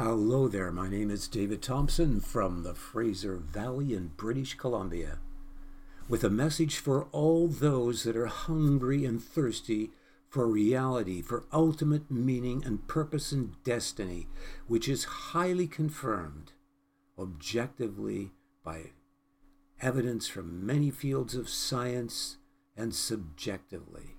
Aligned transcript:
Hello 0.00 0.46
there, 0.46 0.70
my 0.70 0.88
name 0.88 1.10
is 1.10 1.26
David 1.26 1.60
Thompson 1.60 2.20
from 2.20 2.62
the 2.62 2.76
Fraser 2.76 3.34
Valley 3.34 3.94
in 3.94 4.12
British 4.16 4.54
Columbia, 4.54 5.18
with 6.08 6.22
a 6.22 6.30
message 6.30 6.76
for 6.76 7.08
all 7.10 7.48
those 7.48 8.04
that 8.04 8.16
are 8.16 8.26
hungry 8.26 9.04
and 9.04 9.20
thirsty 9.20 9.90
for 10.28 10.46
reality, 10.46 11.20
for 11.20 11.46
ultimate 11.52 12.12
meaning 12.12 12.62
and 12.64 12.86
purpose 12.86 13.32
and 13.32 13.60
destiny, 13.64 14.28
which 14.68 14.88
is 14.88 15.02
highly 15.32 15.66
confirmed 15.66 16.52
objectively 17.18 18.30
by 18.62 18.92
evidence 19.82 20.28
from 20.28 20.64
many 20.64 20.92
fields 20.92 21.34
of 21.34 21.48
science 21.48 22.36
and 22.76 22.94
subjectively, 22.94 24.14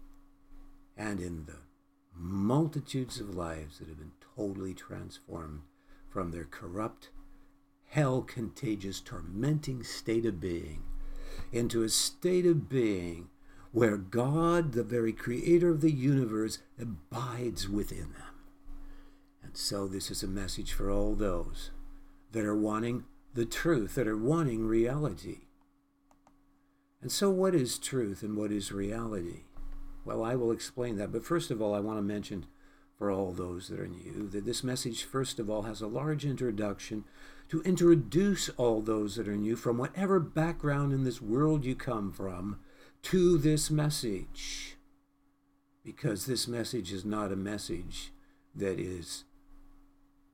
and 0.97 1.21
in 1.21 1.45
the 1.45 1.59
multitudes 2.13 3.21
of 3.21 3.33
lives 3.33 3.79
that 3.79 3.87
have 3.87 3.97
been 3.97 4.11
totally 4.35 4.73
transformed 4.73 5.61
from 6.09 6.31
their 6.31 6.45
corrupt, 6.45 7.09
hell 7.87 8.21
contagious, 8.21 8.99
tormenting 8.99 9.83
state 9.83 10.25
of 10.25 10.39
being 10.39 10.83
into 11.51 11.83
a 11.83 11.89
state 11.89 12.45
of 12.45 12.69
being 12.69 13.29
where 13.71 13.97
God, 13.97 14.73
the 14.73 14.83
very 14.83 15.13
creator 15.13 15.69
of 15.69 15.81
the 15.81 15.91
universe, 15.91 16.59
abides 16.79 17.69
within 17.69 18.13
them. 18.13 18.35
And 19.43 19.55
so, 19.55 19.87
this 19.87 20.09
is 20.09 20.23
a 20.23 20.27
message 20.27 20.73
for 20.73 20.89
all 20.89 21.15
those 21.15 21.71
that 22.31 22.45
are 22.45 22.55
wanting 22.55 23.05
the 23.33 23.45
truth, 23.45 23.95
that 23.95 24.07
are 24.07 24.17
wanting 24.17 24.65
reality. 24.65 25.41
And 27.01 27.11
so, 27.11 27.29
what 27.29 27.55
is 27.55 27.77
truth 27.77 28.23
and 28.23 28.35
what 28.35 28.51
is 28.51 28.71
reality? 28.71 29.43
Well, 30.03 30.23
I 30.23 30.35
will 30.35 30.51
explain 30.51 30.97
that. 30.97 31.11
But 31.11 31.25
first 31.25 31.51
of 31.51 31.61
all, 31.61 31.73
I 31.73 31.79
want 31.79 31.97
to 31.97 32.03
mention 32.03 32.45
for 32.99 33.09
all 33.09 33.31
those 33.31 33.69
that 33.69 33.79
are 33.79 33.87
new 33.87 34.27
that 34.27 34.45
this 34.45 34.61
message, 34.61 35.05
first 35.05 35.39
of 35.39 35.49
all, 35.49 35.63
has 35.63 35.79
a 35.81 35.87
large 35.87 36.25
introduction 36.25 37.05
to 37.47 37.61
introduce 37.61 38.49
all 38.57 38.81
those 38.81 39.15
that 39.15 39.27
are 39.27 39.37
new 39.37 39.55
from 39.55 39.77
whatever 39.77 40.19
background 40.19 40.91
in 40.91 41.05
this 41.05 41.21
world 41.21 41.63
you 41.63 41.75
come 41.75 42.11
from 42.11 42.59
to 43.01 43.37
this 43.37 43.71
message. 43.71 44.75
Because 45.83 46.25
this 46.25 46.45
message 46.45 46.91
is 46.91 47.05
not 47.05 47.31
a 47.31 47.37
message 47.37 48.11
that 48.53 48.79
is 48.79 49.23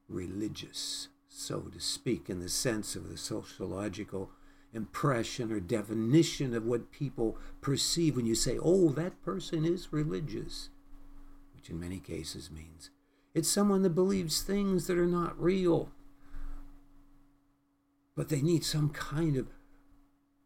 religious, 0.09 1.09
so 1.29 1.61
to 1.61 1.79
speak, 1.79 2.31
in 2.31 2.39
the 2.39 2.49
sense 2.49 2.95
of 2.95 3.09
the 3.09 3.17
sociological 3.17 4.31
impression 4.73 5.51
or 5.51 5.59
definition 5.59 6.55
of 6.55 6.65
what 6.65 6.91
people 6.91 7.37
perceive 7.61 8.15
when 8.15 8.25
you 8.25 8.35
say, 8.35 8.57
oh, 8.61 8.89
that 8.89 9.21
person 9.21 9.63
is 9.63 9.93
religious, 9.93 10.69
which 11.65 11.71
in 11.71 11.79
many 11.79 11.99
cases 11.99 12.51
means 12.51 12.91
it's 13.33 13.49
someone 13.49 13.81
that 13.81 13.95
believes 13.95 14.41
things 14.41 14.87
that 14.87 14.97
are 14.97 15.07
not 15.07 15.39
real. 15.41 15.89
But 18.15 18.29
they 18.29 18.41
need 18.41 18.63
some 18.63 18.89
kind 18.89 19.35
of 19.35 19.47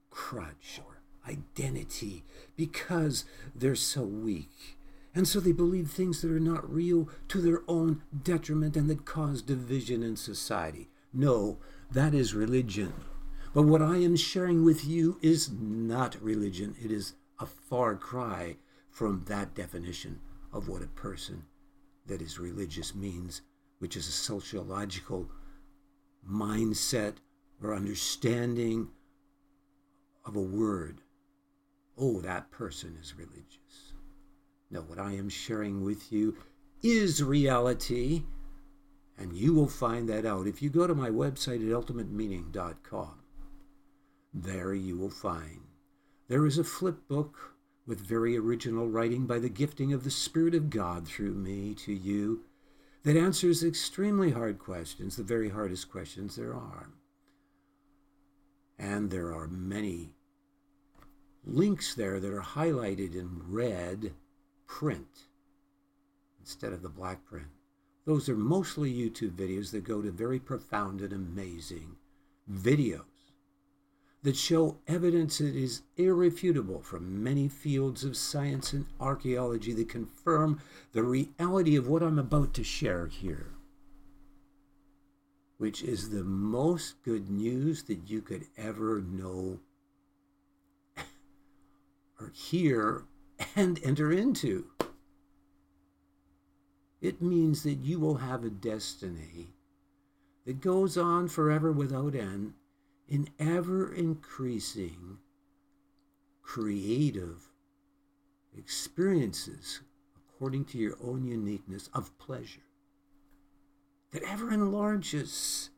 crutch 0.09 0.79
or 0.83 1.01
identity 1.29 2.23
because 2.55 3.25
they're 3.53 3.75
so 3.75 4.01
weak. 4.01 4.77
And 5.13 5.27
so 5.27 5.39
they 5.39 5.51
believe 5.51 5.91
things 5.91 6.21
that 6.21 6.31
are 6.31 6.39
not 6.39 6.71
real 6.71 7.09
to 7.27 7.41
their 7.41 7.61
own 7.67 8.01
detriment 8.23 8.75
and 8.75 8.89
that 8.89 9.05
cause 9.05 9.43
division 9.43 10.01
in 10.01 10.15
society. 10.15 10.89
No, 11.13 11.59
that 11.91 12.15
is 12.15 12.33
religion. 12.33 12.93
But 13.53 13.63
what 13.63 13.83
I 13.83 13.97
am 13.97 14.15
sharing 14.15 14.63
with 14.63 14.85
you 14.85 15.19
is 15.21 15.51
not 15.51 16.19
religion. 16.23 16.75
It 16.81 16.91
is 16.91 17.13
a 17.39 17.45
far 17.45 17.95
cry 17.95 18.55
from 18.89 19.25
that 19.27 19.53
definition 19.53 20.21
of 20.52 20.67
what 20.67 20.81
a 20.81 20.88
person 20.88 21.44
that 22.05 22.22
is 22.22 22.39
religious 22.39 22.95
means, 22.95 23.42
which 23.80 23.95
is 23.95 24.08
a 24.08 24.11
sociological 24.11 25.30
mindset 26.28 27.16
or 27.61 27.73
understanding 27.73 28.89
of 30.25 30.36
a 30.36 30.42
word. 30.42 31.02
Oh, 31.97 32.21
that 32.21 32.52
person 32.52 32.98
is 33.02 33.15
religious. 33.17 33.93
No, 34.71 34.82
what 34.82 34.99
I 34.99 35.14
am 35.14 35.30
sharing 35.30 35.83
with 35.83 36.11
you 36.11 36.38
is 36.82 37.23
reality, 37.23 38.23
and 39.17 39.33
you 39.33 39.54
will 39.54 39.67
find 39.67 40.08
that 40.09 40.26
out 40.26 40.48
if 40.48 40.61
you 40.61 40.70
go 40.70 40.88
to 40.88 40.95
my 40.95 41.09
website 41.09 41.55
at 41.55 41.86
ultimatemeaning.com. 41.88 43.20
There 44.33 44.73
you 44.73 44.98
will 44.98 45.09
find 45.09 45.61
there 46.27 46.45
is 46.45 46.59
a 46.59 46.64
flip 46.64 47.08
book 47.08 47.55
with 47.89 48.00
very 48.00 48.38
original 48.38 48.88
writing 48.88 49.26
by 49.26 49.39
the 49.39 49.50
gifting 49.50 49.92
of 49.92 50.04
the 50.04 50.11
Spirit 50.11 50.54
of 50.54 50.70
God 50.70 51.08
through 51.08 51.33
me 51.33 51.73
to 51.73 51.92
you 51.92 52.42
that 53.02 53.17
answers 53.17 53.64
extremely 53.64 54.30
hard 54.30 54.60
questions, 54.60 55.16
the 55.16 55.23
very 55.23 55.50
hardest 55.50 55.89
questions 55.89 56.36
there 56.36 56.54
are. 56.54 56.89
And 58.77 59.10
there 59.10 59.33
are 59.33 59.48
many 59.48 60.11
links 61.44 61.95
there 61.95 62.20
that 62.20 62.32
are 62.32 62.44
highlighted 62.44 63.16
in 63.16 63.42
red 63.48 64.14
print 64.67 65.23
instead 66.39 66.73
of 66.73 66.83
the 66.83 66.89
black 66.89 67.26
print. 67.26 67.48
Those 68.06 68.30
are 68.30 68.36
mostly 68.36 68.94
YouTube 68.94 69.32
videos 69.32 69.71
that 69.71 69.83
go 69.83 70.04
to 70.04 70.11
very 70.11 70.39
profound 70.39 71.02
and 71.02 71.11
amazing 71.11 71.95
videos 72.52 73.18
that 74.21 74.35
show 74.35 74.77
evidence 74.87 75.37
that 75.37 75.55
is 75.55 75.81
irrefutable 75.95 76.81
from 76.81 77.23
many 77.23 77.47
fields 77.47 78.03
of 78.03 78.17
science 78.17 78.73
and 78.73 78.85
archaeology 78.99 79.73
that 79.73 79.87
confirm 79.87 80.61
the 80.91 81.03
reality 81.03 81.75
of 81.75 81.87
what 81.87 82.03
I'm 82.03 82.19
about 82.19 82.53
to 82.55 82.63
share 82.63 83.08
here, 83.08 83.53
which 85.58 85.81
is 85.81 86.09
the 86.09 86.23
most 86.23 87.02
good 87.03 87.29
news 87.29 87.83
that 87.83 88.09
you 88.09 88.21
could 88.21 88.45
ever 88.58 89.02
know 89.02 89.59
or 92.19 92.31
hear 92.33 93.05
and 93.55 93.79
enter 93.83 94.11
into. 94.11 94.65
It 97.02 97.21
means 97.21 97.63
that 97.63 97.85
you 97.85 98.02
will 98.02 98.15
have 98.15 98.43
a 98.43 98.49
destiny 98.49 99.53
that 100.45 100.59
goes 100.59 100.97
on 100.97 101.29
forever 101.29 101.71
without 101.71 102.15
end 102.15 102.53
in 103.09 103.27
ever 103.39 103.92
increasing 103.92 105.17
creative 106.43 107.49
experiences 108.55 109.81
according 110.15 110.64
to 110.64 110.77
your 110.77 110.95
own 111.03 111.25
uniqueness 111.25 111.89
of 111.93 112.17
pleasure 112.20 112.61
that 114.11 114.23
ever 114.23 114.52
enlarges. 114.52 115.70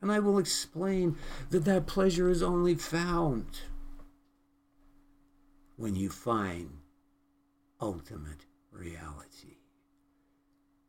And 0.00 0.10
I 0.10 0.18
will 0.18 0.38
explain 0.38 1.16
that 1.50 1.64
that 1.64 1.86
pleasure 1.86 2.30
is 2.30 2.42
only 2.42 2.74
found 2.74 3.60
when 5.76 5.94
you 5.94 6.08
find 6.08 6.70
ultimate 7.80 8.46
reality. 8.72 9.56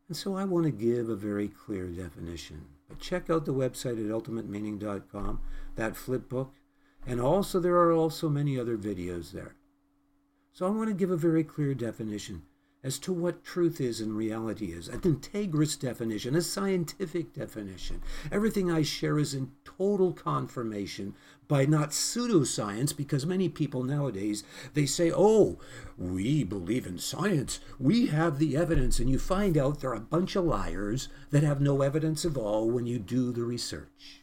And 0.07 0.15
so 0.15 0.35
I 0.35 0.45
want 0.45 0.65
to 0.65 0.71
give 0.71 1.09
a 1.09 1.15
very 1.15 1.47
clear 1.47 1.87
definition 1.87 2.65
but 2.89 2.99
check 2.99 3.29
out 3.29 3.45
the 3.45 3.53
website 3.53 4.03
at 4.03 4.11
ultimatemeaning.com, 4.11 5.39
that 5.79 5.95
flip 5.95 6.27
book, 6.27 6.53
and 7.07 7.21
also 7.21 7.59
there 7.59 7.77
are 7.77 7.93
also 7.93 8.29
many 8.29 8.59
other 8.59 8.77
videos 8.77 9.31
there. 9.31 9.55
So 10.51 10.67
I 10.67 10.71
want 10.71 10.89
to 10.89 10.93
give 10.93 11.09
a 11.09 11.17
very 11.17 11.43
clear 11.43 11.73
definition 11.73 12.43
as 12.81 12.97
to 12.97 13.11
what 13.11 13.43
truth 13.43 13.81
is 13.81 13.99
and 13.99 14.15
reality 14.15 14.67
is, 14.67 14.87
an 14.87 15.01
integrous 15.01 15.77
definition, 15.77 16.35
a 16.35 16.41
scientific 16.41 17.33
definition. 17.33 18.01
Everything 18.31 18.71
I 18.71 18.83
share 18.83 19.19
is 19.19 19.33
in 19.33 19.51
total 19.65 20.13
confirmation 20.13 21.13
by 21.47 21.65
not 21.65 21.89
pseudoscience, 21.89 22.95
because 22.95 23.25
many 23.25 23.49
people 23.49 23.83
nowadays 23.83 24.43
they 24.75 24.85
say, 24.85 25.11
"Oh, 25.13 25.59
we 25.97 26.43
believe 26.43 26.85
in 26.85 26.97
science. 26.99 27.59
We 27.79 28.07
have 28.07 28.37
the 28.37 28.55
evidence," 28.55 28.99
and 28.99 29.09
you 29.09 29.19
find 29.19 29.57
out 29.57 29.79
they're 29.79 29.93
a 29.93 29.99
bunch 29.99 30.35
of 30.35 30.45
liars 30.45 31.09
that 31.31 31.43
have 31.43 31.59
no 31.59 31.81
evidence 31.81 32.23
at 32.23 32.37
all 32.37 32.69
when 32.69 32.85
you 32.85 32.99
do 32.99 33.31
the 33.31 33.43
research. 33.43 34.18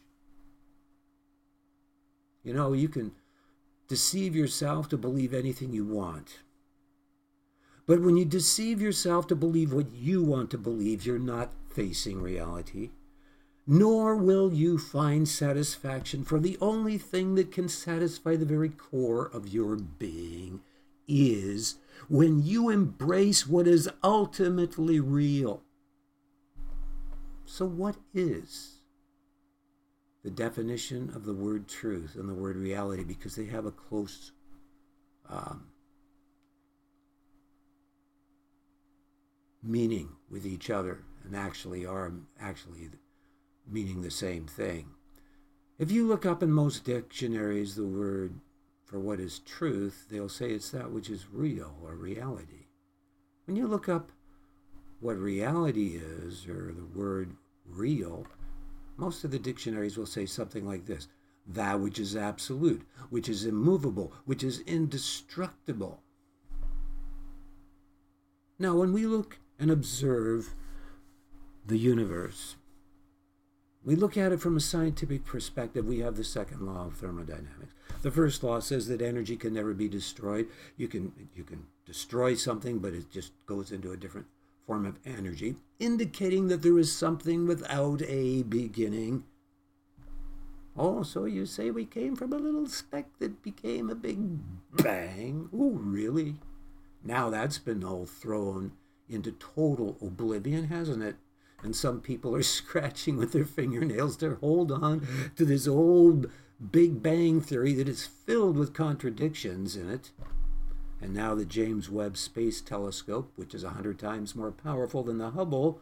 You 2.47 2.53
know, 2.53 2.71
you 2.71 2.87
can 2.87 3.11
deceive 3.89 4.33
yourself 4.33 4.87
to 4.87 4.97
believe 4.97 5.33
anything 5.33 5.73
you 5.73 5.83
want. 5.83 6.39
But 7.85 8.01
when 8.01 8.15
you 8.15 8.23
deceive 8.23 8.81
yourself 8.81 9.27
to 9.27 9.35
believe 9.35 9.73
what 9.73 9.91
you 9.91 10.23
want 10.23 10.49
to 10.51 10.57
believe, 10.57 11.05
you're 11.05 11.19
not 11.19 11.51
facing 11.69 12.21
reality. 12.21 12.91
Nor 13.67 14.15
will 14.15 14.53
you 14.53 14.77
find 14.77 15.27
satisfaction, 15.27 16.23
for 16.23 16.39
the 16.39 16.57
only 16.61 16.97
thing 16.97 17.35
that 17.35 17.51
can 17.51 17.67
satisfy 17.67 18.37
the 18.37 18.45
very 18.45 18.69
core 18.69 19.25
of 19.25 19.49
your 19.49 19.75
being 19.75 20.61
is 21.05 21.75
when 22.07 22.41
you 22.41 22.69
embrace 22.69 23.45
what 23.45 23.67
is 23.67 23.89
ultimately 24.01 25.01
real. 25.01 25.63
So, 27.45 27.65
what 27.65 27.97
is 28.13 28.76
the 30.27 30.31
definition 30.31 31.09
of 31.15 31.23
the 31.23 31.33
word 31.33 31.69
truth 31.69 32.15
and 32.15 32.27
the 32.27 32.33
word 32.33 32.57
reality? 32.57 33.05
Because 33.05 33.37
they 33.37 33.45
have 33.45 33.65
a 33.65 33.71
close 33.71 34.33
um, 35.29 35.67
meaning 39.63 40.09
with 40.29 40.45
each 40.45 40.69
other 40.69 41.05
and 41.23 41.33
actually 41.33 41.85
are 41.85 42.11
actually 42.37 42.89
meaning 43.65 44.01
the 44.01 44.11
same 44.11 44.45
thing. 44.45 44.87
If 45.79 45.91
you 45.91 46.05
look 46.05 46.25
up 46.25 46.43
in 46.43 46.51
most 46.51 46.83
dictionaries 46.83 47.75
the 47.75 47.85
word 47.85 48.41
for 48.83 48.99
what 48.99 49.21
is 49.21 49.39
truth, 49.39 50.07
they'll 50.09 50.27
say 50.27 50.51
it's 50.51 50.71
that 50.71 50.91
which 50.91 51.09
is 51.09 51.27
real 51.31 51.77
or 51.81 51.95
reality. 51.95 52.65
When 53.45 53.55
you 53.55 53.65
look 53.65 53.87
up 53.87 54.11
what 54.99 55.17
reality 55.17 55.95
is, 55.95 56.47
or 56.49 56.73
the 56.73 56.99
word 56.99 57.37
real, 57.65 58.27
most 58.97 59.23
of 59.23 59.31
the 59.31 59.39
dictionaries 59.39 59.97
will 59.97 60.05
say 60.05 60.25
something 60.25 60.67
like 60.67 60.85
this 60.85 61.07
that 61.49 61.79
which 61.79 61.97
is 61.97 62.13
absolute, 62.13 62.81
which 63.09 63.29
is 63.29 63.45
immovable, 63.45 64.11
which 64.25 64.43
is 64.43 64.59
indestructible. 64.67 66.01
Now, 68.59 68.75
when 68.75 68.91
we 68.91 69.05
look 69.05 69.39
and 69.57 69.71
observe 69.71 70.53
the 71.65 71.77
universe, 71.77 72.55
we 73.83 73.95
look 73.95 74.17
at 74.17 74.33
it 74.33 74.41
from 74.41 74.57
a 74.57 74.59
scientific 74.59 75.23
perspective. 75.23 75.85
We 75.85 75.99
have 75.99 76.17
the 76.17 76.23
second 76.25 76.65
law 76.65 76.87
of 76.87 76.97
thermodynamics. 76.97 77.73
The 78.01 78.11
first 78.11 78.43
law 78.43 78.59
says 78.59 78.87
that 78.87 79.01
energy 79.01 79.37
can 79.37 79.53
never 79.53 79.73
be 79.73 79.87
destroyed. 79.87 80.47
You 80.75 80.89
can 80.89 81.13
you 81.33 81.45
can 81.45 81.67
destroy 81.85 82.35
something, 82.35 82.79
but 82.79 82.93
it 82.93 83.09
just 83.09 83.31
goes 83.45 83.71
into 83.71 83.93
a 83.93 83.97
different 83.97 84.27
form 84.67 84.85
of 84.85 84.99
energy, 85.05 85.55
indicating 85.79 86.49
that 86.49 86.61
there 86.61 86.77
is 86.77 86.91
something 86.91 87.47
without 87.47 88.01
a 88.03 88.43
beginning. 88.43 89.23
Oh, 90.77 91.01
so 91.01 91.25
you 91.25 91.45
say 91.45 91.71
we 91.71 91.85
came 91.85 92.15
from 92.15 92.33
a 92.33 92.37
little 92.37 92.67
speck 92.67 93.05
that 93.19 93.41
became 93.41 93.89
a 93.89 93.95
big 93.95 94.19
bang? 94.73 95.49
Oh, 95.51 95.71
really? 95.71 96.35
Now 97.03 97.29
that's 97.29 97.57
been 97.57 97.83
all 97.83 98.05
thrown 98.05 98.73
into 99.09 99.31
total 99.31 99.97
oblivion, 100.01 100.65
hasn't 100.65 101.01
it? 101.01 101.15
And 101.63 101.75
some 101.75 102.01
people 102.01 102.35
are 102.35 102.43
scratching 102.43 103.17
with 103.17 103.31
their 103.31 103.45
fingernails 103.45 104.17
to 104.17 104.35
hold 104.35 104.71
on 104.71 105.07
to 105.37 105.45
this 105.45 105.67
old 105.67 106.29
Big 106.71 107.03
Bang 107.03 107.39
theory 107.39 107.73
that 107.73 107.87
is 107.87 108.05
filled 108.05 108.57
with 108.57 108.73
contradictions 108.73 109.75
in 109.75 109.89
it. 109.89 110.11
And 111.01 111.13
now 111.13 111.35
the 111.35 111.45
James 111.45 111.89
Webb 111.89 112.17
Space 112.17 112.61
Telescope, 112.61 113.31
which 113.35 113.53
is 113.53 113.63
a 113.63 113.69
hundred 113.69 113.99
times 113.99 114.35
more 114.35 114.51
powerful 114.51 115.03
than 115.03 115.19
the 115.19 115.31
Hubble, 115.31 115.79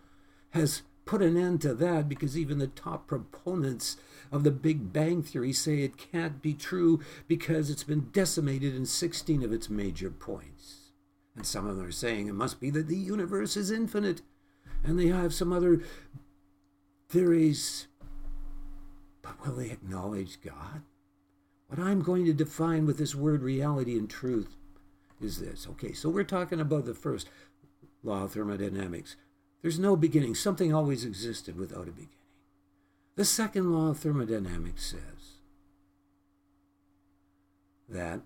has 0.51 0.81
put 1.05 1.21
an 1.21 1.37
end 1.37 1.61
to 1.61 1.73
that 1.73 2.09
because 2.09 2.37
even 2.37 2.57
the 2.57 2.67
top 2.67 3.07
proponents 3.07 3.97
of 4.31 4.43
the 4.43 4.51
Big 4.51 4.91
Bang 4.91 5.21
Theory 5.21 5.53
say 5.53 5.79
it 5.79 5.97
can't 5.97 6.41
be 6.41 6.53
true 6.53 6.99
because 7.27 7.69
it's 7.69 7.83
been 7.83 8.09
decimated 8.11 8.75
in 8.75 8.85
16 8.85 9.43
of 9.43 9.53
its 9.53 9.69
major 9.69 10.09
points. 10.09 10.91
And 11.35 11.45
some 11.45 11.67
of 11.67 11.77
them 11.77 11.85
are 11.85 11.91
saying 11.91 12.27
it 12.27 12.33
must 12.33 12.59
be 12.59 12.69
that 12.71 12.87
the 12.87 12.97
universe 12.97 13.55
is 13.55 13.71
infinite. 13.71 14.21
And 14.83 14.99
they 14.99 15.07
have 15.07 15.33
some 15.33 15.51
other 15.51 15.81
theories. 17.09 17.87
But 19.21 19.45
will 19.45 19.55
they 19.55 19.69
acknowledge 19.69 20.41
God? 20.41 20.83
What 21.67 21.79
I'm 21.79 22.01
going 22.01 22.25
to 22.25 22.33
define 22.33 22.85
with 22.85 22.97
this 22.97 23.15
word 23.15 23.41
reality 23.41 23.97
and 23.97 24.09
truth 24.09 24.55
is 25.21 25.39
this. 25.39 25.67
Okay, 25.71 25.93
so 25.93 26.09
we're 26.09 26.23
talking 26.23 26.59
about 26.59 26.85
the 26.85 26.93
first 26.93 27.29
law 28.03 28.23
of 28.23 28.33
thermodynamics. 28.33 29.15
There's 29.61 29.79
no 29.79 29.95
beginning. 29.95 30.35
Something 30.35 30.73
always 30.73 31.03
existed 31.03 31.57
without 31.57 31.87
a 31.87 31.91
beginning. 31.91 32.09
The 33.15 33.25
second 33.25 33.71
law 33.71 33.89
of 33.91 33.99
thermodynamics 33.99 34.85
says 34.85 35.39
that 37.87 38.21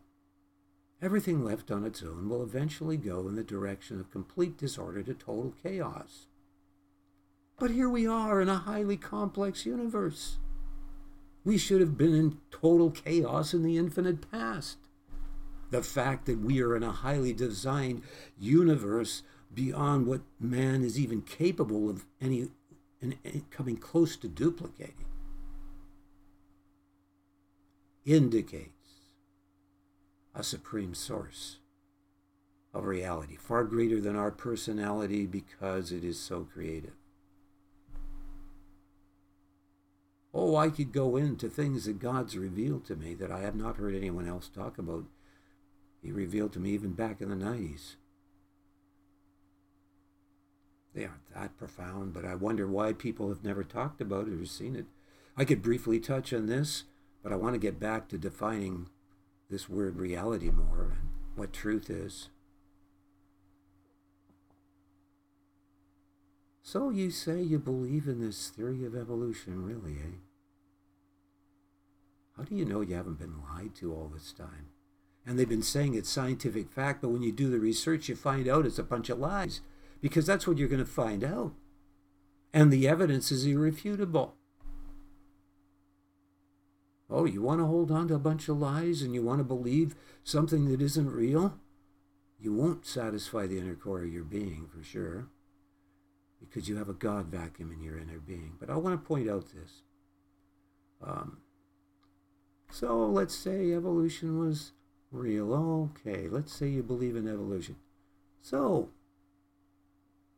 everything 1.01 1.45
left 1.45 1.69
on 1.69 1.85
its 1.85 2.01
own 2.01 2.27
will 2.27 2.41
eventually 2.41 2.97
go 2.97 3.27
in 3.27 3.35
the 3.35 3.43
direction 3.43 3.99
of 3.99 4.11
complete 4.11 4.57
disorder 4.57 5.03
to 5.03 5.13
total 5.13 5.53
chaos. 5.61 6.25
But 7.59 7.71
here 7.71 7.89
we 7.89 8.07
are 8.07 8.41
in 8.41 8.49
a 8.49 8.57
highly 8.57 8.97
complex 8.97 9.65
universe. 9.65 10.37
We 11.45 11.57
should 11.57 11.81
have 11.81 11.97
been 11.97 12.15
in 12.15 12.37
total 12.51 12.89
chaos 12.89 13.53
in 13.53 13.63
the 13.63 13.77
infinite 13.77 14.29
past. 14.31 14.77
The 15.69 15.83
fact 15.83 16.25
that 16.25 16.39
we 16.39 16.61
are 16.61 16.75
in 16.75 16.83
a 16.83 16.91
highly 16.91 17.33
designed 17.33 18.01
universe 18.39 19.23
beyond 19.53 20.07
what 20.07 20.21
man 20.39 20.83
is 20.83 20.99
even 20.99 21.21
capable 21.21 21.89
of 21.89 22.05
any, 22.21 22.49
coming 23.51 23.77
close 23.77 24.15
to 24.17 24.27
duplicating 24.27 25.05
indicates 28.05 28.69
a 30.33 30.43
supreme 30.43 30.93
source 30.93 31.57
of 32.73 32.85
reality, 32.85 33.35
far 33.35 33.63
greater 33.63 33.99
than 33.99 34.15
our 34.15 34.31
personality 34.31 35.25
because 35.25 35.91
it 35.91 36.03
is 36.03 36.19
so 36.19 36.47
creative. 36.53 36.93
Oh, 40.33 40.55
I 40.55 40.69
could 40.69 40.91
go 40.91 41.15
into 41.17 41.49
things 41.49 41.85
that 41.85 41.99
God's 41.99 42.37
revealed 42.37 42.85
to 42.85 42.95
me 42.95 43.15
that 43.15 43.31
I 43.31 43.39
have 43.41 43.55
not 43.55 43.77
heard 43.77 43.95
anyone 43.95 44.27
else 44.27 44.47
talk 44.47 44.77
about. 44.77 45.05
He 46.01 46.11
revealed 46.11 46.53
to 46.53 46.59
me 46.59 46.71
even 46.71 46.93
back 46.93 47.21
in 47.21 47.29
the 47.29 47.35
90s. 47.35 47.95
They 50.93 51.05
aren't 51.05 51.33
that 51.33 51.57
profound, 51.57 52.13
but 52.13 52.25
I 52.25 52.35
wonder 52.35 52.67
why 52.67 52.93
people 52.93 53.29
have 53.29 53.43
never 53.43 53.63
talked 53.63 54.01
about 54.01 54.27
it 54.27 54.39
or 54.39 54.45
seen 54.45 54.75
it. 54.75 54.85
I 55.37 55.45
could 55.45 55.61
briefly 55.61 55.99
touch 55.99 56.33
on 56.33 56.47
this, 56.47 56.83
but 57.21 57.31
I 57.31 57.35
want 57.35 57.53
to 57.53 57.59
get 57.59 57.79
back 57.79 58.07
to 58.09 58.17
defining 58.17 58.89
this 59.49 59.69
word 59.69 59.97
reality 59.97 60.49
more 60.49 60.91
and 60.91 61.09
what 61.35 61.53
truth 61.53 61.89
is. 61.89 62.29
So 66.61 66.89
you 66.89 67.09
say 67.09 67.41
you 67.41 67.57
believe 67.57 68.07
in 68.07 68.19
this 68.19 68.49
theory 68.49 68.85
of 68.85 68.95
evolution, 68.95 69.63
really, 69.63 69.93
eh? 69.93 70.17
How 72.37 72.43
do 72.43 72.55
you 72.55 72.63
know 72.63 72.81
you 72.81 72.95
haven't 72.95 73.19
been 73.19 73.41
lied 73.51 73.75
to 73.75 73.91
all 73.91 74.11
this 74.13 74.31
time? 74.31 74.67
And 75.29 75.37
they've 75.37 75.47
been 75.47 75.61
saying 75.61 75.93
it's 75.93 76.09
scientific 76.09 76.71
fact, 76.71 77.03
but 77.03 77.09
when 77.09 77.21
you 77.21 77.31
do 77.31 77.51
the 77.51 77.59
research, 77.59 78.09
you 78.09 78.15
find 78.15 78.47
out 78.47 78.65
it's 78.65 78.79
a 78.79 78.83
bunch 78.83 79.09
of 79.09 79.19
lies 79.19 79.61
because 80.01 80.25
that's 80.25 80.47
what 80.47 80.57
you're 80.57 80.67
going 80.67 80.83
to 80.83 80.89
find 80.89 81.23
out. 81.23 81.53
And 82.51 82.73
the 82.73 82.87
evidence 82.87 83.31
is 83.31 83.45
irrefutable. 83.45 84.33
Oh, 87.11 87.25
you 87.25 87.43
want 87.43 87.59
to 87.59 87.67
hold 87.67 87.91
on 87.91 88.07
to 88.07 88.15
a 88.15 88.19
bunch 88.19 88.49
of 88.49 88.57
lies 88.57 89.03
and 89.03 89.13
you 89.13 89.21
want 89.21 89.37
to 89.37 89.43
believe 89.43 89.93
something 90.23 90.67
that 90.71 90.81
isn't 90.81 91.11
real? 91.11 91.59
You 92.39 92.51
won't 92.51 92.87
satisfy 92.87 93.45
the 93.45 93.59
inner 93.59 93.75
core 93.75 94.01
of 94.01 94.11
your 94.11 94.23
being 94.23 94.67
for 94.75 94.83
sure 94.83 95.27
because 96.39 96.67
you 96.67 96.77
have 96.77 96.89
a 96.89 96.93
God 96.93 97.27
vacuum 97.27 97.71
in 97.71 97.83
your 97.83 97.99
inner 97.99 98.17
being. 98.17 98.53
But 98.59 98.71
I 98.71 98.77
want 98.77 98.99
to 98.99 99.07
point 99.07 99.29
out 99.29 99.45
this. 99.53 99.83
Um, 101.03 101.37
so 102.71 103.05
let's 103.05 103.35
say 103.35 103.73
evolution 103.73 104.39
was 104.39 104.71
real. 105.11 105.53
Okay, 105.53 106.27
let's 106.27 106.53
say 106.53 106.67
you 106.67 106.83
believe 106.83 107.15
in 107.15 107.27
evolution. 107.27 107.75
So, 108.41 108.89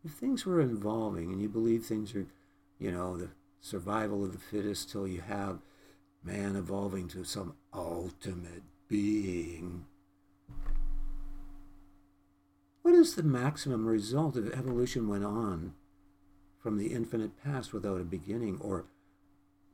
if 0.04 0.12
things 0.12 0.46
were 0.46 0.60
evolving 0.60 1.32
and 1.32 1.42
you 1.42 1.50
believe 1.50 1.86
things 1.86 2.16
are, 2.16 2.28
you 2.80 2.92
know, 2.92 3.18
the 3.18 3.30
survival 3.60 4.24
of 4.24 4.32
the 4.32 4.40
fittest 4.40 4.90
till 4.90 5.08
you 5.08 5.22
have 5.22 5.60
man 6.24 6.56
evolving 6.56 7.08
to 7.10 7.24
some 7.24 7.54
ultimate 7.74 8.64
being, 8.88 9.86
what 12.82 12.96
is 12.96 13.16
the 13.16 13.24
maximum 13.24 13.86
result 13.86 14.36
if 14.36 14.52
evolution 14.54 15.08
went 15.08 15.24
on 15.24 15.74
from 16.62 16.78
the 16.78 16.94
infinite 16.94 17.42
past 17.44 17.74
without 17.74 18.00
a 18.00 18.04
beginning, 18.04 18.58
or 18.62 18.86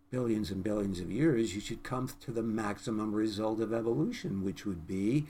billions 0.10 0.52
and 0.52 0.64
billions 0.64 1.00
of 1.00 1.12
years, 1.12 1.54
you 1.54 1.62
should 1.62 1.84
come 1.84 2.10
to 2.22 2.32
the 2.32 2.44
maximum 2.44 3.14
result 3.14 3.60
of 3.60 3.74
evolution, 3.74 4.44
which 4.44 4.66
would 4.66 4.88
be 4.88 5.28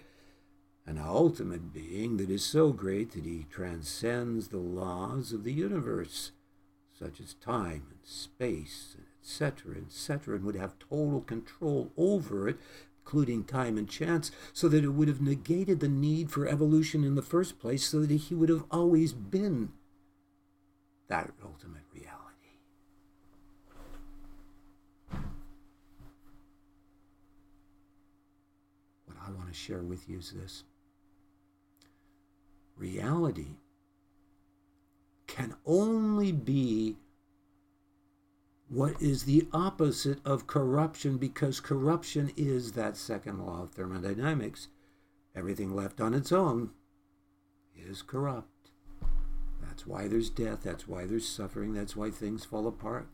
an 0.85 0.97
ultimate 0.97 1.73
being 1.73 2.17
that 2.17 2.29
is 2.29 2.45
so 2.45 2.71
great 2.71 3.11
that 3.11 3.25
he 3.25 3.45
transcends 3.51 4.47
the 4.47 4.57
laws 4.57 5.33
of 5.33 5.43
the 5.43 5.51
universe, 5.51 6.31
such 6.97 7.19
as 7.19 7.33
time 7.33 7.83
and 7.89 7.99
space, 8.03 8.95
etc., 9.21 9.75
etc., 9.85 10.35
and 10.35 10.45
would 10.45 10.55
have 10.55 10.79
total 10.79 11.21
control 11.21 11.91
over 11.97 12.47
it, 12.47 12.57
including 13.03 13.43
time 13.43 13.77
and 13.77 13.89
chance, 13.89 14.31
so 14.53 14.69
that 14.69 14.83
it 14.83 14.89
would 14.89 15.07
have 15.07 15.21
negated 15.21 15.79
the 15.79 15.89
need 15.89 16.31
for 16.31 16.47
evolution 16.47 17.03
in 17.03 17.15
the 17.15 17.21
first 17.21 17.59
place, 17.59 17.85
so 17.85 18.01
that 18.01 18.13
he 18.13 18.35
would 18.35 18.49
have 18.49 18.63
always 18.71 19.11
been 19.13 19.69
that 21.07 21.31
ultimate 21.43 21.83
reality. 21.93 22.13
What 29.05 29.17
I 29.25 29.31
want 29.31 29.41
to 29.41 29.45
share 29.57 29.83
with 29.83 30.07
you 30.07 30.19
is 30.19 30.31
this 30.31 30.63
reality 32.77 33.57
can 35.25 35.55
only 35.65 36.31
be 36.31 36.95
what 38.69 39.01
is 39.01 39.23
the 39.23 39.47
opposite 39.53 40.19
of 40.25 40.47
corruption 40.47 41.17
because 41.17 41.59
corruption 41.59 42.31
is 42.35 42.73
that 42.73 42.97
second 42.97 43.45
law 43.45 43.63
of 43.63 43.71
thermodynamics. 43.71 44.67
Everything 45.35 45.75
left 45.75 46.01
on 46.01 46.13
its 46.13 46.31
own 46.31 46.71
is 47.75 48.01
corrupt. 48.01 48.71
That's 49.61 49.87
why 49.87 50.07
there's 50.07 50.29
death. 50.29 50.63
That's 50.63 50.87
why 50.87 51.05
there's 51.05 51.27
suffering. 51.27 51.73
That's 51.73 51.95
why 51.95 52.09
things 52.09 52.43
fall 52.43 52.67
apart. 52.67 53.07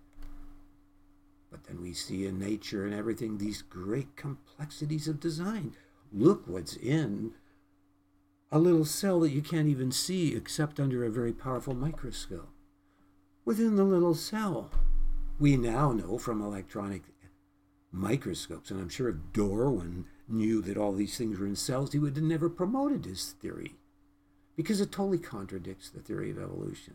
But 1.52 1.66
then 1.66 1.82
we 1.82 1.94
see 1.94 2.26
in 2.26 2.40
nature 2.40 2.86
and 2.86 2.96
everything 2.96 3.38
these 3.38 3.62
great 3.62 4.16
complexities 4.16 5.08
of 5.08 5.20
design. 5.20 5.76
Look 6.14 6.48
what's 6.48 6.78
in 6.78 7.34
a 8.52 8.60
little 8.60 8.86
cell 8.86 9.20
that 9.22 9.32
you 9.32 9.42
can't 9.42 9.68
even 9.68 9.92
see 9.92 10.36
except 10.36 10.80
under 10.80 11.04
a 11.04 11.10
very 11.10 11.34
powerful 11.34 11.74
microscope. 11.74 12.50
Within 13.46 13.76
the 13.76 13.84
little 13.84 14.14
cell, 14.14 14.70
we 15.40 15.58
now 15.58 15.92
know 15.92 16.20
from 16.20 16.40
electronic 16.40 17.02
microscopes, 17.92 18.70
and 18.70 18.80
I'm 18.80 18.90
sure 18.90 19.10
if 19.10 19.16
Darwin 19.34 20.06
knew 20.28 20.62
that 20.62 20.78
all 20.78 20.94
these 20.94 21.18
things 21.18 21.40
were 21.40 21.48
in 21.48 21.56
cells, 21.56 21.94
he 21.94 22.00
would 22.00 22.16
have 22.16 22.24
never 22.24 22.48
promoted 22.48 23.06
his 23.06 23.32
theory 23.42 23.76
because 24.56 24.80
it 24.80 24.92
totally 24.92 25.18
contradicts 25.18 25.90
the 25.90 26.00
theory 26.00 26.30
of 26.30 26.38
evolution. 26.38 26.94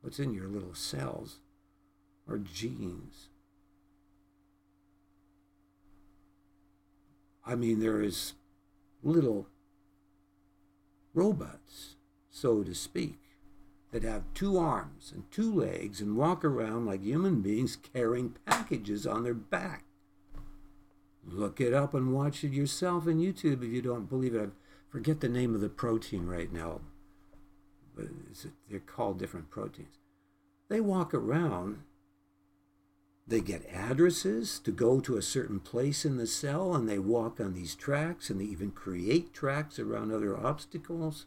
What's 0.00 0.18
in 0.18 0.34
your 0.34 0.48
little 0.48 0.74
cells 0.74 1.38
are 2.28 2.38
genes. 2.38 3.29
I 7.46 7.54
mean, 7.54 7.80
there 7.80 8.02
is 8.02 8.34
little 9.02 9.48
robots, 11.14 11.96
so 12.30 12.62
to 12.62 12.74
speak, 12.74 13.18
that 13.92 14.02
have 14.04 14.22
two 14.34 14.56
arms 14.56 15.10
and 15.12 15.30
two 15.30 15.52
legs 15.52 16.00
and 16.00 16.16
walk 16.16 16.44
around 16.44 16.86
like 16.86 17.02
human 17.02 17.40
beings 17.40 17.76
carrying 17.76 18.36
packages 18.46 19.06
on 19.06 19.24
their 19.24 19.34
back. 19.34 19.84
Look 21.26 21.60
it 21.60 21.74
up 21.74 21.92
and 21.94 22.12
watch 22.12 22.44
it 22.44 22.52
yourself 22.52 23.06
on 23.06 23.18
YouTube 23.18 23.64
if 23.64 23.72
you 23.72 23.82
don't 23.82 24.08
believe 24.08 24.34
it. 24.34 24.48
I 24.48 24.52
forget 24.92 25.20
the 25.20 25.28
name 25.28 25.54
of 25.54 25.60
the 25.60 25.68
protein 25.68 26.26
right 26.26 26.52
now, 26.52 26.80
but 27.96 28.06
they're 28.68 28.80
called 28.80 29.18
different 29.18 29.50
proteins. 29.50 29.98
They 30.68 30.80
walk 30.80 31.12
around 31.12 31.80
they 33.30 33.40
get 33.40 33.70
addresses 33.72 34.58
to 34.58 34.72
go 34.72 34.98
to 35.00 35.16
a 35.16 35.22
certain 35.22 35.60
place 35.60 36.04
in 36.04 36.16
the 36.16 36.26
cell 36.26 36.74
and 36.74 36.88
they 36.88 36.98
walk 36.98 37.38
on 37.38 37.54
these 37.54 37.76
tracks 37.76 38.28
and 38.28 38.40
they 38.40 38.44
even 38.44 38.72
create 38.72 39.32
tracks 39.32 39.78
around 39.78 40.12
other 40.12 40.36
obstacles. 40.36 41.26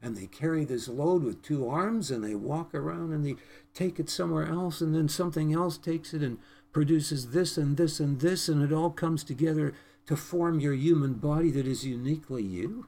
And 0.00 0.16
they 0.16 0.26
carry 0.26 0.64
this 0.64 0.88
load 0.88 1.22
with 1.22 1.42
two 1.42 1.68
arms 1.68 2.10
and 2.10 2.24
they 2.24 2.34
walk 2.34 2.74
around 2.74 3.12
and 3.12 3.24
they 3.24 3.36
take 3.74 4.00
it 4.00 4.08
somewhere 4.08 4.46
else 4.46 4.80
and 4.80 4.94
then 4.94 5.10
something 5.10 5.52
else 5.52 5.76
takes 5.76 6.14
it 6.14 6.22
and 6.22 6.38
produces 6.72 7.32
this 7.32 7.58
and 7.58 7.76
this 7.76 8.00
and 8.00 8.20
this 8.20 8.48
and 8.48 8.62
it 8.62 8.72
all 8.72 8.90
comes 8.90 9.22
together 9.22 9.74
to 10.06 10.16
form 10.16 10.58
your 10.58 10.74
human 10.74 11.14
body 11.14 11.50
that 11.50 11.66
is 11.66 11.84
uniquely 11.84 12.42
you. 12.42 12.86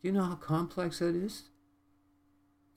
Do 0.00 0.08
you 0.08 0.12
know 0.12 0.24
how 0.24 0.34
complex 0.34 0.98
that 0.98 1.14
is? 1.14 1.44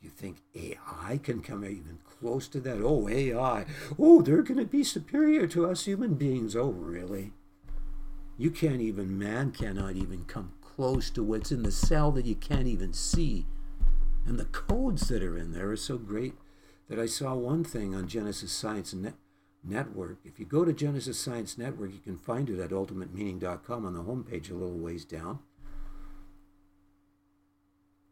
You 0.05 0.11
think 0.11 0.37
AI 0.53 1.17
can 1.17 1.41
come 1.41 1.65
even 1.65 1.97
close 2.03 2.47
to 2.49 2.59
that? 2.59 2.79
Oh, 2.79 3.09
AI. 3.09 3.65
Oh, 3.97 4.21
they're 4.21 4.43
going 4.43 4.59
to 4.59 4.65
be 4.65 4.83
superior 4.83 5.47
to 5.47 5.65
us 5.65 5.85
human 5.85 6.13
beings. 6.13 6.55
Oh, 6.55 6.69
really? 6.69 7.33
You 8.37 8.51
can't 8.51 8.81
even, 8.81 9.17
man 9.17 9.49
cannot 9.49 9.95
even 9.95 10.25
come 10.25 10.51
close 10.61 11.09
to 11.09 11.23
what's 11.23 11.51
in 11.51 11.63
the 11.63 11.71
cell 11.71 12.11
that 12.11 12.27
you 12.27 12.35
can't 12.35 12.67
even 12.67 12.93
see. 12.93 13.47
And 14.27 14.39
the 14.39 14.45
codes 14.45 15.07
that 15.07 15.23
are 15.23 15.39
in 15.39 15.53
there 15.53 15.71
are 15.71 15.75
so 15.75 15.97
great 15.97 16.35
that 16.87 16.99
I 16.99 17.07
saw 17.07 17.33
one 17.33 17.63
thing 17.63 17.95
on 17.95 18.07
Genesis 18.07 18.51
Science 18.51 18.93
Net- 18.93 19.15
Network. 19.63 20.19
If 20.23 20.39
you 20.39 20.45
go 20.45 20.63
to 20.63 20.71
Genesis 20.71 21.17
Science 21.17 21.57
Network, 21.57 21.93
you 21.93 21.99
can 21.99 22.17
find 22.19 22.47
it 22.47 22.59
at 22.59 22.69
ultimatemeaning.com 22.69 23.83
on 23.83 23.93
the 23.95 24.03
homepage 24.03 24.51
a 24.51 24.53
little 24.53 24.77
ways 24.77 25.03
down. 25.03 25.39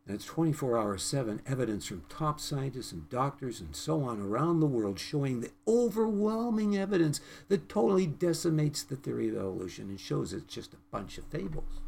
It's 0.06 0.26
24 0.26 0.78
hours 0.78 1.04
7 1.04 1.42
evidence 1.46 1.86
from 1.86 2.04
top 2.10 2.42
scientists 2.42 2.92
and 2.92 3.10
doctors 3.10 3.62
and 3.62 3.74
so 3.74 4.04
on 4.04 4.22
around 4.22 4.60
the 4.60 4.66
world 4.66 5.00
showing 5.00 5.40
the 5.40 5.52
overwhelming 5.66 6.76
evidence 6.76 7.22
that 7.48 7.70
totally 7.70 8.06
decimates 8.06 8.84
the 8.84 8.98
theory 8.98 9.30
of 9.30 9.36
evolution 9.36 9.90
and 9.90 10.00
shows 10.00 10.34
it's 10.34 10.54
just 10.54 10.74
a 10.74 10.78
bunch 10.92 11.18
of 11.18 11.24
fables. 11.26 11.80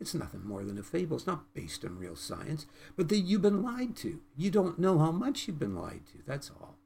It's 0.00 0.14
nothing 0.14 0.44
more 0.44 0.64
than 0.64 0.78
a 0.78 0.82
fable. 0.82 1.16
It's 1.16 1.26
not 1.26 1.54
based 1.54 1.84
on 1.84 1.98
real 1.98 2.16
science, 2.16 2.66
but 2.96 3.08
that 3.08 3.18
you've 3.18 3.42
been 3.42 3.62
lied 3.62 3.96
to. 3.98 4.20
You 4.36 4.50
don't 4.50 4.78
know 4.78 4.98
how 4.98 5.12
much 5.12 5.46
you've 5.46 5.58
been 5.58 5.76
lied 5.76 6.02
to. 6.12 6.18
That's 6.26 6.50
all. 6.50 6.78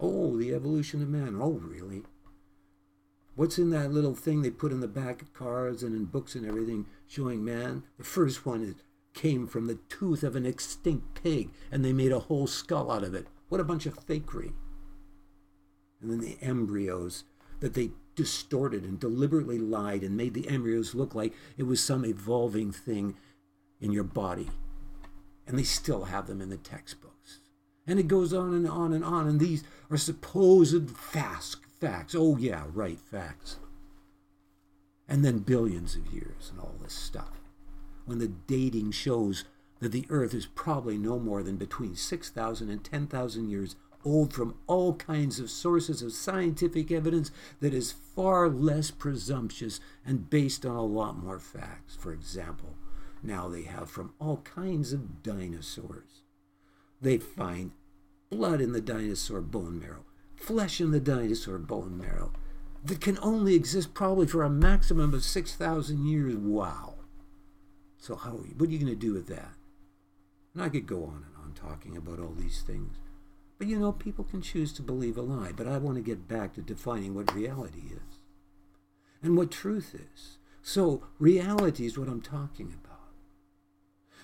Oh, 0.00 0.36
the 0.36 0.52
evolution 0.52 1.02
of 1.02 1.08
man. 1.08 1.38
Oh, 1.40 1.60
really? 1.62 2.02
What's 3.34 3.58
in 3.58 3.70
that 3.70 3.92
little 3.92 4.14
thing 4.14 4.42
they 4.42 4.50
put 4.50 4.72
in 4.72 4.80
the 4.80 4.88
back 4.88 5.22
of 5.22 5.32
cars 5.32 5.84
and 5.84 5.94
in 5.94 6.06
books 6.06 6.34
and 6.34 6.44
everything 6.44 6.86
showing 7.06 7.44
man? 7.44 7.84
The 7.96 8.04
first 8.04 8.44
one 8.44 8.62
is 8.62 8.74
came 9.14 9.46
from 9.46 9.66
the 9.66 9.78
tooth 9.88 10.22
of 10.22 10.36
an 10.36 10.46
extinct 10.46 11.22
pig 11.22 11.50
and 11.70 11.84
they 11.84 11.92
made 11.92 12.12
a 12.12 12.20
whole 12.20 12.46
skull 12.46 12.90
out 12.90 13.02
of 13.02 13.14
it. 13.14 13.26
What 13.48 13.60
a 13.60 13.64
bunch 13.64 13.86
of 13.86 14.06
fakery. 14.06 14.52
And 16.00 16.10
then 16.10 16.20
the 16.20 16.38
embryos 16.40 17.24
that 17.60 17.74
they 17.74 17.90
distorted 18.14 18.84
and 18.84 19.00
deliberately 19.00 19.58
lied 19.58 20.02
and 20.02 20.16
made 20.16 20.34
the 20.34 20.48
embryos 20.48 20.94
look 20.94 21.14
like 21.14 21.32
it 21.56 21.64
was 21.64 21.82
some 21.82 22.04
evolving 22.04 22.72
thing 22.72 23.16
in 23.80 23.92
your 23.92 24.04
body. 24.04 24.48
And 25.46 25.58
they 25.58 25.64
still 25.64 26.04
have 26.04 26.26
them 26.26 26.40
in 26.40 26.50
the 26.50 26.56
textbooks. 26.56 27.40
And 27.86 27.98
it 27.98 28.06
goes 28.06 28.34
on 28.34 28.52
and 28.52 28.68
on 28.68 28.92
and 28.92 29.04
on. 29.04 29.26
And 29.26 29.40
these 29.40 29.64
are 29.90 29.96
supposed 29.96 30.90
facts. 30.90 31.56
Facts. 31.80 32.14
Oh, 32.16 32.36
yeah, 32.36 32.64
right, 32.72 32.98
facts. 33.00 33.58
And 35.08 35.24
then 35.24 35.38
billions 35.38 35.96
of 35.96 36.12
years 36.12 36.50
and 36.50 36.60
all 36.60 36.74
this 36.82 36.92
stuff 36.92 37.37
when 38.08 38.18
the 38.18 38.28
dating 38.28 38.90
shows 38.90 39.44
that 39.80 39.92
the 39.92 40.06
Earth 40.08 40.34
is 40.34 40.46
probably 40.46 40.98
no 40.98 41.18
more 41.18 41.42
than 41.42 41.56
between 41.56 41.94
6,000 41.94 42.68
and 42.68 42.82
10,000 42.82 43.48
years 43.48 43.76
old 44.04 44.32
from 44.32 44.54
all 44.66 44.94
kinds 44.94 45.38
of 45.38 45.50
sources 45.50 46.02
of 46.02 46.12
scientific 46.12 46.90
evidence 46.90 47.30
that 47.60 47.74
is 47.74 47.92
far 47.92 48.48
less 48.48 48.90
presumptuous 48.90 49.80
and 50.04 50.30
based 50.30 50.64
on 50.64 50.76
a 50.76 50.82
lot 50.82 51.22
more 51.22 51.38
facts. 51.38 51.94
For 51.96 52.12
example, 52.12 52.76
now 53.22 53.48
they 53.48 53.62
have 53.62 53.90
from 53.90 54.14
all 54.18 54.38
kinds 54.38 54.92
of 54.92 55.22
dinosaurs. 55.22 56.22
They 57.00 57.18
find 57.18 57.72
blood 58.30 58.60
in 58.60 58.72
the 58.72 58.80
dinosaur 58.80 59.40
bone 59.40 59.78
marrow, 59.78 60.04
flesh 60.34 60.80
in 60.80 60.90
the 60.90 61.00
dinosaur 61.00 61.58
bone 61.58 61.98
marrow 61.98 62.32
that 62.84 63.00
can 63.00 63.18
only 63.20 63.54
exist 63.54 63.94
probably 63.94 64.26
for 64.26 64.42
a 64.42 64.50
maximum 64.50 65.12
of 65.12 65.24
6,000 65.24 66.06
years. 66.06 66.36
Wow. 66.36 66.94
So 67.98 68.16
how 68.16 68.30
what 68.30 68.68
are 68.68 68.72
you 68.72 68.78
going 68.78 68.92
to 68.92 68.96
do 68.96 69.12
with 69.12 69.26
that? 69.28 69.54
And 70.54 70.62
I 70.62 70.68
could 70.68 70.86
go 70.86 71.04
on 71.04 71.24
and 71.26 71.36
on 71.44 71.52
talking 71.54 71.96
about 71.96 72.20
all 72.20 72.34
these 72.36 72.62
things. 72.62 72.96
But 73.58 73.66
you 73.66 73.78
know, 73.78 73.92
people 73.92 74.24
can 74.24 74.40
choose 74.40 74.72
to 74.74 74.82
believe 74.82 75.18
a 75.18 75.22
lie, 75.22 75.52
but 75.54 75.66
I 75.66 75.78
want 75.78 75.96
to 75.96 76.02
get 76.02 76.28
back 76.28 76.54
to 76.54 76.62
defining 76.62 77.14
what 77.14 77.34
reality 77.34 77.90
is 77.90 78.20
and 79.22 79.36
what 79.36 79.50
truth 79.50 79.94
is. 79.94 80.38
So, 80.62 81.04
reality 81.18 81.86
is 81.86 81.98
what 81.98 82.08
I'm 82.08 82.20
talking 82.20 82.66
about. 82.66 82.98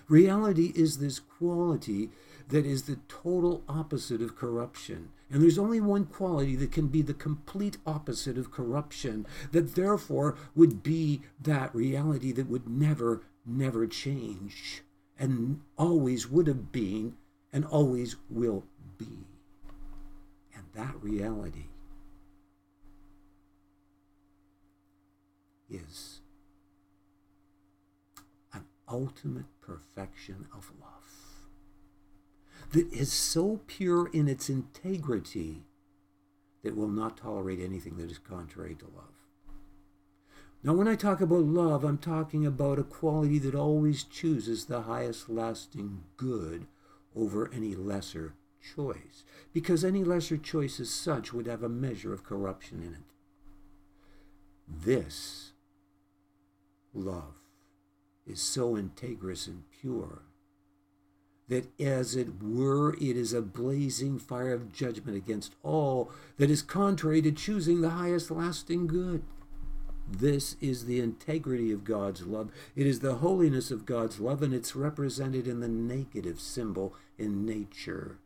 Reality 0.09 0.73
is 0.75 0.99
this 0.99 1.19
quality 1.19 2.11
that 2.49 2.67
is 2.67 2.83
the 2.83 2.99
total 3.09 3.65
opposite 3.69 4.21
of 4.21 4.37
corruption. 4.37 5.09
And 5.31 5.43
there's 5.43 5.59
only 5.59 5.81
one 5.81 6.05
quality 6.05 6.55
that 6.57 6.73
can 6.73 6.89
be 6.89 7.01
the 7.01 7.15
complete 7.15 7.79
opposite 7.87 8.37
of 8.37 8.51
corruption, 8.51 9.27
that 9.53 9.75
therefore 9.75 10.37
would 10.55 10.83
be 10.83 11.23
that 11.41 11.75
reality 11.75 12.33
that 12.33 12.51
would 12.51 12.69
never 12.69 13.23
never 13.47 13.87
change 13.87 14.83
and 15.19 15.61
always 15.77 16.29
would 16.29 16.47
have 16.47 16.73
been 16.73 17.17
and 17.53 17.65
always 17.65 18.17
will 18.29 18.65
be. 18.99 19.27
And 20.55 20.65
that 20.75 20.95
reality 21.01 21.67
is 25.71 26.21
an 28.53 28.65
ultimate 28.89 29.47
perfection 29.61 30.47
of 30.57 30.73
love 30.81 30.91
that 32.73 32.93
is 32.93 33.13
so 33.13 33.61
pure 33.67 34.09
in 34.09 34.29
its 34.29 34.49
integrity 34.49 35.63
that 36.63 36.77
will 36.77 36.89
not 36.89 37.17
tolerate 37.17 37.61
anything 37.61 37.97
that 37.99 38.11
is 38.11 38.19
contrary 38.19 38.75
to 38.75 38.87
love. 38.87 39.14
Now, 40.65 40.73
when 40.73 40.89
I 40.89 40.95
talk 40.95 41.21
about 41.21 41.45
love, 41.45 41.85
I'm 41.85 41.99
talking 41.99 42.47
about 42.47 42.79
a 42.79 42.85
quality 42.85 43.39
that 43.41 43.55
always 43.55 44.03
chooses 44.03 44.65
the 44.65 44.83
highest 44.83 45.29
lasting 45.29 46.05
good 46.17 46.67
over 47.15 47.51
any 47.53 47.75
lesser 47.75 48.33
choice, 48.75 49.25
because 49.53 49.85
any 49.85 50.03
lesser 50.03 50.39
choice 50.39 50.81
as 50.81 50.89
such 50.89 51.35
would 51.35 51.47
have 51.47 51.63
a 51.63 51.69
measure 51.69 52.15
of 52.15 52.25
corruption 52.25 52.83
in 52.83 52.95
it. 52.95 53.05
This 54.67 55.53
love 56.95 57.35
is 58.27 58.41
so 58.41 58.75
integrous 58.75 59.47
and 59.47 59.65
pure 59.71 60.23
that 61.47 61.79
as 61.79 62.17
it 62.17 62.43
were 62.43 62.95
it 62.95 63.19
is 63.19 63.35
a 63.35 63.43
blazing 63.43 64.19
fire 64.19 64.55
of 64.55 64.73
judgment 64.73 65.15
against 65.15 65.55
all 65.63 66.11
that 66.39 66.49
is 66.49 66.63
contrary 66.63 67.21
to 67.21 67.31
choosing 67.31 67.83
the 67.83 67.91
highest 67.91 68.31
lasting 68.31 68.87
good. 68.87 69.23
This 70.07 70.57
is 70.61 70.85
the 70.85 71.01
integrity 71.01 71.73
of 71.73 71.85
God's 71.85 72.27
love. 72.27 72.51
It 72.77 72.87
is 72.87 73.01
the 73.01 73.17
holiness 73.17 73.71
of 73.71 73.87
God's 73.87 74.21
love, 74.21 74.43
and 74.43 74.53
it's 74.55 74.77
represented 74.77 75.49
in 75.49 75.61
the 75.61 75.69
negative 75.69 76.41
symbol 76.41 76.95
in 77.19 77.47
nature. 77.47 78.19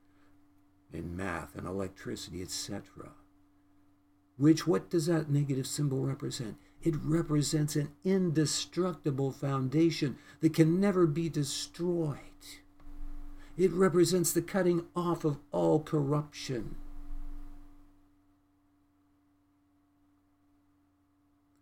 in 0.92 1.16
math 1.16 1.54
and 1.56 1.66
electricity, 1.66 2.42
etc. 2.42 3.10
Which, 4.36 4.66
what 4.66 4.88
does 4.90 5.06
that 5.06 5.30
negative 5.30 5.66
symbol 5.66 6.00
represent? 6.00 6.56
It 6.82 6.94
represents 7.02 7.76
an 7.76 7.90
indestructible 8.04 9.32
foundation 9.32 10.16
that 10.40 10.54
can 10.54 10.80
never 10.80 11.06
be 11.06 11.28
destroyed. 11.28 12.18
It 13.56 13.72
represents 13.72 14.32
the 14.32 14.42
cutting 14.42 14.84
off 14.94 15.24
of 15.24 15.38
all 15.50 15.80
corruption. 15.80 16.76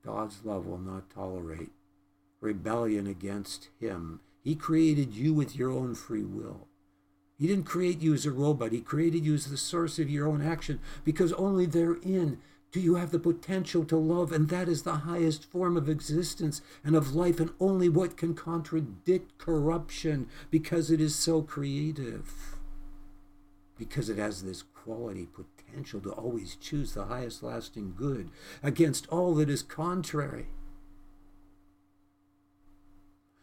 God's 0.06 0.44
love 0.44 0.66
will 0.66 0.78
not 0.78 1.10
tolerate 1.10 1.72
rebellion 2.40 3.08
against 3.08 3.70
Him. 3.80 4.20
He 4.44 4.54
created 4.54 5.14
you 5.14 5.34
with 5.34 5.56
your 5.56 5.72
own 5.72 5.96
free 5.96 6.22
will. 6.22 6.68
He 7.36 7.48
didn't 7.48 7.64
create 7.64 8.00
you 8.00 8.14
as 8.14 8.24
a 8.24 8.30
robot. 8.30 8.70
He 8.70 8.80
created 8.80 9.26
you 9.26 9.34
as 9.34 9.50
the 9.50 9.56
source 9.56 9.98
of 9.98 10.08
your 10.08 10.28
own 10.28 10.40
action 10.40 10.78
because 11.04 11.32
only 11.32 11.66
therein 11.66 12.38
do 12.70 12.80
you 12.80 12.94
have 12.94 13.10
the 13.10 13.18
potential 13.18 13.84
to 13.86 13.96
love, 13.96 14.32
and 14.32 14.48
that 14.48 14.68
is 14.68 14.82
the 14.82 14.96
highest 14.96 15.44
form 15.44 15.76
of 15.76 15.88
existence 15.88 16.60
and 16.84 16.94
of 16.94 17.14
life, 17.14 17.40
and 17.40 17.50
only 17.58 17.88
what 17.88 18.16
can 18.16 18.34
contradict 18.34 19.38
corruption 19.38 20.28
because 20.50 20.90
it 20.90 21.00
is 21.00 21.14
so 21.16 21.42
creative. 21.42 22.58
Because 23.78 24.08
it 24.08 24.18
has 24.18 24.42
this 24.42 24.62
quality, 24.62 25.26
potential 25.26 25.55
to 26.02 26.12
always 26.12 26.56
choose 26.56 26.94
the 26.94 27.04
highest 27.04 27.42
lasting 27.42 27.94
good 27.96 28.30
against 28.62 29.06
all 29.08 29.34
that 29.34 29.50
is 29.50 29.62
contrary. 29.62 30.46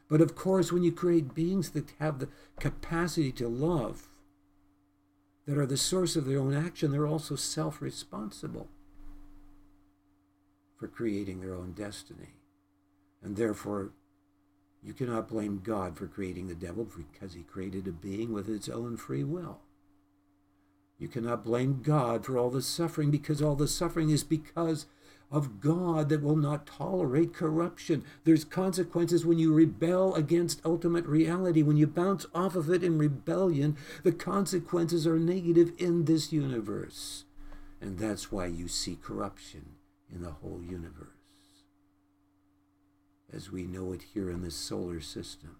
But 0.10 0.22
of 0.22 0.36
course, 0.36 0.72
when 0.72 0.84
you 0.84 0.92
create 0.92 1.34
beings 1.34 1.72
that 1.72 1.94
have 2.00 2.20
the 2.20 2.30
capacity 2.60 3.32
to 3.34 3.48
love, 3.48 4.10
that 5.46 5.58
are 5.58 5.66
the 5.66 5.78
source 5.78 6.16
of 6.16 6.26
their 6.26 6.40
own 6.40 6.54
action, 6.54 6.92
they're 6.92 7.08
also 7.08 7.36
self 7.36 7.82
responsible 7.82 8.68
for 10.78 10.88
creating 10.88 11.42
their 11.42 11.56
own 11.56 11.74
destiny. 11.74 12.36
And 13.22 13.36
therefore, 13.36 13.92
you 14.84 14.94
cannot 14.94 15.30
blame 15.30 15.62
God 15.64 15.98
for 15.98 16.08
creating 16.08 16.48
the 16.48 16.56
devil 16.56 16.86
because 16.86 17.34
he 17.34 17.44
created 17.44 17.88
a 17.88 17.92
being 17.92 18.34
with 18.34 18.50
its 18.50 18.68
own 18.68 18.98
free 18.98 19.24
will. 19.24 19.62
You 20.98 21.08
cannot 21.08 21.44
blame 21.44 21.82
God 21.82 22.26
for 22.26 22.38
all 22.38 22.50
the 22.50 22.62
suffering 22.62 23.12
because 23.12 23.42
all 23.42 23.56
the 23.56 23.68
suffering 23.68 24.10
is 24.10 24.24
because 24.24 24.86
of 25.32 25.60
God 25.60 26.10
that 26.10 26.22
will 26.22 26.36
not 26.36 26.68
tolerate 26.68 27.34
corruption. 27.34 28.04
There's 28.24 28.44
consequences 28.44 29.26
when 29.26 29.40
you 29.40 29.54
rebel 29.54 30.14
against 30.14 30.62
ultimate 30.64 31.06
reality. 31.06 31.64
When 31.64 31.76
you 31.76 31.88
bounce 31.88 32.26
off 32.36 32.56
of 32.56 32.70
it 32.70 32.84
in 32.84 33.00
rebellion, 33.00 33.76
the 34.04 34.12
consequences 34.12 35.08
are 35.08 35.18
negative 35.18 35.74
in 35.78 36.06
this 36.06 36.32
universe. 36.32 37.26
And 37.82 37.98
that's 37.98 38.32
why 38.32 38.46
you 38.46 38.68
see 38.68 38.96
corruption 38.96 39.76
in 40.14 40.22
the 40.22 40.32
whole 40.32 40.62
universe 40.62 41.10
as 43.34 43.52
we 43.52 43.64
know 43.64 43.92
it 43.94 44.04
here 44.14 44.30
in 44.30 44.44
this 44.44 44.56
solar 44.56 45.02
system. 45.02 45.58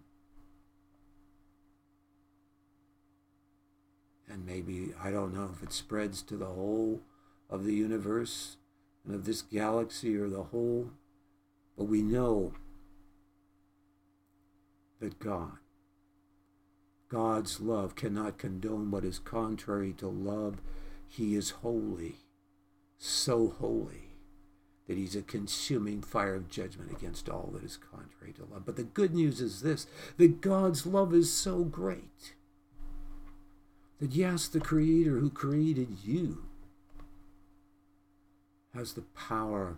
And 4.28 4.46
maybe, 4.46 4.92
I 5.02 5.10
don't 5.10 5.34
know 5.34 5.50
if 5.52 5.62
it 5.62 5.72
spreads 5.72 6.22
to 6.22 6.36
the 6.36 6.46
whole 6.46 7.00
of 7.50 7.64
the 7.64 7.74
universe 7.74 8.56
and 9.04 9.14
of 9.14 9.24
this 9.24 9.42
galaxy 9.42 10.16
or 10.16 10.28
the 10.28 10.44
whole, 10.44 10.90
but 11.76 11.84
we 11.84 12.02
know 12.02 12.54
that 15.00 15.18
God, 15.18 15.58
God's 17.08 17.60
love 17.60 17.94
cannot 17.94 18.38
condone 18.38 18.90
what 18.90 19.04
is 19.04 19.18
contrary 19.18 19.92
to 19.98 20.08
love. 20.08 20.60
He 21.06 21.34
is 21.34 21.50
holy, 21.50 22.16
so 22.98 23.54
holy 23.58 24.16
that 24.86 24.96
he's 24.96 25.16
a 25.16 25.22
consuming 25.22 26.02
fire 26.02 26.34
of 26.34 26.50
judgment 26.50 26.90
against 26.90 27.28
all 27.28 27.50
that 27.52 27.64
is 27.64 27.78
contrary 27.78 28.32
to 28.34 28.44
love. 28.44 28.66
But 28.66 28.76
the 28.76 28.82
good 28.84 29.14
news 29.14 29.40
is 29.40 29.60
this 29.60 29.86
that 30.16 30.40
God's 30.40 30.86
love 30.86 31.14
is 31.14 31.32
so 31.32 31.64
great 31.64 32.34
that 34.00 34.12
yes, 34.12 34.48
the 34.48 34.60
Creator 34.60 35.18
who 35.18 35.30
created 35.30 35.88
you 36.04 36.44
has 38.74 38.94
the 38.94 39.02
power 39.02 39.76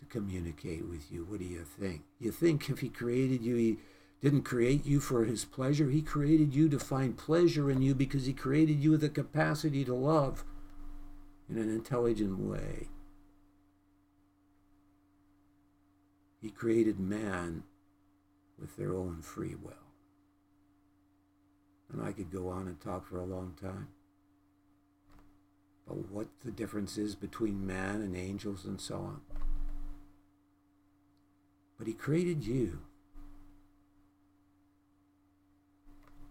to 0.00 0.06
communicate 0.06 0.88
with 0.88 1.12
you. 1.12 1.24
What 1.24 1.40
do 1.40 1.44
you 1.44 1.64
think? 1.64 2.02
You 2.18 2.32
think 2.32 2.70
if 2.70 2.80
he 2.80 2.88
created 2.88 3.42
you, 3.42 3.56
he 3.56 3.76
didn't 4.22 4.42
create 4.42 4.86
you 4.86 5.00
for 5.00 5.24
his 5.24 5.44
pleasure. 5.44 5.90
He 5.90 6.00
created 6.00 6.54
you 6.54 6.68
to 6.68 6.78
find 6.78 7.18
pleasure 7.18 7.70
in 7.70 7.82
you 7.82 7.94
because 7.94 8.24
he 8.24 8.32
created 8.32 8.82
you 8.82 8.92
with 8.92 9.02
the 9.02 9.08
capacity 9.08 9.84
to 9.84 9.94
love 9.94 10.44
in 11.50 11.58
an 11.58 11.68
intelligent 11.68 12.38
way. 12.38 12.88
He 16.40 16.50
created 16.50 16.98
man 16.98 17.64
with 18.58 18.76
their 18.76 18.94
own 18.94 19.22
free 19.22 19.54
will. 19.54 19.81
And 21.92 22.02
I 22.02 22.12
could 22.12 22.30
go 22.30 22.48
on 22.48 22.66
and 22.66 22.80
talk 22.80 23.06
for 23.06 23.18
a 23.18 23.24
long 23.24 23.54
time 23.60 23.88
about 25.86 26.10
what 26.10 26.28
the 26.44 26.50
difference 26.50 26.96
is 26.96 27.14
between 27.14 27.66
man 27.66 27.96
and 27.96 28.16
angels 28.16 28.64
and 28.64 28.80
so 28.80 28.96
on. 28.96 29.20
But 31.78 31.86
he 31.86 31.92
created 31.92 32.46
you. 32.46 32.80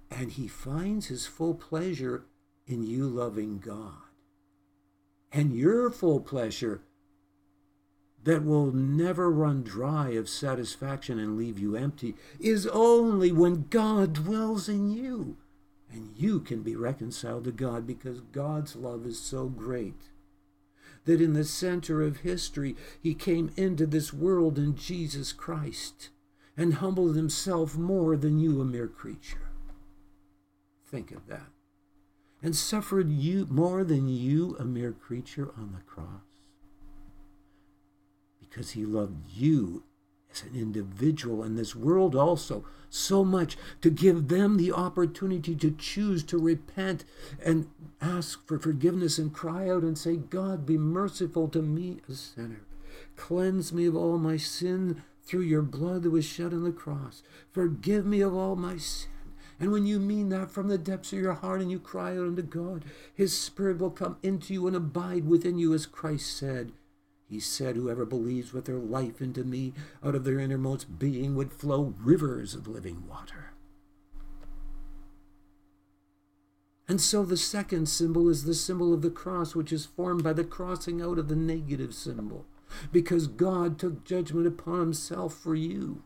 And 0.09 0.31
he 0.31 0.47
finds 0.47 1.07
his 1.07 1.25
full 1.25 1.53
pleasure 1.53 2.25
in 2.67 2.83
you 2.83 3.07
loving 3.07 3.59
God. 3.59 3.93
And 5.31 5.55
your 5.55 5.89
full 5.89 6.19
pleasure 6.19 6.81
that 8.23 8.43
will 8.43 8.71
never 8.71 9.31
run 9.31 9.63
dry 9.63 10.09
of 10.09 10.29
satisfaction 10.29 11.17
and 11.17 11.37
leave 11.37 11.57
you 11.57 11.75
empty 11.75 12.15
is 12.39 12.67
only 12.67 13.31
when 13.31 13.67
God 13.69 14.13
dwells 14.13 14.69
in 14.69 14.91
you. 14.91 15.37
And 15.91 16.13
you 16.15 16.39
can 16.39 16.61
be 16.61 16.75
reconciled 16.75 17.43
to 17.45 17.51
God 17.51 17.85
because 17.85 18.21
God's 18.21 18.75
love 18.75 19.05
is 19.05 19.19
so 19.19 19.47
great 19.47 20.09
that 21.05 21.21
in 21.21 21.33
the 21.33 21.43
center 21.43 22.01
of 22.01 22.17
history, 22.17 22.75
he 23.01 23.13
came 23.13 23.51
into 23.57 23.85
this 23.85 24.13
world 24.13 24.57
in 24.57 24.75
Jesus 24.75 25.33
Christ 25.33 26.09
and 26.55 26.75
humbled 26.75 27.15
himself 27.15 27.75
more 27.75 28.15
than 28.15 28.39
you, 28.39 28.61
a 28.61 28.65
mere 28.65 28.87
creature. 28.87 29.49
Think 30.85 31.11
of 31.11 31.27
that. 31.27 31.49
And 32.43 32.55
suffered 32.55 33.09
you 33.09 33.47
more 33.49 33.83
than 33.83 34.07
you, 34.09 34.55
a 34.59 34.65
mere 34.65 34.91
creature, 34.91 35.51
on 35.57 35.73
the 35.73 35.83
cross. 35.83 36.07
Because 38.39 38.71
he 38.71 38.85
loved 38.85 39.29
you 39.33 39.83
as 40.33 40.43
an 40.43 40.55
individual 40.55 41.43
in 41.43 41.55
this 41.55 41.75
world 41.75 42.15
also 42.15 42.65
so 42.89 43.23
much 43.23 43.57
to 43.81 43.89
give 43.89 44.27
them 44.27 44.57
the 44.57 44.71
opportunity 44.71 45.55
to 45.55 45.71
choose 45.71 46.23
to 46.23 46.37
repent 46.37 47.05
and 47.43 47.67
ask 48.01 48.45
for 48.45 48.59
forgiveness 48.59 49.17
and 49.17 49.33
cry 49.33 49.69
out 49.69 49.83
and 49.83 49.97
say, 49.97 50.17
God, 50.17 50.65
be 50.65 50.77
merciful 50.77 51.47
to 51.49 51.61
me, 51.61 52.01
a 52.09 52.13
sinner. 52.13 52.61
Cleanse 53.15 53.71
me 53.71 53.85
of 53.85 53.95
all 53.95 54.17
my 54.17 54.37
sin 54.37 55.03
through 55.23 55.41
your 55.41 55.61
blood 55.61 56.03
that 56.03 56.09
was 56.09 56.25
shed 56.25 56.53
on 56.53 56.63
the 56.63 56.71
cross. 56.71 57.23
Forgive 57.51 58.05
me 58.05 58.21
of 58.21 58.35
all 58.35 58.55
my 58.55 58.77
sin. 58.77 59.09
And 59.59 59.71
when 59.71 59.85
you 59.85 59.99
mean 59.99 60.29
that 60.29 60.49
from 60.49 60.67
the 60.67 60.77
depths 60.77 61.13
of 61.13 61.19
your 61.19 61.33
heart 61.33 61.61
and 61.61 61.69
you 61.69 61.79
cry 61.79 62.17
out 62.17 62.25
unto 62.25 62.41
God, 62.41 62.83
His 63.13 63.37
Spirit 63.37 63.77
will 63.77 63.91
come 63.91 64.17
into 64.23 64.53
you 64.53 64.65
and 64.65 64.75
abide 64.75 65.27
within 65.27 65.59
you, 65.59 65.73
as 65.73 65.85
Christ 65.85 66.35
said. 66.35 66.71
He 67.31 67.39
said, 67.39 67.77
Whoever 67.77 68.05
believes 68.05 68.51
with 68.51 68.65
their 68.65 68.77
life 68.77 69.21
into 69.21 69.45
me, 69.45 69.71
out 70.03 70.15
of 70.15 70.25
their 70.25 70.37
innermost 70.37 70.99
being 70.99 71.33
would 71.33 71.53
flow 71.53 71.95
rivers 71.97 72.53
of 72.53 72.67
living 72.67 73.07
water. 73.07 73.53
And 76.89 76.99
so 76.99 77.23
the 77.23 77.37
second 77.37 77.87
symbol 77.87 78.27
is 78.27 78.43
the 78.43 78.53
symbol 78.53 78.93
of 78.93 79.01
the 79.01 79.09
cross, 79.09 79.55
which 79.55 79.71
is 79.71 79.85
formed 79.85 80.25
by 80.25 80.33
the 80.33 80.43
crossing 80.43 81.01
out 81.01 81.17
of 81.17 81.29
the 81.29 81.37
negative 81.37 81.93
symbol, 81.93 82.45
because 82.91 83.27
God 83.27 83.79
took 83.79 84.03
judgment 84.03 84.45
upon 84.45 84.81
himself 84.81 85.33
for 85.33 85.55
you. 85.55 86.03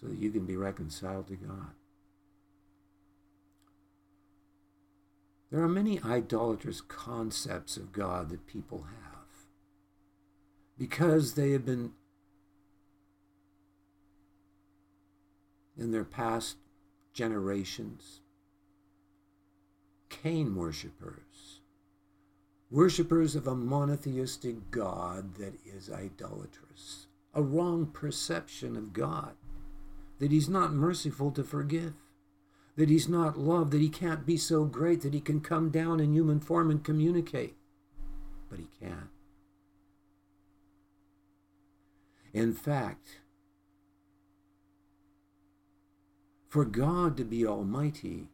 So 0.00 0.06
that 0.06 0.20
you 0.20 0.30
can 0.30 0.46
be 0.46 0.56
reconciled 0.56 1.26
to 1.26 1.34
God. 1.34 1.72
There 5.50 5.62
are 5.62 5.68
many 5.68 6.00
idolatrous 6.02 6.80
concepts 6.80 7.76
of 7.76 7.92
God 7.92 8.28
that 8.30 8.46
people 8.46 8.82
have 8.82 9.46
because 10.78 11.34
they 11.34 11.52
have 11.52 11.64
been 11.64 11.92
in 15.76 15.90
their 15.92 16.04
past 16.04 16.56
generations 17.12 18.20
Cain 20.10 20.56
worshippers, 20.56 21.60
worshippers 22.70 23.36
of 23.36 23.46
a 23.46 23.54
monotheistic 23.54 24.70
God 24.70 25.36
that 25.36 25.54
is 25.64 25.90
idolatrous, 25.90 27.06
a 27.34 27.42
wrong 27.42 27.86
perception 27.86 28.76
of 28.76 28.92
God. 28.92 29.34
that 30.18 30.32
he's 30.32 30.48
not 30.48 30.72
merciful 30.72 31.30
to 31.32 31.44
forgive, 31.44 31.94
that 32.78 32.88
he's 32.88 33.08
not 33.08 33.36
love, 33.36 33.72
that 33.72 33.80
he 33.80 33.88
can't 33.88 34.24
be 34.24 34.36
so 34.36 34.64
great 34.64 35.02
that 35.02 35.12
he 35.12 35.20
can 35.20 35.40
come 35.40 35.68
down 35.68 35.98
in 35.98 36.14
human 36.14 36.38
form 36.38 36.70
and 36.70 36.84
communicate. 36.84 37.56
But 38.48 38.60
he 38.60 38.68
can. 38.78 39.08
In 42.32 42.54
fact, 42.54 43.18
for 46.48 46.64
God 46.64 47.16
to 47.16 47.24
be 47.24 47.44
almighty, 47.44 48.28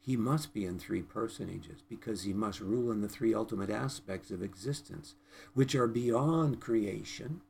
he 0.00 0.16
must 0.16 0.52
be 0.52 0.64
in 0.64 0.80
three 0.80 1.02
personages 1.02 1.84
because 1.88 2.24
he 2.24 2.32
must 2.32 2.58
rule 2.58 2.90
in 2.90 3.00
the 3.00 3.08
three 3.08 3.32
ultimate 3.32 3.70
aspects 3.70 4.32
of 4.32 4.42
existence, 4.42 5.14
which 5.54 5.76
are 5.76 5.86
beyond 5.86 6.60
creation, 6.60 7.42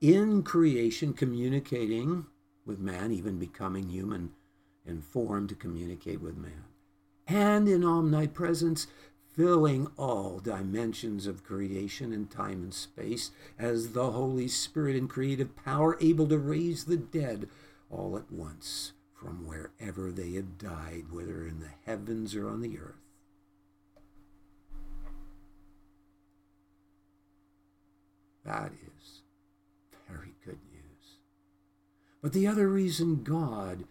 in 0.00 0.42
creation, 0.42 1.12
communicating 1.12 2.24
with 2.64 2.78
man, 2.78 3.12
even 3.12 3.38
becoming 3.38 3.90
human 3.90 4.30
in 4.86 5.00
form 5.00 5.48
to 5.48 5.54
communicate 5.54 6.20
with 6.20 6.36
man, 6.36 6.64
and 7.26 7.68
in 7.68 7.84
omnipresence, 7.84 8.86
filling 9.34 9.88
all 9.96 10.38
dimensions 10.38 11.26
of 11.26 11.42
creation 11.42 12.12
and 12.12 12.30
time 12.30 12.62
and 12.62 12.74
space 12.74 13.30
as 13.58 13.92
the 13.92 14.12
Holy 14.12 14.46
Spirit 14.46 14.94
in 14.94 15.08
creative 15.08 15.56
power, 15.56 15.96
able 16.00 16.28
to 16.28 16.38
raise 16.38 16.84
the 16.84 16.96
dead 16.96 17.48
all 17.90 18.16
at 18.16 18.30
once 18.30 18.92
from 19.12 19.46
wherever 19.46 20.12
they 20.12 20.32
have 20.32 20.58
died, 20.58 21.04
whether 21.10 21.46
in 21.46 21.60
the 21.60 21.70
heavens 21.86 22.34
or 22.34 22.48
on 22.48 22.60
the 22.60 22.78
earth. 22.78 22.94
That 28.44 28.72
is 28.72 29.22
very 30.08 30.34
good 30.44 30.58
news. 30.70 31.16
But 32.20 32.34
the 32.34 32.46
other 32.46 32.68
reason 32.68 33.22
God 33.24 33.84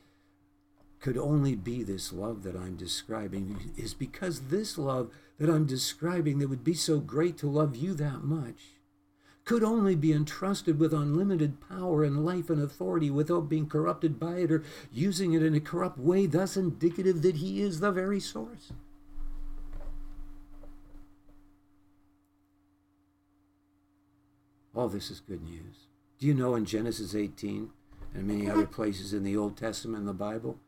could 1.04 1.18
only 1.18 1.54
be 1.54 1.84
this 1.84 2.14
love 2.14 2.44
that 2.44 2.56
I'm 2.56 2.78
describing 2.78 3.74
is 3.76 3.94
because 3.94 4.48
this 4.48 4.78
love 4.78 5.12
that 5.38 5.50
I'm 5.50 5.66
describing 5.66 6.40
that 6.40 6.48
would 6.48 6.64
be 6.64 6.74
so 6.74 7.00
great 7.00 7.38
to 7.40 7.48
love 7.48 7.76
you 7.76 7.94
that 7.96 8.24
much 8.24 8.78
could 9.44 9.66
only 9.66 9.96
be 9.96 10.14
entrusted 10.14 10.80
with 10.80 10.94
unlimited 10.94 11.60
power 11.68 12.06
and 12.06 12.26
life 12.26 12.50
and 12.50 12.62
authority 12.62 13.12
without 13.12 13.50
being 13.50 13.68
corrupted 13.68 14.18
by 14.18 14.38
it 14.38 14.50
or 14.50 14.64
using 14.94 15.34
it 15.34 15.44
in 15.44 15.54
a 15.54 15.60
corrupt 15.60 15.98
way, 15.98 16.26
thus 16.26 16.56
indicative 16.56 17.22
that 17.22 17.36
he 17.36 17.60
is 17.60 17.82
the 17.82 17.92
very 17.92 18.22
source. 18.22 18.72
All 24.74 24.88
this 24.88 25.12
is 25.12 25.20
good 25.20 25.44
news. 25.44 25.88
Do 26.18 26.28
you 26.28 26.34
know 26.34 26.56
in 26.56 26.64
Genesis 26.64 27.14
18 27.14 27.72
and 28.16 28.26
many 28.26 28.50
other 28.50 28.66
places 28.66 29.14
in 29.14 29.24
the 29.24 29.36
Old 29.36 29.58
Testament 29.58 30.00
in 30.00 30.06
the 30.06 30.14
Bible, 30.14 30.60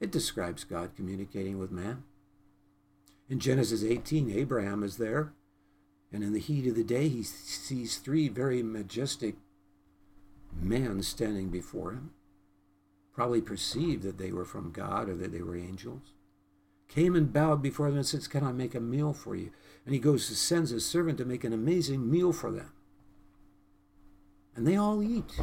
it 0.00 0.10
describes 0.10 0.64
God 0.64 0.96
communicating 0.96 1.58
with 1.58 1.70
man? 1.70 2.04
In 3.28 3.40
Genesis 3.40 3.82
18, 3.82 4.30
Abraham 4.30 4.82
is 4.82 4.96
there 4.96 5.32
and 6.12 6.24
in 6.24 6.32
the 6.32 6.40
heat 6.40 6.66
of 6.66 6.74
the 6.74 6.84
day, 6.84 7.08
he 7.08 7.22
sees 7.22 7.98
three 7.98 8.28
very 8.28 8.62
majestic 8.62 9.36
men 10.60 11.02
standing 11.02 11.50
before 11.50 11.92
him, 11.92 12.10
probably 13.12 13.42
perceived 13.42 14.02
that 14.04 14.18
they 14.18 14.32
were 14.32 14.46
from 14.46 14.72
God 14.72 15.08
or 15.08 15.14
that 15.16 15.32
they 15.32 15.42
were 15.42 15.56
angels. 15.56 16.12
Came 16.88 17.14
and 17.14 17.30
bowed 17.30 17.60
before 17.60 17.88
them 17.88 17.98
and 17.98 18.06
says, 18.06 18.26
Can 18.26 18.42
I 18.42 18.52
make 18.52 18.74
a 18.74 18.80
meal 18.80 19.12
for 19.12 19.36
you? 19.36 19.50
And 19.84 19.94
he 19.94 20.00
goes 20.00 20.26
to 20.28 20.34
sends 20.34 20.72
a 20.72 20.80
servant 20.80 21.18
to 21.18 21.26
make 21.26 21.44
an 21.44 21.52
amazing 21.52 22.10
meal 22.10 22.32
for 22.32 22.50
them. 22.50 22.72
And 24.56 24.66
they 24.66 24.76
all 24.76 25.02
eat. 25.02 25.38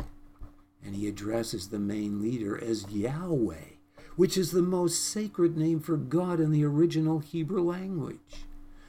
And 0.83 0.95
he 0.95 1.07
addresses 1.07 1.67
the 1.67 1.79
main 1.79 2.21
leader 2.21 2.59
as 2.61 2.89
Yahweh, 2.89 3.74
which 4.15 4.37
is 4.37 4.51
the 4.51 4.61
most 4.61 5.03
sacred 5.03 5.57
name 5.57 5.79
for 5.79 5.97
God 5.97 6.39
in 6.39 6.51
the 6.51 6.63
original 6.63 7.19
Hebrew 7.19 7.61
language. 7.61 8.45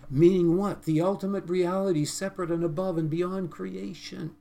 Meaning 0.08 0.56
what? 0.56 0.84
The 0.84 1.00
ultimate 1.00 1.48
reality 1.48 2.04
separate 2.04 2.50
and 2.50 2.62
above 2.62 2.96
and 2.96 3.10
beyond 3.10 3.50
creation. 3.50 4.36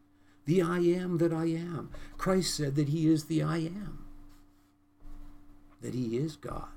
The 0.46 0.62
I 0.62 0.80
am 0.80 1.18
that 1.18 1.34
I 1.34 1.46
am. 1.46 1.90
Christ 2.18 2.56
said 2.56 2.76
that 2.76 2.90
he 2.90 3.08
is 3.08 3.26
the 3.26 3.42
I 3.42 3.58
am, 3.58 4.06
that 5.82 5.96
he 5.96 6.18
is 6.18 6.36
God. 6.36 6.68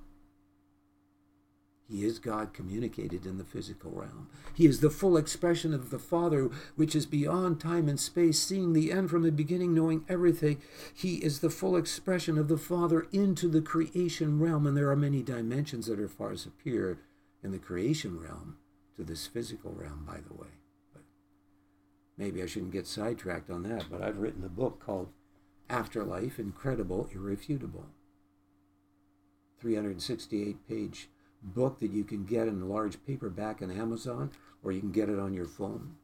He 1.89 2.05
is 2.05 2.19
God 2.19 2.53
communicated 2.53 3.25
in 3.25 3.39
the 3.39 3.45
physical 3.45 3.91
realm. 3.93 4.29
He 4.55 4.67
is 4.67 4.81
the 4.81 4.91
full 4.91 5.17
expression 5.17 5.73
of 5.73 5.89
the 5.89 5.99
Father, 5.99 6.51
which 6.77 6.95
is 6.95 7.07
beyond 7.07 7.61
time 7.61 7.89
and 7.89 7.99
space, 7.99 8.39
seeing 8.39 8.75
the 8.75 8.93
end 8.93 9.09
from 9.09 9.23
the 9.23 9.33
beginning, 9.33 9.73
knowing 9.73 10.05
everything. 10.07 10.61
He 10.93 11.17
is 11.17 11.41
the 11.41 11.49
full 11.49 11.77
expression 11.77 12.37
of 12.37 12.49
the 12.49 12.59
Father 12.59 13.07
into 13.11 13.49
the 13.49 13.63
creation 13.63 14.39
realm. 14.39 14.67
And 14.67 14.77
there 14.77 14.91
are 14.91 14.97
many 14.97 15.23
dimensions 15.23 15.87
that 15.87 15.99
are 15.99 16.09
far 16.09 16.37
superior 16.37 16.99
in 17.43 17.53
the 17.53 17.59
creation 17.59 18.21
realm 18.21 18.59
to 18.97 19.03
this 19.03 19.27
physical 19.27 19.73
realm, 19.73 20.05
by 20.07 20.19
the 20.19 20.35
way. 20.35 20.49
But 20.93 21.03
maybe 22.19 22.43
I 22.43 22.47
shouldn't 22.47 22.73
get 22.73 22.87
sidetracked 22.87 23.49
on 23.49 23.63
that, 23.63 23.87
but 23.91 24.03
I've 24.03 24.19
written 24.19 24.45
a 24.45 24.51
book 24.51 24.79
called 24.85 25.09
Afterlife 25.71 26.39
Incredible, 26.39 27.09
Irrefutable. 27.15 27.87
368 29.59 30.69
page 30.69 31.09
book 31.43 31.81
that 31.81 31.93
you 31.93 32.05
can 32.05 32.25
get 32.25 32.49
in 32.49 32.61
a 32.61 32.67
large 32.67 33.05
paperback 33.07 33.63
on 33.63 33.71
Amazon 33.71 34.31
or 34.63 34.73
you 34.73 34.81
can 34.81 34.93
get 34.93 35.09
it 35.09 35.19
on 35.19 35.33
your 35.33 35.47
phone. 35.47 35.95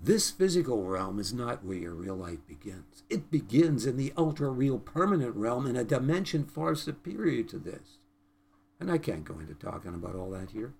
This 0.00 0.30
physical 0.30 0.84
realm 0.84 1.18
is 1.18 1.32
not 1.32 1.64
where 1.64 1.76
your 1.76 1.94
real 1.94 2.14
life 2.14 2.38
begins. 2.46 3.02
It 3.10 3.30
begins 3.30 3.84
in 3.84 3.96
the 3.96 4.12
ultra 4.16 4.48
real 4.48 4.78
permanent 4.78 5.34
realm 5.34 5.66
in 5.66 5.76
a 5.76 5.84
dimension 5.84 6.44
far 6.44 6.74
superior 6.74 7.42
to 7.44 7.58
this. 7.58 7.98
And 8.80 8.90
I 8.90 8.98
can't 8.98 9.24
go 9.24 9.38
into 9.38 9.54
talking 9.54 9.94
about 9.94 10.14
all 10.14 10.30
that 10.30 10.50
here. 10.50 10.72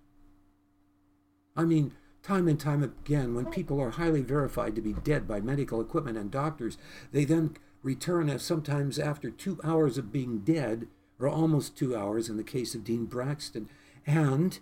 I 1.55 1.65
mean, 1.65 1.91
time 2.23 2.47
and 2.47 2.57
time 2.57 2.81
again, 2.81 3.35
when 3.35 3.47
people 3.47 3.81
are 3.81 3.91
highly 3.91 4.21
verified 4.21 4.75
to 4.75 4.81
be 4.81 4.93
dead 4.93 5.27
by 5.27 5.41
medical 5.41 5.81
equipment 5.81 6.17
and 6.17 6.31
doctors, 6.31 6.77
they 7.11 7.25
then 7.25 7.55
return 7.81 8.37
sometimes 8.39 8.99
after 8.99 9.29
two 9.29 9.59
hours 9.63 9.97
of 9.97 10.11
being 10.11 10.39
dead, 10.39 10.87
or 11.19 11.27
almost 11.27 11.77
two 11.77 11.95
hours 11.95 12.29
in 12.29 12.37
the 12.37 12.43
case 12.43 12.75
of 12.75 12.83
Dean 12.83 13.05
Braxton, 13.05 13.69
and 14.05 14.59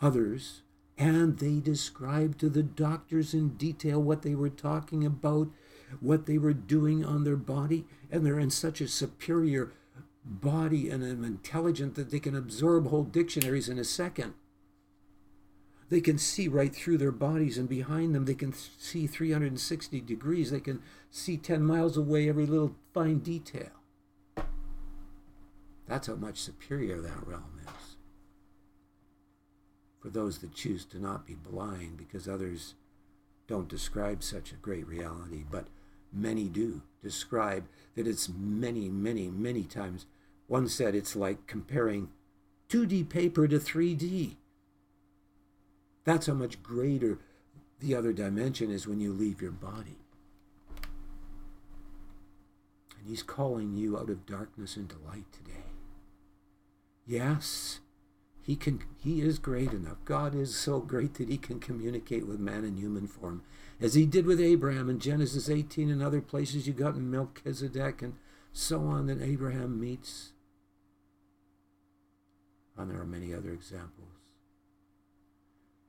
others, 0.00 0.62
and 0.96 1.38
they 1.38 1.60
describe 1.60 2.38
to 2.38 2.48
the 2.48 2.62
doctors 2.62 3.34
in 3.34 3.50
detail 3.50 4.02
what 4.02 4.22
they 4.22 4.34
were 4.34 4.50
talking 4.50 5.04
about, 5.04 5.48
what 6.00 6.26
they 6.26 6.38
were 6.38 6.52
doing 6.52 7.04
on 7.04 7.24
their 7.24 7.36
body, 7.36 7.86
and 8.10 8.24
they're 8.24 8.38
in 8.38 8.50
such 8.50 8.80
a 8.80 8.88
superior 8.88 9.72
body 10.24 10.90
and 10.90 11.02
intelligent 11.02 11.94
that 11.94 12.10
they 12.10 12.20
can 12.20 12.36
absorb 12.36 12.88
whole 12.88 13.04
dictionaries 13.04 13.68
in 13.68 13.78
a 13.78 13.84
second. 13.84 14.34
They 15.90 16.00
can 16.00 16.18
see 16.18 16.48
right 16.48 16.74
through 16.74 16.98
their 16.98 17.12
bodies 17.12 17.56
and 17.56 17.68
behind 17.68 18.14
them. 18.14 18.26
They 18.26 18.34
can 18.34 18.52
see 18.52 19.06
360 19.06 20.00
degrees. 20.02 20.50
They 20.50 20.60
can 20.60 20.82
see 21.10 21.36
10 21.38 21.62
miles 21.62 21.96
away 21.96 22.28
every 22.28 22.46
little 22.46 22.74
fine 22.92 23.18
detail. 23.18 23.70
That's 25.86 26.06
how 26.06 26.16
much 26.16 26.38
superior 26.38 27.00
that 27.00 27.26
realm 27.26 27.60
is. 27.62 27.96
For 30.00 30.10
those 30.10 30.38
that 30.38 30.54
choose 30.54 30.84
to 30.86 31.00
not 31.00 31.26
be 31.26 31.34
blind, 31.34 31.96
because 31.96 32.28
others 32.28 32.74
don't 33.46 33.68
describe 33.68 34.22
such 34.22 34.52
a 34.52 34.56
great 34.56 34.86
reality, 34.86 35.44
but 35.50 35.68
many 36.12 36.48
do 36.48 36.82
describe 37.02 37.64
that 37.96 38.06
it's 38.06 38.28
many, 38.28 38.88
many, 38.90 39.28
many 39.28 39.62
times 39.62 40.04
one 40.46 40.68
said 40.68 40.94
it's 40.94 41.16
like 41.16 41.46
comparing 41.46 42.10
2D 42.68 43.08
paper 43.08 43.48
to 43.48 43.58
3D. 43.58 44.36
That's 46.08 46.26
how 46.26 46.32
much 46.32 46.62
greater 46.62 47.18
the 47.80 47.94
other 47.94 48.14
dimension 48.14 48.70
is 48.70 48.86
when 48.86 48.98
you 48.98 49.12
leave 49.12 49.42
your 49.42 49.50
body. 49.50 49.98
And 52.96 53.06
He's 53.06 53.22
calling 53.22 53.74
you 53.74 53.98
out 53.98 54.08
of 54.08 54.24
darkness 54.24 54.78
into 54.78 54.96
light 55.06 55.30
today. 55.30 55.66
Yes, 57.06 57.80
he 58.40 58.56
can 58.56 58.84
he 58.96 59.20
is 59.20 59.38
great 59.38 59.72
enough. 59.72 60.02
God 60.06 60.34
is 60.34 60.56
so 60.56 60.80
great 60.80 61.12
that 61.16 61.28
he 61.28 61.36
can 61.36 61.60
communicate 61.60 62.26
with 62.26 62.40
man 62.40 62.64
in 62.64 62.78
human 62.78 63.06
form. 63.06 63.42
As 63.78 63.92
he 63.92 64.06
did 64.06 64.24
with 64.24 64.40
Abraham 64.40 64.88
in 64.88 65.00
Genesis 65.00 65.50
18 65.50 65.90
and 65.90 66.02
other 66.02 66.22
places 66.22 66.66
you 66.66 66.72
got 66.72 66.96
Melchizedek 66.96 68.00
and 68.00 68.14
so 68.50 68.80
on 68.86 69.08
that 69.08 69.20
Abraham 69.20 69.78
meets. 69.78 70.32
And 72.78 72.90
there 72.90 72.98
are 72.98 73.04
many 73.04 73.34
other 73.34 73.52
examples. 73.52 74.17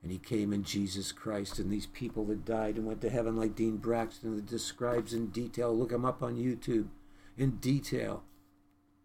And 0.02 0.10
he 0.10 0.18
came 0.18 0.52
in 0.52 0.64
Jesus 0.64 1.12
Christ, 1.12 1.58
and 1.58 1.70
these 1.70 1.86
people 1.86 2.24
that 2.26 2.44
died 2.44 2.76
and 2.76 2.86
went 2.86 3.02
to 3.02 3.10
heaven, 3.10 3.36
like 3.36 3.54
Dean 3.54 3.76
Braxton, 3.76 4.34
that 4.36 4.46
describes 4.46 5.12
in 5.12 5.26
detail. 5.26 5.76
Look 5.76 5.92
him 5.92 6.06
up 6.06 6.22
on 6.22 6.36
YouTube 6.36 6.88
in 7.36 7.56
detail. 7.56 8.22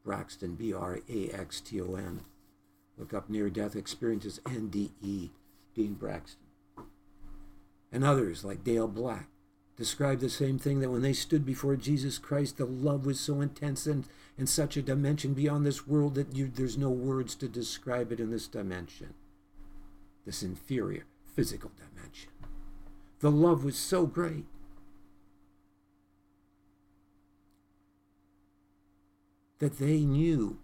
Braxton, 0.05 0.55
B 0.55 0.71
R 0.71 0.99
A 1.10 1.29
X 1.29 1.60
T 1.60 1.81
O 1.81 1.95
N. 1.95 2.21
Look 2.97 3.13
up 3.13 3.29
near 3.29 3.49
death 3.49 3.75
experiences, 3.75 4.39
NDE, 4.45 5.31
Dean 5.73 5.93
Braxton. 5.93 6.45
And 7.91 8.03
others 8.03 8.45
like 8.45 8.63
Dale 8.63 8.88
Black, 8.88 9.27
describe 9.75 10.19
the 10.19 10.29
same 10.29 10.58
thing 10.58 10.79
that 10.79 10.91
when 10.91 11.01
they 11.01 11.13
stood 11.13 11.45
before 11.45 11.75
Jesus 11.75 12.17
Christ, 12.17 12.58
the 12.58 12.65
love 12.65 13.05
was 13.05 13.19
so 13.19 13.41
intense 13.41 13.86
and 13.86 14.05
in 14.38 14.47
such 14.47 14.77
a 14.77 14.81
dimension 14.81 15.34
beyond 15.34 15.65
this 15.65 15.88
world 15.88 16.15
that 16.15 16.36
you, 16.36 16.51
there's 16.53 16.77
no 16.77 16.89
words 16.89 17.36
to 17.36 17.47
describe 17.47 18.12
it 18.12 18.19
in 18.19 18.31
this 18.31 18.47
dimension, 18.47 19.13
this 20.26 20.44
inferior 20.44 21.06
physical 21.36 21.72
dimension. 21.78 22.32
The 23.20 23.32
love 23.32 23.64
was 23.64 23.78
so 23.78 24.06
great. 24.06 24.46
That 29.60 29.80
they 29.80 30.00
knew 30.02 30.60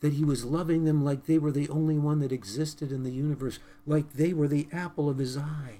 that 0.00 0.14
he 0.14 0.24
was 0.24 0.44
loving 0.44 0.84
them 0.84 1.02
like 1.02 1.24
they 1.24 1.38
were 1.38 1.50
the 1.50 1.68
only 1.68 1.98
one 1.98 2.20
that 2.20 2.32
existed 2.32 2.92
in 2.92 3.02
the 3.02 3.10
universe, 3.10 3.58
like 3.86 4.12
they 4.12 4.32
were 4.32 4.48
the 4.48 4.68
apple 4.70 5.08
of 5.08 5.18
his 5.18 5.36
eye. 5.36 5.78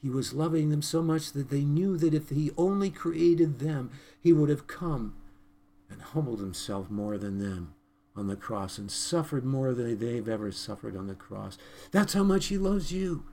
He 0.00 0.08
was 0.08 0.32
loving 0.32 0.70
them 0.70 0.80
so 0.80 1.02
much 1.02 1.32
that 1.32 1.50
they 1.50 1.64
knew 1.64 1.98
that 1.98 2.14
if 2.14 2.30
he 2.30 2.52
only 2.56 2.90
created 2.90 3.58
them, 3.58 3.90
he 4.18 4.32
would 4.32 4.48
have 4.48 4.66
come 4.66 5.14
and 5.90 6.00
humbled 6.00 6.40
himself 6.40 6.88
more 6.88 7.18
than 7.18 7.38
them 7.38 7.74
on 8.16 8.26
the 8.26 8.36
cross 8.36 8.78
and 8.78 8.90
suffered 8.90 9.44
more 9.44 9.72
than 9.72 9.98
they've 9.98 10.28
ever 10.28 10.50
suffered 10.52 10.96
on 10.96 11.06
the 11.06 11.14
cross. 11.14 11.56
That's 11.90 12.12
how 12.12 12.24
much 12.24 12.46
he 12.46 12.58
loves 12.58 12.92
you. 12.92 13.24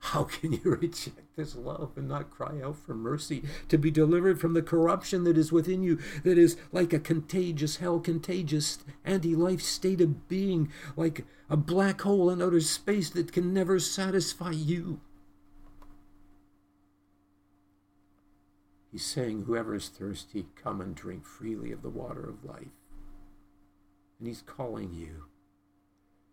How 0.00 0.24
can 0.24 0.52
you 0.52 0.60
reject 0.64 1.36
this 1.36 1.54
love 1.54 1.92
and 1.96 2.08
not 2.08 2.30
cry 2.30 2.60
out 2.62 2.76
for 2.76 2.94
mercy 2.94 3.42
to 3.68 3.78
be 3.78 3.90
delivered 3.90 4.40
from 4.40 4.54
the 4.54 4.62
corruption 4.62 5.24
that 5.24 5.36
is 5.36 5.52
within 5.52 5.82
you, 5.82 5.98
that 6.24 6.38
is 6.38 6.56
like 6.72 6.92
a 6.92 6.98
contagious 6.98 7.76
hell, 7.76 8.00
contagious 8.00 8.78
anti 9.04 9.34
life 9.34 9.60
state 9.60 10.00
of 10.00 10.26
being, 10.28 10.72
like 10.96 11.24
a 11.48 11.56
black 11.56 12.00
hole 12.00 12.30
in 12.30 12.40
outer 12.40 12.60
space 12.60 13.10
that 13.10 13.32
can 13.32 13.52
never 13.52 13.78
satisfy 13.78 14.52
you? 14.52 15.00
He's 18.90 19.04
saying, 19.04 19.44
Whoever 19.44 19.74
is 19.74 19.88
thirsty, 19.88 20.46
come 20.56 20.80
and 20.80 20.94
drink 20.94 21.24
freely 21.24 21.72
of 21.72 21.82
the 21.82 21.90
water 21.90 22.28
of 22.28 22.44
life. 22.44 22.79
And 24.20 24.28
He's 24.28 24.42
calling 24.42 24.92
you. 24.92 25.24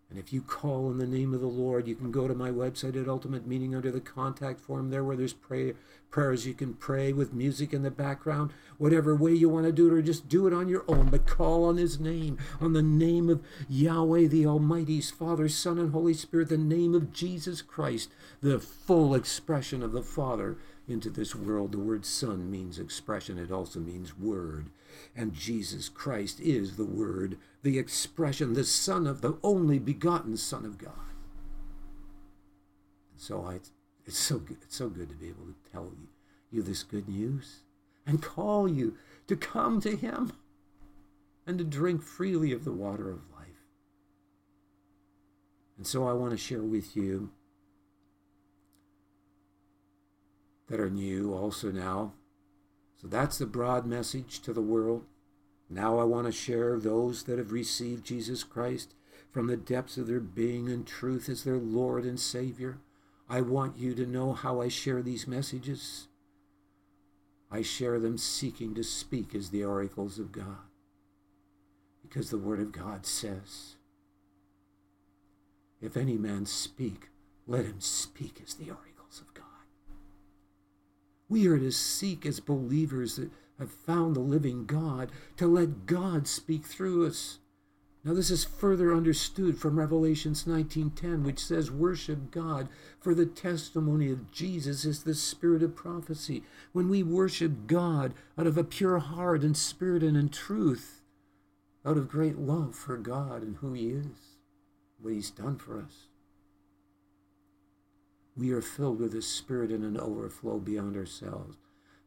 And 0.10 0.18
if 0.18 0.32
you 0.32 0.42
call 0.42 0.90
in 0.90 1.00
the 1.00 1.08
name 1.08 1.34
of 1.34 1.42
the 1.42 1.48
Lord, 1.48 1.86
you 1.86 1.96
can 1.96 2.12
go 2.12 2.30
to 2.30 2.34
my 2.34 2.50
website 2.50 3.02
at 3.02 3.10
Ultimate 3.10 3.46
Meaning 3.46 3.76
under 3.76 3.92
the 3.92 4.00
contact 4.00 4.62
form 4.62 4.90
there 4.90 5.04
where 5.04 5.18
there's 5.18 5.34
pray, 5.34 5.74
prayers 6.10 6.48
you 6.48 6.54
can 6.54 6.76
pray 6.76 7.12
with 7.12 7.34
music 7.34 7.74
in 7.74 7.84
the 7.84 7.92
background, 7.92 8.52
whatever 8.78 9.14
way 9.16 9.34
you 9.34 9.50
want 9.50 9.66
to 9.66 9.72
do 9.74 9.88
it, 9.88 9.94
or 9.94 10.02
just 10.02 10.30
do 10.30 10.48
it 10.48 10.54
on 10.54 10.70
your 10.70 10.86
own. 10.88 11.10
But 11.10 11.28
call 11.28 11.66
on 11.66 11.76
His 11.76 12.00
name, 12.00 12.38
on 12.62 12.72
the 12.72 12.82
name 12.82 13.30
of 13.30 13.44
Yahweh, 13.68 14.28
the 14.28 14.46
Almighty's 14.46 15.12
Father, 15.12 15.50
Son, 15.50 15.78
and 15.78 15.92
Holy 15.92 16.14
Spirit, 16.14 16.50
the 16.50 16.58
name 16.58 16.96
of 16.96 17.12
Jesus 17.12 17.62
Christ, 17.62 18.10
the 18.42 18.60
full 18.60 19.14
expression 19.14 19.84
of 19.84 19.92
the 19.92 20.04
Father 20.04 20.58
into 20.88 21.10
this 21.10 21.36
world. 21.36 21.74
The 21.74 21.80
word 21.80 22.06
Son 22.06 22.50
means 22.50 22.80
expression, 22.80 23.38
it 23.38 23.52
also 23.52 23.82
means 23.82 24.18
word. 24.18 24.70
And 25.16 25.34
Jesus 25.34 25.90
Christ 25.90 26.40
is 26.40 26.78
the 26.78 26.86
Word, 26.86 27.38
the 27.68 27.78
expression, 27.78 28.54
the 28.54 28.64
Son 28.64 29.06
of 29.06 29.20
the 29.20 29.38
only 29.44 29.78
begotten 29.78 30.38
Son 30.38 30.64
of 30.64 30.78
God. 30.78 30.94
So 33.18 33.44
I, 33.44 33.60
it's 34.06 34.18
so 34.18 34.40
good, 34.40 34.56
it's 34.62 34.78
so 34.78 34.88
good 34.88 35.10
to 35.10 35.16
be 35.16 35.28
able 35.28 35.48
to 35.48 35.72
tell 35.72 35.92
you, 36.00 36.08
you 36.50 36.62
this 36.62 36.82
good 36.82 37.10
news 37.10 37.64
and 38.06 38.22
call 38.24 38.70
you 38.70 38.96
to 39.28 39.36
come 39.36 39.82
to 39.82 39.98
Him 39.98 40.32
and 41.46 41.58
to 41.58 41.66
drink 41.66 42.02
freely 42.02 42.54
of 42.54 42.64
the 42.64 42.72
water 42.72 43.10
of 43.10 43.20
life. 43.38 43.66
And 45.76 45.86
so 45.86 46.08
I 46.08 46.14
want 46.14 46.32
to 46.32 46.38
share 46.38 46.64
with 46.64 46.96
you 46.96 47.32
that 50.70 50.80
are 50.80 50.90
new 50.90 51.34
also 51.34 51.70
now 51.70 52.14
so 53.02 53.08
that's 53.08 53.38
the 53.38 53.46
broad 53.46 53.86
message 53.86 54.40
to 54.40 54.54
the 54.54 54.62
world. 54.62 55.06
Now 55.70 56.00
I 56.00 56.04
want 56.04 56.28
to 56.28 56.32
share 56.32 56.80
those 56.80 57.24
that 57.24 57.38
have 57.38 57.52
received 57.52 58.06
Jesus 58.06 58.44
Christ 58.44 58.94
from 59.32 59.48
the 59.48 59.58
depths 59.58 59.98
of 59.98 60.08
their 60.08 60.20
being 60.20 60.70
and 60.70 60.88
truth 60.88 61.28
as 61.30 61.44
their 61.44 61.58
Lord 61.58 62.06
and 62.06 62.20
Savior. 62.20 62.80
I 63.30 63.42
want 63.42 63.78
you 63.78 63.94
to 63.96 64.06
know 64.06 64.34
how 64.34 64.62
I 64.62 64.70
share 64.70 65.02
these 65.02 65.28
messages. 65.28 66.08
I 67.52 67.62
share 67.62 68.00
them 68.00 68.18
seeking 68.18 68.74
to 68.76 68.84
speak 68.84 69.36
as 69.36 69.50
the 69.50 69.64
oracles 69.64 70.20
of 70.20 70.32
God. 70.32 70.58
Because 72.02 72.30
the 72.30 72.38
Word 72.38 72.60
of 72.60 72.72
God 72.72 73.06
says, 73.06 73.76
If 75.82 75.98
any 75.98 76.18
man 76.18 76.46
speak, 76.46 77.10
let 77.46 77.66
him 77.66 77.80
speak 77.80 78.42
as 78.46 78.54
the 78.54 78.70
oracles 78.70 79.22
of 79.22 79.34
God. 79.34 79.44
We 81.30 81.48
are 81.48 81.60
to 81.60 81.72
seek 81.72 82.26
as 82.26 82.40
believers 82.40 83.18
that 83.18 83.32
have 83.60 83.72
found 83.72 84.16
the 84.16 84.22
living 84.22 84.66
God 84.66 85.12
to 85.38 85.48
let 85.48 85.86
God 85.86 86.28
speak 86.28 86.66
through 86.66 87.06
us. 87.06 87.40
Now 88.04 88.14
this 88.14 88.30
is 88.30 88.46
further 88.46 88.94
understood 88.94 89.58
from 89.58 89.78
Revelations 89.78 90.46
19:10 90.46 91.24
which 91.24 91.44
says 91.44 91.72
worship 91.72 92.32
God 92.32 92.70
for 93.00 93.14
the 93.14 93.26
testimony 93.26 94.12
of 94.12 94.32
Jesus 94.32 94.86
is 94.86 95.04
the 95.04 95.16
spirit 95.16 95.64
of 95.64 95.76
prophecy. 95.76 96.44
When 96.72 96.90
we 96.90 97.04
worship 97.04 97.68
God 97.68 98.14
out 98.38 98.48
of 98.48 98.58
a 98.58 98.64
pure 98.64 99.00
heart 99.00 99.44
and 99.44 99.58
spirit 99.58 100.04
and 100.04 100.16
in 100.16 100.30
truth, 100.30 101.02
out 101.86 101.98
of 101.98 102.08
great 102.08 102.38
love 102.38 102.76
for 102.76 102.98
God 102.98 103.42
and 103.42 103.58
who 103.58 103.74
he 103.74 103.90
is, 103.90 104.38
what 105.02 105.14
he's 105.14 105.32
done 105.32 105.58
for 105.58 105.80
us 105.80 106.08
we 108.38 108.52
are 108.52 108.62
filled 108.62 109.00
with 109.00 109.16
a 109.16 109.22
spirit 109.22 109.72
in 109.72 109.84
an 109.84 110.00
overflow 110.00 110.60
beyond 110.60 110.96
ourselves 110.96 111.58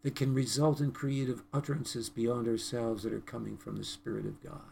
that 0.03 0.17
can 0.17 0.35
result 0.35 0.81
in 0.81 0.93
creative 0.93 1.43
utterances 1.53 2.09
beyond 2.09 2.49
ourselves 2.49 3.03
that 3.03 3.13
are 3.13 3.21
coming 3.21 3.57
from 3.57 3.77
the 3.77 3.85
Spirit 3.85 4.25
of 4.25 4.43
God. 4.43 4.71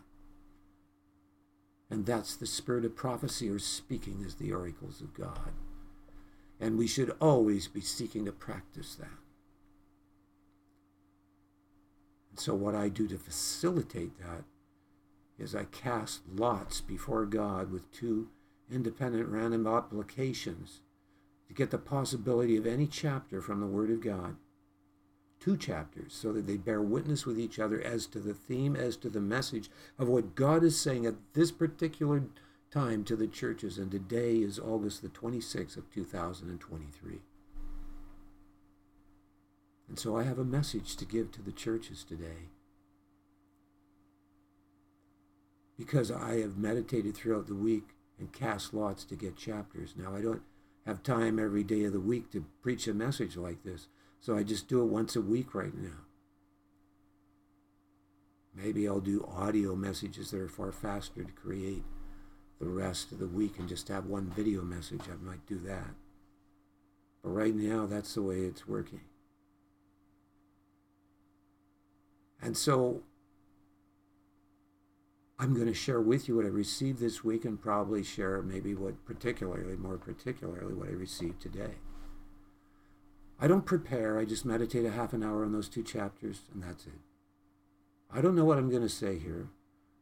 And 1.91 2.05
that's 2.05 2.37
the 2.37 2.47
spirit 2.47 2.85
of 2.85 2.97
prophecy 2.97 3.49
or 3.49 3.59
speaking 3.59 4.23
as 4.27 4.35
the 4.35 4.53
oracles 4.53 5.01
of 5.01 5.15
God. 5.15 5.53
And 6.61 6.77
we 6.77 6.87
should 6.87 7.15
always 7.21 7.67
be 7.69 7.81
seeking 7.81 8.25
to 8.27 8.33
practice 8.33 8.95
that. 8.97 9.09
And 12.31 12.39
so, 12.39 12.55
what 12.55 12.75
I 12.75 12.89
do 12.89 13.09
to 13.09 13.17
facilitate 13.17 14.19
that 14.19 14.45
is 15.39 15.55
I 15.55 15.65
cast 15.65 16.21
lots 16.35 16.81
before 16.81 17.25
God 17.25 17.71
with 17.71 17.91
two 17.93 18.29
independent 18.71 19.29
random 19.29 19.67
applications 19.67 20.81
to 21.47 21.55
get 21.55 21.71
the 21.71 21.79
possibility 21.79 22.57
of 22.57 22.67
any 22.67 22.87
chapter 22.87 23.41
from 23.41 23.61
the 23.61 23.67
Word 23.67 23.91
of 23.91 24.03
God. 24.03 24.37
Two 25.41 25.57
chapters, 25.57 26.13
so 26.13 26.33
that 26.33 26.47
they 26.47 26.57
bear 26.57 26.83
witness 26.83 27.25
with 27.25 27.39
each 27.39 27.59
other 27.59 27.81
as 27.81 28.07
to 28.07 28.19
the 28.19 28.35
theme, 28.35 28.75
as 28.75 28.97
to 28.97 29.09
the 29.09 29.21
message 29.21 29.71
of 29.99 30.09
what 30.09 30.35
God 30.35 30.65
is 30.65 30.81
saying 30.81 31.07
at 31.07 31.15
this 31.35 31.53
particular 31.53 32.25
time 32.71 33.05
to 33.05 33.17
the 33.17 33.29
churches. 33.29 33.79
And 33.79 33.91
today 33.91 34.37
is 34.37 34.59
August 34.59 35.03
the 35.03 35.09
26th 35.09 35.77
of 35.77 35.91
2023. 35.91 37.21
And 39.89 39.99
so 39.99 40.17
I 40.17 40.25
have 40.25 40.39
a 40.39 40.45
message 40.45 40.97
to 40.97 41.05
give 41.05 41.33
to 41.33 41.43
the 41.43 41.53
churches 41.53 42.05
today. 42.05 42.51
Because 45.79 46.11
I 46.11 46.41
have 46.41 46.59
meditated 46.59 47.17
throughout 47.17 47.47
the 47.47 47.55
week 47.55 47.91
and 48.19 48.33
cast 48.33 48.75
lots 48.75 49.05
to 49.05 49.15
get 49.15 49.37
chapters. 49.37 49.95
Now, 49.97 50.15
I 50.15 50.21
don't 50.21 50.43
have 50.85 51.03
time 51.03 51.39
every 51.39 51.63
day 51.63 51.85
of 51.85 51.93
the 51.93 52.01
week 52.01 52.31
to 52.33 52.45
preach 52.61 52.89
a 52.89 52.95
message 52.95 53.37
like 53.37 53.63
this. 53.63 53.87
So 54.21 54.37
I 54.37 54.43
just 54.43 54.69
do 54.69 54.83
it 54.83 54.87
once 54.87 55.17
a 55.17 55.21
week 55.21 55.55
right 55.55 55.77
now. 55.77 56.05
Maybe 58.55 58.89
I'll 58.89 59.01
do 59.01 59.29
audio 59.33 59.77
messages 59.77 60.31
that 60.31 60.41
are 60.41 60.49
far 60.49 60.73
faster 60.73 61.23
to 61.23 61.33
create 61.33 61.85
the 62.59 62.69
rest 62.69 63.13
of 63.13 63.19
the 63.19 63.29
week 63.29 63.59
and 63.59 63.69
just 63.69 63.89
have 63.89 64.07
one 64.07 64.33
video 64.35 64.63
message. 64.63 65.03
I 65.11 65.25
might 65.25 65.47
do 65.47 65.59
that. 65.61 65.95
But 67.23 67.31
right 67.31 67.55
now, 67.55 67.87
that's 67.87 68.15
the 68.15 68.23
way 68.23 68.39
it's 68.41 68.67
working. 68.67 69.03
And 72.43 72.57
so 72.57 73.03
I'm 75.39 75.55
going 75.55 75.67
to 75.67 75.75
share 75.75 76.01
with 76.01 76.29
you 76.29 76.37
what 76.37 76.45
I 76.45 76.49
received 76.49 76.99
this 76.99 77.23
week 77.23 77.45
and 77.45 77.61
probably 77.61 78.03
share 78.03 78.43
maybe 78.43 78.75
what 78.75 79.05
particularly, 79.05 79.77
more 79.77 79.99
particularly, 79.99 80.75
what 80.75 80.89
I 80.89 80.93
received 80.93 81.41
today. 81.41 81.75
I 83.41 83.47
don't 83.47 83.67
prepare, 83.67 84.19
I 84.19 84.25
just 84.25 84.45
meditate 84.45 84.85
a 84.85 84.91
half 84.91 85.13
an 85.13 85.23
hour 85.23 85.45
on 85.45 85.53
those 85.53 85.69
two 85.69 85.83
chapters, 85.83 86.41
and 86.53 86.63
that's 86.63 86.87
it. 86.87 87.01
I 88.13 88.21
don't 88.21 88.35
know 88.35 88.45
what 88.45 88.59
I'm 88.59 88.71
going 88.71 88.83
to 88.83 88.89
say 88.89 89.19
here. 89.19 89.49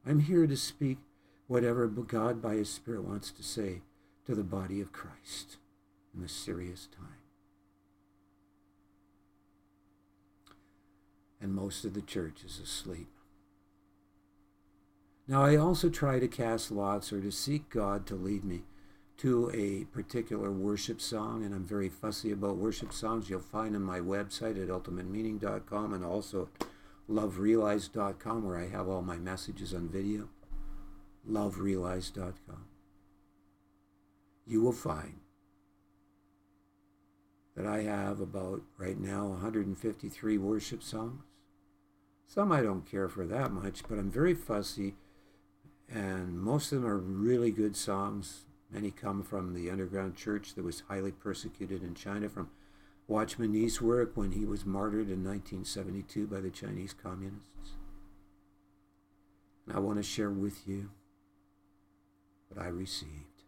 I'm 0.07 0.21
here 0.21 0.47
to 0.47 0.57
speak 0.57 0.99
whatever 1.47 1.87
God 1.87 2.41
by 2.41 2.55
His 2.55 2.71
Spirit 2.71 3.05
wants 3.05 3.31
to 3.33 3.43
say 3.43 3.83
to 4.25 4.35
the 4.35 4.43
body 4.43 4.81
of 4.81 4.93
Christ 4.93 5.59
in 6.15 6.23
this 6.23 6.33
serious 6.33 6.89
time. 6.97 7.19
And 11.41 11.55
most 11.55 11.85
of 11.85 11.95
the 11.95 12.03
church 12.03 12.43
is 12.45 12.59
asleep. 12.59 13.09
Now, 15.29 15.45
I 15.45 15.57
also 15.57 15.91
try 15.91 16.19
to 16.21 16.29
cast 16.29 16.71
lots 16.71 17.13
or 17.13 17.21
to 17.21 17.33
seek 17.33 17.69
God 17.69 18.07
to 18.07 18.15
lead 18.15 18.45
me 18.45 18.63
to 19.19 19.51
a 19.55 19.85
particular 19.95 20.51
worship 20.53 21.01
song, 21.01 21.45
and 21.45 21.55
I'm 21.55 21.65
very 21.65 21.89
fussy 21.89 22.33
about 22.33 22.57
worship 22.57 22.93
songs, 22.93 23.31
you'll 23.31 23.41
find 23.41 23.75
on 23.75 23.83
my 23.83 23.99
website 23.99 24.63
at 24.63 24.69
ultimatemeaning.com 24.69 25.95
and 25.95 26.05
also 26.05 26.49
loverealized.com 27.11 28.45
where 28.45 28.59
I 28.59 28.69
have 28.69 28.89
all 28.89 29.03
my 29.03 29.17
messages 29.17 29.73
on 29.73 29.89
video. 29.89 30.29
loverealized.com. 31.29 32.65
You 34.47 34.63
will 34.63 34.73
find 34.73 35.21
that 37.57 37.67
I 37.67 37.83
have 37.83 38.21
about 38.21 38.63
right 38.77 38.99
now 38.99 39.27
153 39.27 40.39
worship 40.39 40.83
songs. 40.83 41.23
Some 42.27 42.53
I 42.53 42.61
don't 42.61 42.89
care 42.89 43.09
for 43.09 43.25
that 43.25 43.51
much, 43.51 43.83
but 43.89 43.99
I'm 43.99 44.11
very 44.11 44.35
fussy, 44.35 44.95
and 45.89 46.39
most 46.39 46.73
of 46.73 46.83
them 46.83 46.91
are 46.91 46.99
really 46.99 47.51
good 47.51 47.77
songs. 47.77 48.46
Many 48.71 48.91
come 48.91 49.23
from 49.23 49.55
the 49.55 49.71
underground 49.71 50.17
church 50.17 50.55
that 50.55 50.65
was 50.65 50.83
highly 50.89 51.13
persecuted 51.13 51.83
in 51.83 51.95
China, 51.95 52.29
from 52.29 52.51
Watchman 53.09 53.53
Nee's 53.53 53.81
work 53.81 54.17
when 54.17 54.33
he 54.33 54.45
was 54.45 54.67
martyred 54.67 55.09
in 55.09 55.25
1972 55.25 56.27
by 56.27 56.41
the 56.41 56.51
Chinese 56.51 56.93
communists. 56.93 57.75
And 59.67 59.77
I 59.77 59.81
want 59.81 59.99
to 59.99 60.03
share 60.03 60.31
with 60.31 60.67
you 60.67 60.91
what 62.49 62.65
I 62.65 62.69
received. 62.69 63.43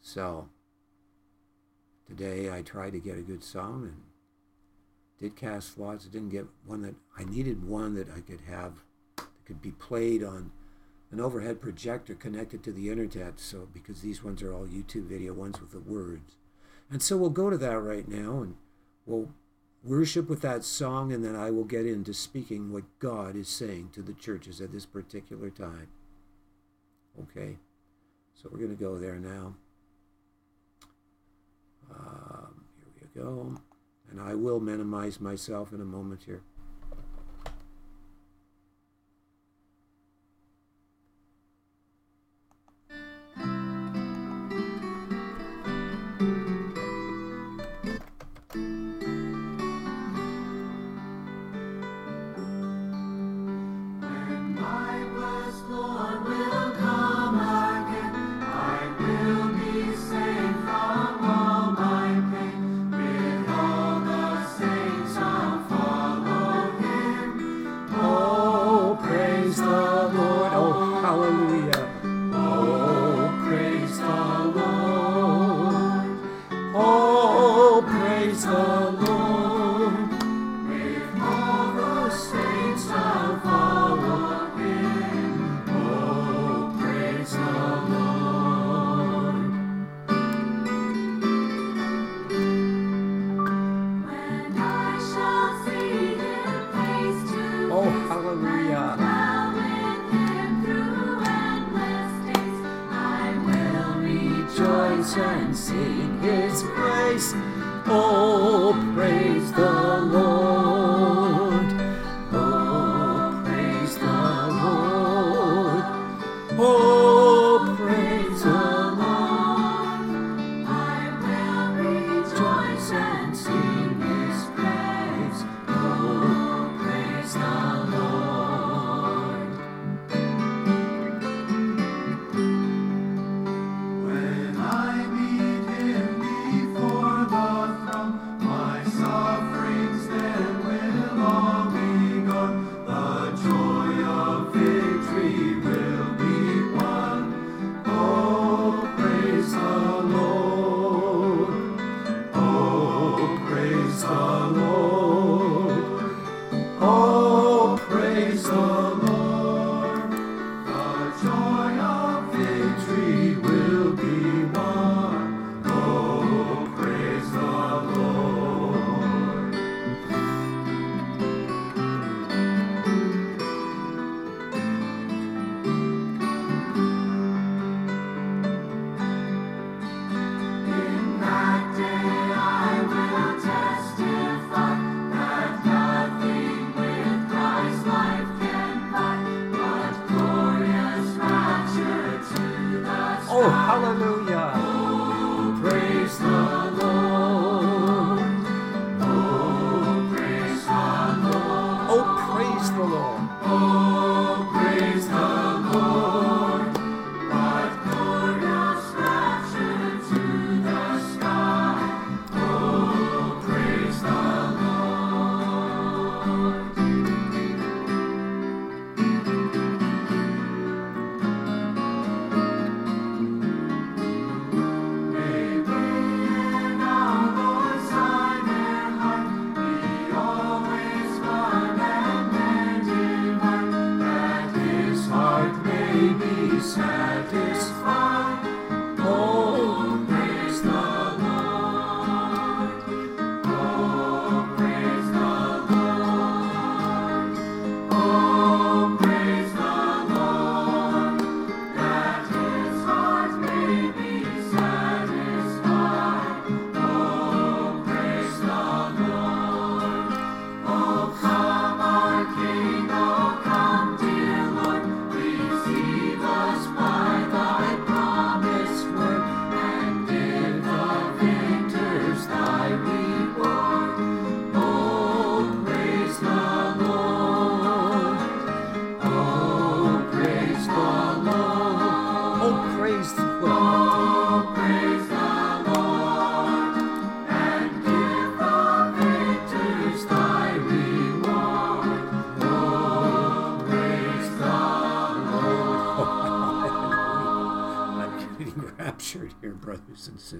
So, 0.00 0.48
today 2.06 2.50
I 2.50 2.62
tried 2.62 2.92
to 2.92 3.00
get 3.00 3.18
a 3.18 3.22
good 3.22 3.44
song 3.44 3.84
and 3.84 4.02
did 5.18 5.36
cast 5.36 5.78
lots. 5.78 6.06
I 6.06 6.10
didn't 6.10 6.30
get 6.30 6.46
one 6.66 6.82
that 6.82 6.94
I 7.18 7.24
needed 7.24 7.66
one 7.66 7.94
that 7.94 8.08
I 8.10 8.20
could 8.20 8.42
have 8.48 8.84
that 9.16 9.26
could 9.44 9.60
be 9.62 9.70
played 9.70 10.22
on 10.22 10.52
an 11.14 11.20
overhead 11.20 11.60
projector 11.60 12.14
connected 12.14 12.64
to 12.64 12.72
the 12.72 12.90
internet. 12.90 13.38
So 13.38 13.68
because 13.72 14.02
these 14.02 14.24
ones 14.24 14.42
are 14.42 14.52
all 14.52 14.66
YouTube 14.66 15.06
video 15.06 15.32
ones 15.32 15.60
with 15.60 15.70
the 15.70 15.78
words, 15.78 16.34
and 16.90 17.00
so 17.00 17.16
we'll 17.16 17.30
go 17.30 17.50
to 17.50 17.56
that 17.58 17.78
right 17.78 18.08
now 18.08 18.42
and 18.42 18.56
we'll 19.06 19.30
worship 19.84 20.28
with 20.28 20.40
that 20.40 20.64
song, 20.64 21.12
and 21.12 21.24
then 21.24 21.36
I 21.36 21.50
will 21.50 21.64
get 21.64 21.86
into 21.86 22.12
speaking 22.12 22.72
what 22.72 22.84
God 22.98 23.36
is 23.36 23.48
saying 23.48 23.90
to 23.92 24.02
the 24.02 24.14
churches 24.14 24.60
at 24.60 24.72
this 24.72 24.86
particular 24.86 25.50
time. 25.50 25.88
Okay, 27.22 27.58
so 28.34 28.48
we're 28.50 28.58
going 28.58 28.76
to 28.76 28.82
go 28.82 28.98
there 28.98 29.16
now. 29.16 29.54
Um, 31.90 32.64
here 32.76 33.08
we 33.14 33.22
go. 33.22 33.60
And 34.10 34.20
I 34.20 34.34
will 34.34 34.58
minimize 34.58 35.20
myself 35.20 35.72
in 35.72 35.80
a 35.80 35.84
moment 35.84 36.22
here. 36.26 36.42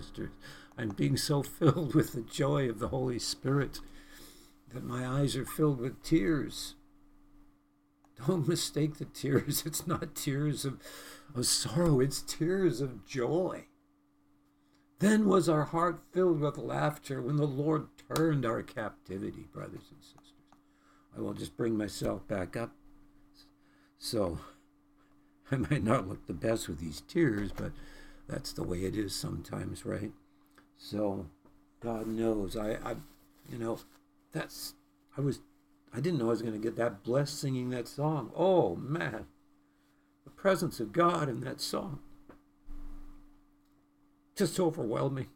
Sisters. 0.05 0.31
I'm 0.77 0.91
being 0.91 1.17
so 1.17 1.43
filled 1.43 1.95
with 1.95 2.13
the 2.13 2.23
joy 2.23 2.69
of 2.69 2.79
the 2.79 2.89
Holy 2.89 3.19
Spirit 3.19 3.81
that 4.73 4.85
my 4.85 5.07
eyes 5.07 5.37
are 5.37 5.45
filled 5.45 5.81
with 5.81 6.03
tears. 6.03 6.75
Don't 8.27 8.49
mistake 8.49 8.99
the 8.99 9.05
tears. 9.07 9.65
It's 9.67 9.87
not 9.87 10.15
tears 10.15 10.65
of, 10.65 10.81
of 11.35 11.47
sorrow, 11.47 12.01
it's 12.01 12.23
tears 12.23 12.81
of 12.81 13.07
joy. 13.07 13.67
Then 15.01 15.27
was 15.27 15.49
our 15.49 15.65
heart 15.65 16.03
filled 16.13 16.41
with 16.41 16.57
laughter 16.57 17.21
when 17.21 17.37
the 17.37 17.47
Lord 17.47 17.89
turned 18.15 18.47
our 18.47 18.63
captivity, 18.63 19.47
brothers 19.53 19.91
and 19.91 20.03
sisters. 20.03 20.33
I 21.17 21.21
will 21.21 21.35
just 21.35 21.57
bring 21.57 21.77
myself 21.77 22.27
back 22.27 22.57
up. 22.57 22.73
So, 23.99 24.39
I 25.51 25.57
might 25.57 25.85
not 25.85 26.09
look 26.09 26.27
the 26.27 26.33
best 26.33 26.69
with 26.69 26.79
these 26.79 27.03
tears, 27.07 27.51
but 27.53 27.73
that's 28.29 28.53
the 28.53 28.63
way 28.63 28.85
it 28.85 28.97
is 28.97 29.15
sometimes, 29.15 29.85
right? 29.85 30.13
So, 30.77 31.27
God 31.81 32.07
knows. 32.07 32.57
I, 32.57 32.73
I, 32.85 32.95
you 33.49 33.59
know, 33.59 33.79
that's, 34.33 34.75
I 35.17 35.21
was, 35.21 35.41
I 35.93 36.01
didn't 36.01 36.19
know 36.19 36.27
I 36.27 36.31
was 36.31 36.43
going 36.43 36.55
to 36.55 36.59
get 36.59 36.77
that 36.77 37.03
blessed 37.03 37.39
singing 37.39 37.71
that 37.71 37.89
song. 37.89 38.31
Oh, 38.35 38.77
man. 38.77 39.27
The 40.25 40.31
presence 40.31 40.81
of 40.81 40.93
God 40.93 41.29
in 41.29 41.41
that 41.41 41.61
song. 41.61 42.01
Just 44.37 44.59
overwhelming. 44.59 45.29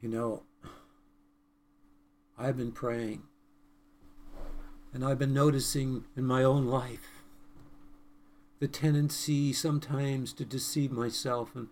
You 0.00 0.08
know, 0.08 0.42
I've 2.38 2.56
been 2.56 2.70
praying 2.70 3.22
and 4.98 5.06
I've 5.06 5.18
been 5.20 5.32
noticing 5.32 6.06
in 6.16 6.24
my 6.24 6.42
own 6.42 6.66
life 6.66 7.22
the 8.58 8.66
tendency 8.66 9.52
sometimes 9.52 10.32
to 10.32 10.44
deceive 10.44 10.90
myself 10.90 11.54
and 11.54 11.68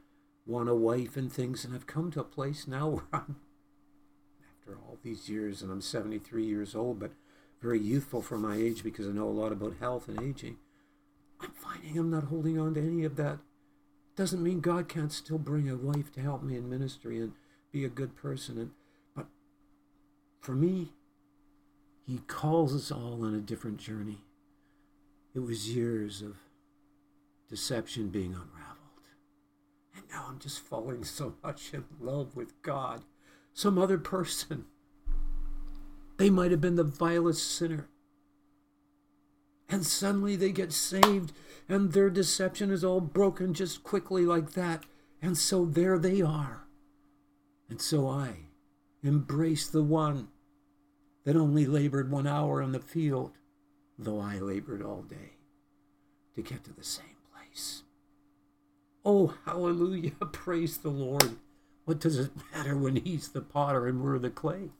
want 0.46 0.68
a 0.68 0.76
wife 0.76 1.16
and 1.16 1.32
things. 1.32 1.64
And 1.64 1.74
I've 1.74 1.88
come 1.88 2.12
to 2.12 2.20
a 2.20 2.24
place 2.24 2.68
now 2.68 2.88
where 2.88 3.02
I'm, 3.12 3.34
after 4.48 4.78
all 4.78 4.98
these 5.02 5.28
years, 5.28 5.60
and 5.60 5.72
I'm 5.72 5.80
73 5.80 6.44
years 6.46 6.76
old, 6.76 7.00
but 7.00 7.14
very 7.60 7.80
youthful 7.80 8.22
for 8.22 8.38
my 8.38 8.54
age 8.54 8.84
because 8.84 9.08
I 9.08 9.10
know 9.10 9.26
a 9.26 9.30
lot 9.30 9.50
about 9.50 9.78
health 9.80 10.06
and 10.06 10.22
aging. 10.22 10.58
I'm 11.40 11.50
finding 11.50 11.98
I'm 11.98 12.10
not 12.10 12.28
holding 12.28 12.60
on 12.60 12.74
to 12.74 12.80
any 12.80 13.02
of 13.02 13.16
that. 13.16 13.40
Doesn't 14.14 14.40
mean 14.40 14.60
God 14.60 14.88
can't 14.88 15.12
still 15.12 15.38
bring 15.38 15.68
a 15.68 15.74
wife 15.74 16.12
to 16.12 16.20
help 16.20 16.44
me 16.44 16.56
in 16.56 16.70
ministry 16.70 17.18
and 17.18 17.32
be 17.72 17.84
a 17.84 17.88
good 17.88 18.14
person. 18.14 18.56
And 18.56 18.70
but 19.16 19.26
for 20.38 20.52
me, 20.52 20.92
He 22.06 22.18
calls 22.28 22.72
us 22.74 22.92
all 22.92 23.24
on 23.24 23.34
a 23.34 23.40
different 23.40 23.78
journey. 23.78 24.18
It 25.34 25.40
was 25.40 25.74
years 25.74 26.22
of 26.22 26.36
deception 27.50 28.08
being 28.08 28.32
unraveled. 28.32 29.08
And 29.94 30.04
now 30.10 30.26
I'm 30.28 30.38
just 30.38 30.60
falling 30.60 31.02
so 31.02 31.34
much 31.42 31.74
in 31.74 31.84
love 32.00 32.36
with 32.36 32.62
God. 32.62 33.02
Some 33.52 33.76
other 33.76 33.98
person. 33.98 34.66
They 36.16 36.30
might 36.30 36.52
have 36.52 36.60
been 36.60 36.76
the 36.76 36.84
vilest 36.84 37.50
sinner. 37.50 37.88
And 39.68 39.84
suddenly 39.84 40.36
they 40.36 40.52
get 40.52 40.72
saved, 40.72 41.32
and 41.68 41.92
their 41.92 42.08
deception 42.08 42.70
is 42.70 42.84
all 42.84 43.00
broken 43.00 43.52
just 43.52 43.82
quickly 43.82 44.24
like 44.24 44.52
that. 44.52 44.84
And 45.20 45.36
so 45.36 45.64
there 45.64 45.98
they 45.98 46.22
are. 46.22 46.66
And 47.68 47.80
so 47.80 48.08
I 48.08 48.46
embrace 49.02 49.68
the 49.68 49.82
one 49.82 50.28
that 51.26 51.36
only 51.36 51.66
labored 51.66 52.08
one 52.08 52.26
hour 52.26 52.62
in 52.62 52.70
the 52.70 52.78
field, 52.78 53.32
though 53.98 54.20
I 54.20 54.38
labored 54.38 54.80
all 54.80 55.02
day 55.02 55.32
to 56.36 56.40
get 56.40 56.62
to 56.64 56.72
the 56.72 56.84
same 56.84 57.16
place. 57.34 57.82
Oh, 59.04 59.34
hallelujah. 59.44 60.12
Praise 60.32 60.78
the 60.78 60.88
Lord. 60.88 61.36
What 61.84 61.98
does 61.98 62.16
it 62.18 62.30
matter 62.54 62.76
when 62.76 62.96
He's 62.96 63.28
the 63.28 63.40
potter 63.40 63.88
and 63.88 64.02
we're 64.02 64.20
the 64.20 64.30
clay? 64.30 64.70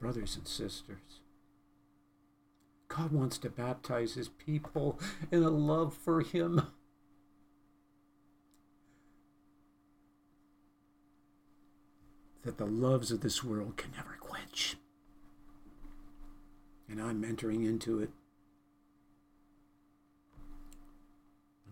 Brothers 0.00 0.34
and 0.34 0.48
sisters, 0.48 1.20
God 2.88 3.12
wants 3.12 3.36
to 3.38 3.50
baptize 3.50 4.14
His 4.14 4.28
people 4.28 4.98
in 5.30 5.42
a 5.42 5.50
love 5.50 5.92
for 5.92 6.22
Him. 6.22 6.68
That 12.44 12.58
the 12.58 12.66
loves 12.66 13.10
of 13.10 13.20
this 13.20 13.44
world 13.44 13.76
can 13.76 13.92
never 13.92 14.16
quench. 14.20 14.76
And 16.88 17.00
I'm 17.00 17.24
entering 17.24 17.62
into 17.64 18.00
it 18.00 18.10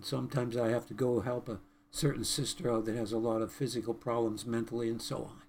And 0.01 0.07
sometimes 0.07 0.57
I 0.57 0.69
have 0.69 0.87
to 0.87 0.95
go 0.95 1.21
help 1.21 1.47
a 1.47 1.61
certain 1.91 2.25
sister 2.25 2.73
out 2.73 2.87
that 2.87 2.97
has 2.97 3.13
a 3.13 3.19
lot 3.19 3.43
of 3.43 3.53
physical 3.53 3.93
problems 3.93 4.47
mentally 4.47 4.89
and 4.89 5.03
so 5.03 5.17
on 5.17 5.43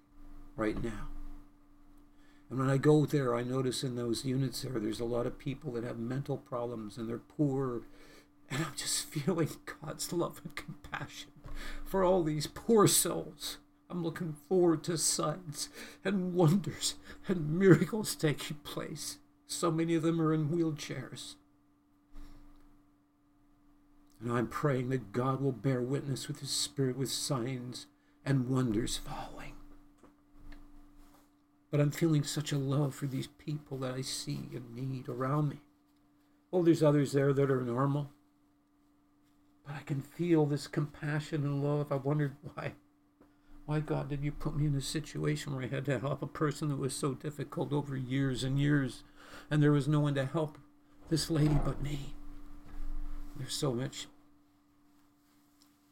right 0.56 0.84
now. 0.84 1.08
And 2.50 2.58
when 2.58 2.68
I 2.68 2.76
go 2.76 3.06
there, 3.06 3.34
I 3.34 3.44
notice 3.44 3.82
in 3.82 3.96
those 3.96 4.26
units 4.26 4.60
there, 4.60 4.78
there's 4.78 5.00
a 5.00 5.06
lot 5.06 5.26
of 5.26 5.38
people 5.38 5.72
that 5.72 5.84
have 5.84 5.98
mental 5.98 6.36
problems 6.36 6.98
and 6.98 7.08
they're 7.08 7.16
poor. 7.16 7.84
And 8.50 8.62
I'm 8.62 8.74
just 8.76 9.06
feeling 9.10 9.48
God's 9.80 10.12
love 10.12 10.42
and 10.44 10.54
compassion 10.54 11.30
for 11.82 12.04
all 12.04 12.22
these 12.22 12.46
poor 12.46 12.86
souls. 12.86 13.56
I'm 13.92 14.02
looking 14.02 14.32
forward 14.48 14.82
to 14.84 14.96
signs 14.96 15.68
and 16.02 16.32
wonders 16.32 16.94
and 17.28 17.58
miracles 17.58 18.14
taking 18.14 18.56
place. 18.64 19.18
So 19.46 19.70
many 19.70 19.94
of 19.94 20.02
them 20.02 20.18
are 20.18 20.32
in 20.32 20.48
wheelchairs. 20.48 21.34
And 24.18 24.32
I'm 24.32 24.46
praying 24.46 24.88
that 24.88 25.12
God 25.12 25.42
will 25.42 25.52
bear 25.52 25.82
witness 25.82 26.26
with 26.26 26.40
His 26.40 26.48
Spirit 26.48 26.96
with 26.96 27.10
signs 27.10 27.86
and 28.24 28.48
wonders 28.48 28.96
following. 28.96 29.52
But 31.70 31.80
I'm 31.80 31.90
feeling 31.90 32.22
such 32.22 32.50
a 32.50 32.58
love 32.58 32.94
for 32.94 33.04
these 33.04 33.26
people 33.26 33.76
that 33.78 33.94
I 33.94 34.00
see 34.00 34.48
and 34.54 34.74
need 34.74 35.06
around 35.06 35.50
me. 35.50 35.60
Oh, 36.50 36.62
there's 36.62 36.82
others 36.82 37.12
there 37.12 37.34
that 37.34 37.50
are 37.50 37.60
normal. 37.60 38.08
But 39.66 39.74
I 39.74 39.80
can 39.80 40.00
feel 40.00 40.46
this 40.46 40.66
compassion 40.66 41.42
and 41.42 41.62
love. 41.62 41.92
I 41.92 41.96
wondered 41.96 42.36
why. 42.54 42.72
Why, 43.72 43.80
God, 43.80 44.10
did 44.10 44.22
you 44.22 44.32
put 44.32 44.54
me 44.54 44.66
in 44.66 44.74
a 44.74 44.82
situation 44.82 45.54
where 45.54 45.64
I 45.64 45.66
had 45.66 45.86
to 45.86 45.98
help 45.98 46.20
a 46.20 46.26
person 46.26 46.68
that 46.68 46.76
was 46.76 46.94
so 46.94 47.14
difficult 47.14 47.72
over 47.72 47.96
years 47.96 48.44
and 48.44 48.60
years, 48.60 49.02
and 49.50 49.62
there 49.62 49.72
was 49.72 49.88
no 49.88 49.98
one 49.98 50.14
to 50.16 50.26
help 50.26 50.58
this 51.08 51.30
lady 51.30 51.58
but 51.64 51.82
me? 51.82 52.12
There's 53.34 53.54
so 53.54 53.72
much 53.72 54.08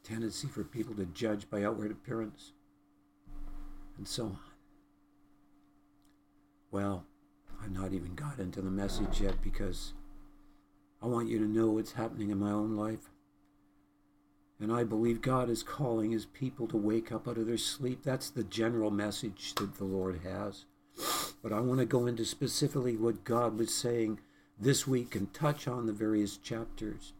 tendency 0.03 0.47
for 0.47 0.63
people 0.63 0.93
to 0.93 1.05
judge 1.05 1.49
by 1.49 1.63
outward 1.63 1.89
appearance, 1.89 2.51
and 3.97 4.07
so 4.07 4.25
on. 4.25 4.39
Well, 6.69 7.07
I've 7.63 7.71
not 7.71 7.93
even 7.93 8.13
got 8.13 8.37
into 8.37 8.61
the 8.61 8.69
message 8.69 9.21
yet 9.21 9.41
because 9.41 9.93
I 11.01 11.07
want 11.07 11.29
you 11.29 11.39
to 11.39 11.45
know 11.45 11.71
what's 11.71 11.93
happening 11.93 12.29
in 12.29 12.37
my 12.37 12.51
own 12.51 12.75
life. 12.75 13.09
And 14.61 14.71
I 14.71 14.83
believe 14.83 15.21
God 15.21 15.49
is 15.49 15.63
calling 15.63 16.11
his 16.11 16.27
people 16.27 16.67
to 16.67 16.77
wake 16.77 17.11
up 17.11 17.27
out 17.27 17.39
of 17.39 17.47
their 17.47 17.57
sleep. 17.57 18.03
That's 18.03 18.29
the 18.29 18.43
general 18.43 18.91
message 18.91 19.55
that 19.55 19.75
the 19.75 19.85
Lord 19.85 20.21
has. 20.23 20.65
But 21.41 21.51
I 21.51 21.59
want 21.59 21.79
to 21.79 21.85
go 21.85 22.05
into 22.05 22.23
specifically 22.23 22.95
what 22.95 23.23
God 23.23 23.57
was 23.57 23.73
saying 23.73 24.19
this 24.59 24.85
week 24.85 25.15
and 25.15 25.33
touch 25.33 25.67
on 25.67 25.87
the 25.87 25.93
various 25.93 26.37
chapters. 26.37 27.13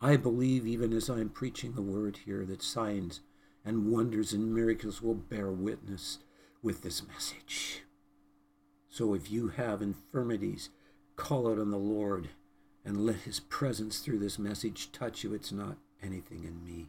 I 0.00 0.16
believe, 0.16 0.66
even 0.68 0.92
as 0.92 1.08
I'm 1.08 1.30
preaching 1.30 1.72
the 1.72 1.82
word 1.82 2.20
here, 2.24 2.44
that 2.44 2.62
signs 2.62 3.22
and 3.64 3.90
wonders 3.90 4.32
and 4.32 4.54
miracles 4.54 5.02
will 5.02 5.14
bear 5.14 5.50
witness 5.50 6.18
with 6.62 6.82
this 6.82 7.02
message. 7.08 7.82
So 8.88 9.14
if 9.14 9.32
you 9.32 9.48
have 9.48 9.82
infirmities, 9.82 10.68
call 11.16 11.50
out 11.50 11.58
on 11.58 11.72
the 11.72 11.76
Lord 11.76 12.28
and 12.84 13.06
let 13.06 13.16
his 13.16 13.40
presence 13.40 13.98
through 13.98 14.18
this 14.18 14.38
message 14.38 14.92
touch 14.92 15.24
you. 15.24 15.34
It's 15.34 15.52
not 15.52 15.78
anything 16.02 16.44
in 16.44 16.64
me. 16.64 16.86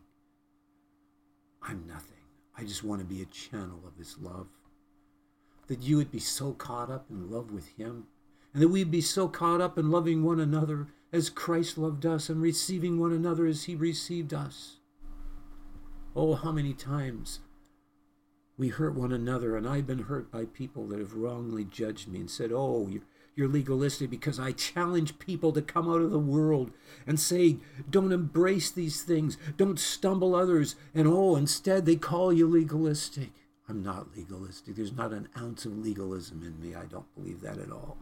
I'm 1.61 1.85
nothing. 1.87 2.11
I 2.57 2.63
just 2.63 2.83
want 2.83 3.01
to 3.01 3.05
be 3.05 3.21
a 3.21 3.25
channel 3.25 3.81
of 3.85 3.97
his 3.97 4.17
love. 4.19 4.47
That 5.67 5.81
you 5.81 5.97
would 5.97 6.11
be 6.11 6.19
so 6.19 6.53
caught 6.53 6.91
up 6.91 7.05
in 7.09 7.31
love 7.31 7.51
with 7.51 7.69
him, 7.77 8.05
and 8.53 8.61
that 8.61 8.69
we'd 8.69 8.91
be 8.91 9.01
so 9.01 9.27
caught 9.27 9.61
up 9.61 9.77
in 9.77 9.89
loving 9.89 10.23
one 10.23 10.39
another 10.39 10.87
as 11.11 11.29
Christ 11.29 11.77
loved 11.77 12.05
us 12.05 12.29
and 12.29 12.41
receiving 12.41 12.99
one 12.99 13.11
another 13.11 13.45
as 13.45 13.63
he 13.63 13.75
received 13.75 14.33
us. 14.33 14.77
Oh, 16.15 16.35
how 16.35 16.51
many 16.51 16.73
times 16.73 17.39
we 18.57 18.69
hurt 18.69 18.95
one 18.95 19.11
another, 19.11 19.57
and 19.57 19.67
I've 19.67 19.87
been 19.87 20.03
hurt 20.03 20.31
by 20.31 20.45
people 20.45 20.87
that 20.87 20.99
have 20.99 21.13
wrongly 21.13 21.65
judged 21.65 22.07
me 22.07 22.19
and 22.19 22.29
said, 22.29 22.51
Oh, 22.53 22.87
you're, 22.89 23.01
you're 23.35 23.49
legalistic 23.49 24.09
because 24.09 24.39
I 24.39 24.53
challenge 24.53 25.19
people 25.19 25.51
to 25.51 25.61
come 25.61 25.89
out 25.89 26.01
of 26.01 26.11
the 26.11 26.19
world 26.19 26.71
and 27.05 27.19
say, 27.19 27.57
Don't 27.89 28.13
embrace 28.13 28.71
these 28.71 29.03
things, 29.03 29.37
don't 29.57 29.79
stumble 29.79 30.35
others, 30.35 30.75
and 30.93 31.07
oh, 31.07 31.35
instead 31.35 31.85
they 31.85 31.97
call 31.97 32.31
you 32.31 32.47
legalistic. 32.47 33.31
I'm 33.67 33.83
not 33.83 34.15
legalistic. 34.15 34.75
There's 34.75 34.93
not 34.93 35.11
an 35.11 35.27
ounce 35.37 35.65
of 35.65 35.77
legalism 35.77 36.43
in 36.43 36.61
me. 36.61 36.75
I 36.75 36.85
don't 36.85 37.13
believe 37.15 37.41
that 37.41 37.57
at 37.57 37.71
all. 37.71 37.97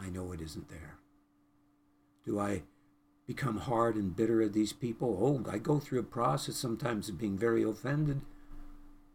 I 0.00 0.08
know 0.08 0.32
it 0.32 0.40
isn't 0.40 0.68
there. 0.68 0.96
Do 2.24 2.40
I 2.40 2.62
become 3.26 3.58
hard 3.58 3.96
and 3.96 4.16
bitter 4.16 4.42
at 4.42 4.54
these 4.54 4.72
people? 4.72 5.18
Oh, 5.20 5.50
I 5.50 5.58
go 5.58 5.78
through 5.78 6.00
a 6.00 6.04
process 6.04 6.56
sometimes 6.56 7.08
of 7.08 7.18
being 7.18 7.38
very 7.38 7.62
offended 7.62 8.22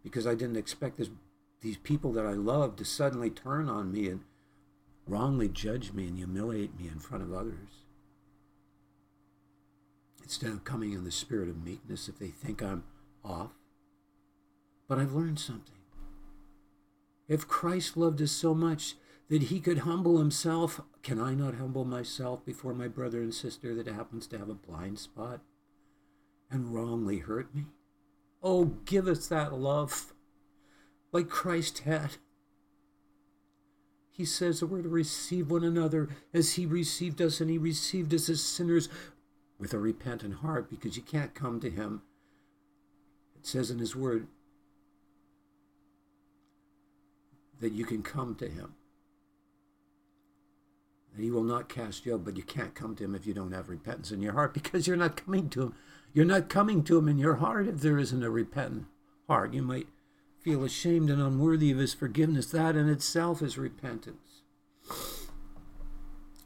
because 0.03 0.27
I 0.27 0.35
didn't 0.35 0.57
expect 0.57 0.97
this, 0.97 1.09
these 1.61 1.77
people 1.77 2.11
that 2.13 2.25
I 2.25 2.33
love 2.33 2.75
to 2.77 2.85
suddenly 2.85 3.29
turn 3.29 3.67
on 3.69 3.91
me 3.91 4.09
and 4.09 4.21
wrongly 5.07 5.47
judge 5.47 5.93
me 5.93 6.07
and 6.07 6.17
humiliate 6.17 6.79
me 6.79 6.87
in 6.87 6.99
front 6.99 7.23
of 7.23 7.33
others. 7.33 7.85
Instead 10.21 10.51
of 10.51 10.63
coming 10.63 10.91
in 10.91 11.03
the 11.03 11.11
spirit 11.11 11.49
of 11.49 11.63
meekness 11.63 12.09
if 12.09 12.19
they 12.19 12.27
think 12.27 12.61
I'm 12.61 12.83
off. 13.23 13.51
But 14.87 14.99
I've 14.99 15.13
learned 15.13 15.39
something. 15.39 15.73
If 17.27 17.47
Christ 17.47 17.97
loved 17.97 18.21
us 18.21 18.31
so 18.31 18.53
much 18.53 18.95
that 19.29 19.43
he 19.43 19.59
could 19.59 19.79
humble 19.79 20.17
himself, 20.17 20.81
can 21.03 21.19
I 21.19 21.33
not 21.33 21.55
humble 21.55 21.83
myself 21.83 22.45
before 22.45 22.73
my 22.73 22.87
brother 22.87 23.21
and 23.21 23.33
sister 23.33 23.75
that 23.75 23.87
happens 23.87 24.27
to 24.27 24.37
have 24.37 24.49
a 24.49 24.53
blind 24.53 24.99
spot 24.99 25.41
and 26.49 26.73
wrongly 26.73 27.19
hurt 27.19 27.53
me? 27.53 27.65
Oh, 28.41 28.65
give 28.85 29.07
us 29.07 29.27
that 29.27 29.53
love 29.53 30.13
like 31.17 31.29
Christ 31.29 31.79
had. 31.79 32.11
He 34.11 34.23
says 34.23 34.59
that 34.59 34.67
we're 34.67 34.83
to 34.83 34.89
receive 34.89 35.49
one 35.49 35.63
another 35.63 36.09
as 36.31 36.53
he 36.53 36.67
received 36.67 37.19
us, 37.21 37.41
and 37.41 37.49
he 37.49 37.57
received 37.57 38.13
us 38.13 38.29
as 38.29 38.43
sinners 38.43 38.87
with 39.57 39.73
a 39.73 39.79
repentant 39.79 40.35
heart 40.35 40.69
because 40.69 40.95
you 40.95 41.01
can't 41.01 41.33
come 41.33 41.59
to 41.59 41.71
him. 41.71 42.03
It 43.35 43.47
says 43.47 43.71
in 43.71 43.79
his 43.79 43.95
word 43.95 44.27
that 47.59 47.73
you 47.73 47.85
can 47.85 48.03
come 48.03 48.35
to 48.35 48.47
him. 48.47 48.75
That 51.15 51.23
he 51.23 51.31
will 51.31 51.43
not 51.43 51.67
cast 51.67 52.05
you 52.05 52.13
out, 52.13 52.25
but 52.25 52.37
you 52.37 52.43
can't 52.43 52.75
come 52.75 52.95
to 52.95 53.03
him 53.03 53.15
if 53.15 53.25
you 53.25 53.33
don't 53.33 53.53
have 53.53 53.69
repentance 53.69 54.11
in 54.11 54.21
your 54.21 54.33
heart 54.33 54.53
because 54.53 54.85
you're 54.85 54.95
not 54.97 55.25
coming 55.25 55.49
to 55.49 55.63
him. 55.63 55.75
You're 56.13 56.25
not 56.25 56.47
coming 56.47 56.83
to 56.83 56.99
him 56.99 57.07
in 57.07 57.17
your 57.17 57.35
heart 57.35 57.67
if 57.67 57.81
there 57.81 57.97
isn't 57.97 58.23
a 58.23 58.29
repentant 58.29 58.85
heart. 59.27 59.53
You 59.53 59.63
might 59.63 59.87
feel 60.47 60.63
ashamed 60.63 61.09
and 61.09 61.21
unworthy 61.21 61.71
of 61.71 61.77
his 61.77 61.93
forgiveness. 61.93 62.45
That 62.51 62.77
in 62.77 62.87
itself 62.87 63.41
is 63.41 63.57
repentance. 63.57 64.43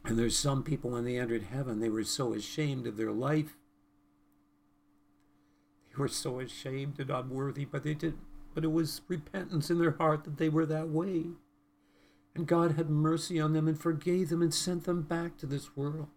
And 0.04 0.18
there's 0.18 0.36
some 0.36 0.64
people 0.64 0.90
when 0.90 1.06
they 1.06 1.20
entered 1.20 1.44
heaven, 1.44 1.80
they 1.80 1.90
were 1.90 2.04
so 2.04 2.34
ashamed 2.34 2.88
of 2.88 2.98
their 2.98 3.12
life. 3.12 3.58
They 5.92 6.02
were 6.02 6.08
so 6.08 6.40
ashamed 6.40 7.00
and 7.00 7.12
unworthy, 7.12 7.64
but 7.64 7.84
they 7.84 7.94
didn't. 7.94 8.26
But 8.56 8.64
it 8.64 8.72
was 8.72 9.02
repentance 9.08 9.70
in 9.70 9.78
their 9.78 9.92
heart 9.92 10.24
that 10.24 10.38
they 10.38 10.50
were 10.50 10.66
that 10.66 10.90
way. 10.90 11.26
And 12.34 12.48
God 12.48 12.72
had 12.72 12.90
mercy 12.90 13.40
on 13.40 13.54
them 13.54 13.68
and 13.68 13.80
forgave 13.80 14.30
them 14.30 14.42
and 14.42 14.52
sent 14.52 14.86
them 14.86 15.04
back 15.04 15.38
to 15.38 15.46
this 15.46 15.78
world. 15.78 16.08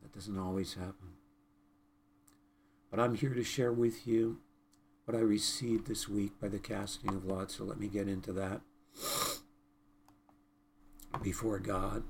That 0.00 0.14
doesn't 0.14 0.38
always 0.38 0.72
happen. 0.72 1.15
But 2.96 3.02
I'm 3.02 3.14
here 3.14 3.34
to 3.34 3.44
share 3.44 3.72
with 3.72 4.06
you 4.06 4.38
what 5.04 5.14
I 5.14 5.20
received 5.20 5.86
this 5.86 6.08
week 6.08 6.40
by 6.40 6.48
the 6.48 6.58
casting 6.58 7.10
of 7.10 7.26
lots. 7.26 7.56
So 7.56 7.64
let 7.64 7.78
me 7.78 7.88
get 7.88 8.08
into 8.08 8.32
that 8.32 8.62
before 11.22 11.58
God. 11.58 12.04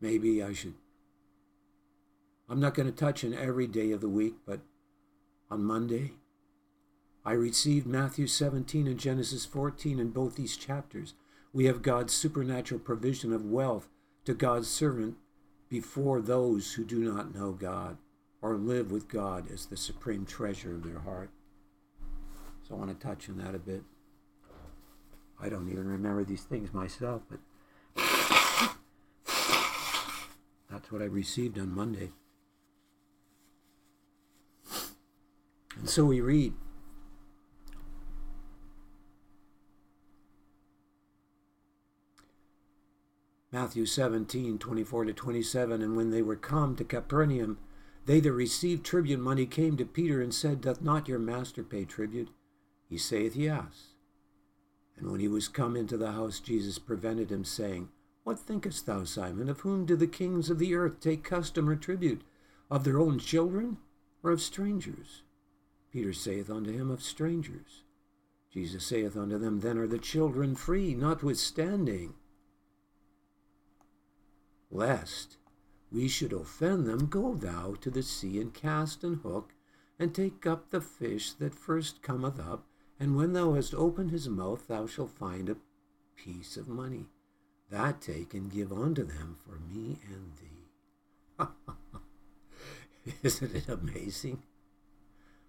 Maybe 0.00 0.42
I 0.42 0.52
should. 0.52 0.74
I'm 2.48 2.58
not 2.58 2.74
going 2.74 2.90
to 2.90 2.92
touch 2.92 3.24
on 3.24 3.34
every 3.34 3.68
day 3.68 3.92
of 3.92 4.00
the 4.00 4.08
week, 4.08 4.34
but 4.44 4.62
on 5.48 5.62
Monday, 5.62 6.14
I 7.24 7.30
received 7.30 7.86
Matthew 7.86 8.26
17 8.26 8.88
and 8.88 8.98
Genesis 8.98 9.44
14 9.44 10.00
in 10.00 10.08
both 10.10 10.34
these 10.34 10.56
chapters. 10.56 11.14
We 11.52 11.66
have 11.66 11.82
God's 11.82 12.12
supernatural 12.12 12.80
provision 12.80 13.32
of 13.32 13.44
wealth 13.44 13.88
to 14.24 14.34
God's 14.34 14.66
servant 14.66 15.18
before 15.68 16.20
those 16.20 16.72
who 16.72 16.84
do 16.84 16.98
not 16.98 17.32
know 17.32 17.52
God 17.52 17.98
or 18.42 18.56
live 18.56 18.90
with 18.90 19.08
God 19.08 19.50
as 19.50 19.66
the 19.66 19.76
supreme 19.76 20.26
treasure 20.26 20.74
of 20.74 20.82
their 20.82 20.98
heart. 20.98 21.30
So 22.68 22.74
I 22.74 22.78
want 22.78 22.90
to 22.98 23.06
touch 23.06 23.30
on 23.30 23.38
that 23.38 23.54
a 23.54 23.58
bit. 23.58 23.84
I 25.40 25.48
don't 25.48 25.70
even 25.70 25.88
remember 25.88 26.24
these 26.24 26.42
things 26.42 26.74
myself, 26.74 27.22
but 27.30 27.38
that's 30.70 30.90
what 30.90 31.00
I 31.02 31.06
received 31.06 31.58
on 31.58 31.74
Monday. 31.74 32.10
And 35.78 35.88
so 35.88 36.04
we 36.04 36.20
read 36.20 36.54
Matthew 43.50 43.84
17, 43.84 44.58
24 44.58 45.04
to 45.04 45.12
27. 45.12 45.82
And 45.82 45.96
when 45.96 46.10
they 46.10 46.22
were 46.22 46.36
come 46.36 46.74
to 46.76 46.84
Capernaum, 46.84 47.58
they 48.06 48.20
that 48.20 48.32
received 48.32 48.84
tribute 48.84 49.20
money 49.20 49.46
came 49.46 49.76
to 49.76 49.84
Peter 49.84 50.20
and 50.20 50.34
said, 50.34 50.60
Doth 50.60 50.82
not 50.82 51.08
your 51.08 51.18
master 51.18 51.62
pay 51.62 51.84
tribute? 51.84 52.30
He 52.88 52.98
saith, 52.98 53.36
Yes. 53.36 53.94
And 54.96 55.10
when 55.10 55.20
he 55.20 55.28
was 55.28 55.48
come 55.48 55.76
into 55.76 55.96
the 55.96 56.12
house, 56.12 56.40
Jesus 56.40 56.78
prevented 56.78 57.30
him, 57.30 57.44
saying, 57.44 57.88
What 58.24 58.38
thinkest 58.38 58.86
thou, 58.86 59.04
Simon? 59.04 59.48
Of 59.48 59.60
whom 59.60 59.86
do 59.86 59.96
the 59.96 60.06
kings 60.06 60.50
of 60.50 60.58
the 60.58 60.74
earth 60.74 61.00
take 61.00 61.24
custom 61.24 61.68
or 61.68 61.76
tribute? 61.76 62.22
Of 62.70 62.84
their 62.84 62.98
own 62.98 63.18
children, 63.18 63.78
or 64.22 64.30
of 64.30 64.40
strangers? 64.40 65.22
Peter 65.92 66.12
saith 66.12 66.50
unto 66.50 66.72
him, 66.72 66.90
Of 66.90 67.02
strangers. 67.02 67.82
Jesus 68.50 68.86
saith 68.86 69.16
unto 69.16 69.38
them, 69.38 69.60
Then 69.60 69.78
are 69.78 69.86
the 69.86 69.98
children 69.98 70.54
free, 70.54 70.94
notwithstanding 70.94 72.14
lest 74.72 75.36
we 75.92 76.08
should 76.08 76.32
offend 76.32 76.86
them, 76.86 77.06
go 77.06 77.34
thou 77.34 77.74
to 77.80 77.90
the 77.90 78.02
sea 78.02 78.40
and 78.40 78.54
cast 78.54 79.04
an 79.04 79.20
hook, 79.22 79.52
and 79.98 80.14
take 80.14 80.46
up 80.46 80.70
the 80.70 80.80
fish 80.80 81.32
that 81.32 81.54
first 81.54 82.02
cometh 82.02 82.40
up, 82.40 82.64
and 82.98 83.16
when 83.16 83.32
thou 83.32 83.54
hast 83.54 83.74
opened 83.74 84.10
his 84.10 84.28
mouth, 84.28 84.66
thou 84.68 84.86
shalt 84.86 85.10
find 85.10 85.48
a 85.48 85.56
piece 86.16 86.56
of 86.56 86.68
money. 86.68 87.06
That 87.70 88.00
take 88.00 88.34
and 88.34 88.50
give 88.50 88.72
unto 88.72 89.04
them 89.04 89.36
for 89.44 89.58
me 89.58 89.98
and 90.06 90.32
thee. 90.40 90.68
Ha 91.38 91.50
Isn't 93.22 93.54
it 93.54 93.68
amazing 93.68 94.42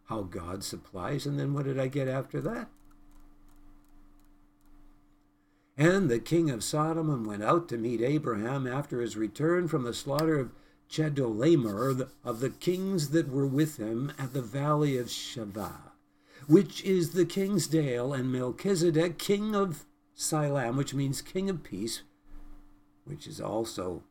how 0.06 0.24
God 0.24 0.64
supplies? 0.64 1.26
And 1.26 1.40
then 1.40 1.54
what 1.54 1.66
did 1.66 1.80
I 1.80 1.88
get 1.88 2.08
after 2.08 2.42
that? 2.42 2.70
And 5.78 6.10
the 6.10 6.20
king 6.20 6.52
of 6.52 6.64
Sodom 6.64 7.24
went 7.24 7.44
out 7.44 7.68
to 7.70 7.78
meet 7.78 8.02
Abraham 8.02 8.68
after 8.68 9.02
his 9.02 9.18
return 9.18 9.68
from 9.68 9.84
the 9.84 9.94
slaughter 9.94 10.40
of 10.40 10.52
Chedorlaomer 10.90 12.10
of 12.24 12.40
the 12.40 12.52
kings 12.52 13.10
that 13.10 13.30
were 13.30 13.48
with 13.48 13.78
him 13.78 14.12
at 14.20 14.34
the 14.34 14.44
valley 14.44 14.98
of 14.98 15.08
Shaveh, 15.08 15.92
which 16.46 16.84
is 16.84 17.12
the 17.12 17.26
king's 17.26 17.66
dale, 17.66 18.14
and 18.14 18.32
Melchizedek, 18.32 19.18
king 19.18 19.56
of 19.56 19.86
Salem, 20.14 20.78
which 20.78 20.94
means 20.94 21.24
king 21.24 21.50
of 21.50 21.64
peace, 21.64 22.04
which 23.06 23.26
is 23.26 23.42
also 23.42 24.04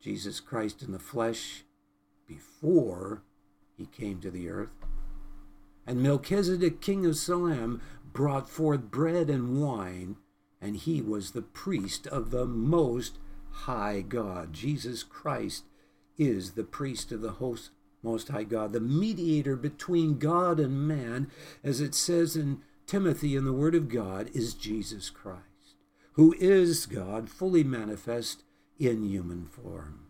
Jesus 0.00 0.38
Christ 0.38 0.82
in 0.82 0.92
the 0.92 1.00
flesh 1.00 1.64
before 2.28 3.22
he 3.76 3.86
came 3.86 4.20
to 4.20 4.30
the 4.30 4.48
earth. 4.48 4.70
And 5.84 6.00
Melchizedek, 6.00 6.80
king 6.80 7.04
of 7.04 7.16
Salem, 7.16 7.80
brought 8.12 8.48
forth 8.48 8.92
bread 8.92 9.28
and 9.28 9.60
wine 9.60 10.16
and 10.64 10.76
he 10.76 11.02
was 11.02 11.32
the 11.32 11.42
priest 11.42 12.06
of 12.06 12.30
the 12.30 12.46
Most 12.46 13.18
High 13.50 14.00
God. 14.00 14.54
Jesus 14.54 15.02
Christ 15.02 15.64
is 16.16 16.52
the 16.52 16.64
priest 16.64 17.12
of 17.12 17.20
the 17.20 17.32
host, 17.32 17.70
Most 18.02 18.28
High 18.28 18.44
God, 18.44 18.72
the 18.72 18.80
mediator 18.80 19.56
between 19.56 20.18
God 20.18 20.58
and 20.58 20.88
man, 20.88 21.30
as 21.62 21.82
it 21.82 21.94
says 21.94 22.34
in 22.34 22.62
Timothy 22.86 23.36
in 23.36 23.44
the 23.44 23.52
Word 23.52 23.74
of 23.74 23.90
God, 23.90 24.30
is 24.32 24.54
Jesus 24.54 25.10
Christ, 25.10 25.76
who 26.12 26.34
is 26.40 26.86
God 26.86 27.28
fully 27.28 27.62
manifest 27.62 28.42
in 28.78 29.04
human 29.04 29.44
form. 29.44 30.06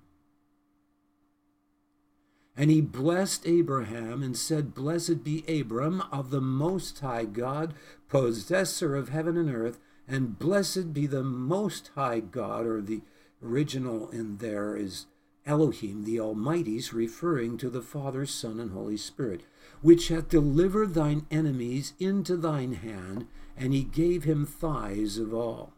And 2.56 2.70
he 2.70 2.80
blessed 2.80 3.44
Abraham 3.44 4.22
and 4.22 4.36
said, 4.36 4.72
Blessed 4.72 5.24
be 5.24 5.44
Abram 5.48 6.04
of 6.12 6.30
the 6.30 6.40
Most 6.40 7.00
High 7.00 7.24
God, 7.24 7.74
possessor 8.08 8.94
of 8.94 9.08
heaven 9.08 9.36
and 9.36 9.52
earth, 9.52 9.80
and 10.06 10.38
blessed 10.38 10.92
be 10.92 11.06
the 11.06 11.22
Most 11.22 11.90
High 11.94 12.20
God, 12.20 12.66
or 12.66 12.80
the 12.80 13.02
original 13.42 14.10
in 14.10 14.38
there 14.38 14.76
is 14.76 15.06
Elohim, 15.46 16.04
the 16.04 16.20
Almighty's, 16.20 16.92
referring 16.92 17.58
to 17.58 17.68
the 17.68 17.82
Father, 17.82 18.26
Son, 18.26 18.58
and 18.58 18.72
Holy 18.72 18.96
Spirit, 18.96 19.42
which 19.82 20.08
hath 20.08 20.28
delivered 20.28 20.94
thine 20.94 21.26
enemies 21.30 21.92
into 21.98 22.36
thine 22.36 22.74
hand, 22.74 23.26
and 23.56 23.72
he 23.72 23.84
gave 23.84 24.24
him 24.24 24.46
tithes 24.46 25.18
of 25.18 25.34
all. 25.34 25.72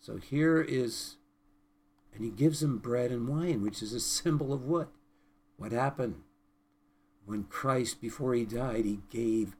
So 0.00 0.16
here 0.16 0.60
is, 0.60 1.16
and 2.14 2.24
he 2.24 2.30
gives 2.30 2.62
him 2.62 2.78
bread 2.78 3.10
and 3.10 3.28
wine, 3.28 3.62
which 3.62 3.82
is 3.82 3.92
a 3.92 4.00
symbol 4.00 4.52
of 4.52 4.64
what? 4.64 4.88
What 5.56 5.72
happened? 5.72 6.22
When 7.24 7.44
Christ, 7.44 8.00
before 8.00 8.34
he 8.34 8.44
died, 8.44 8.84
he 8.84 9.00
gave 9.10 9.54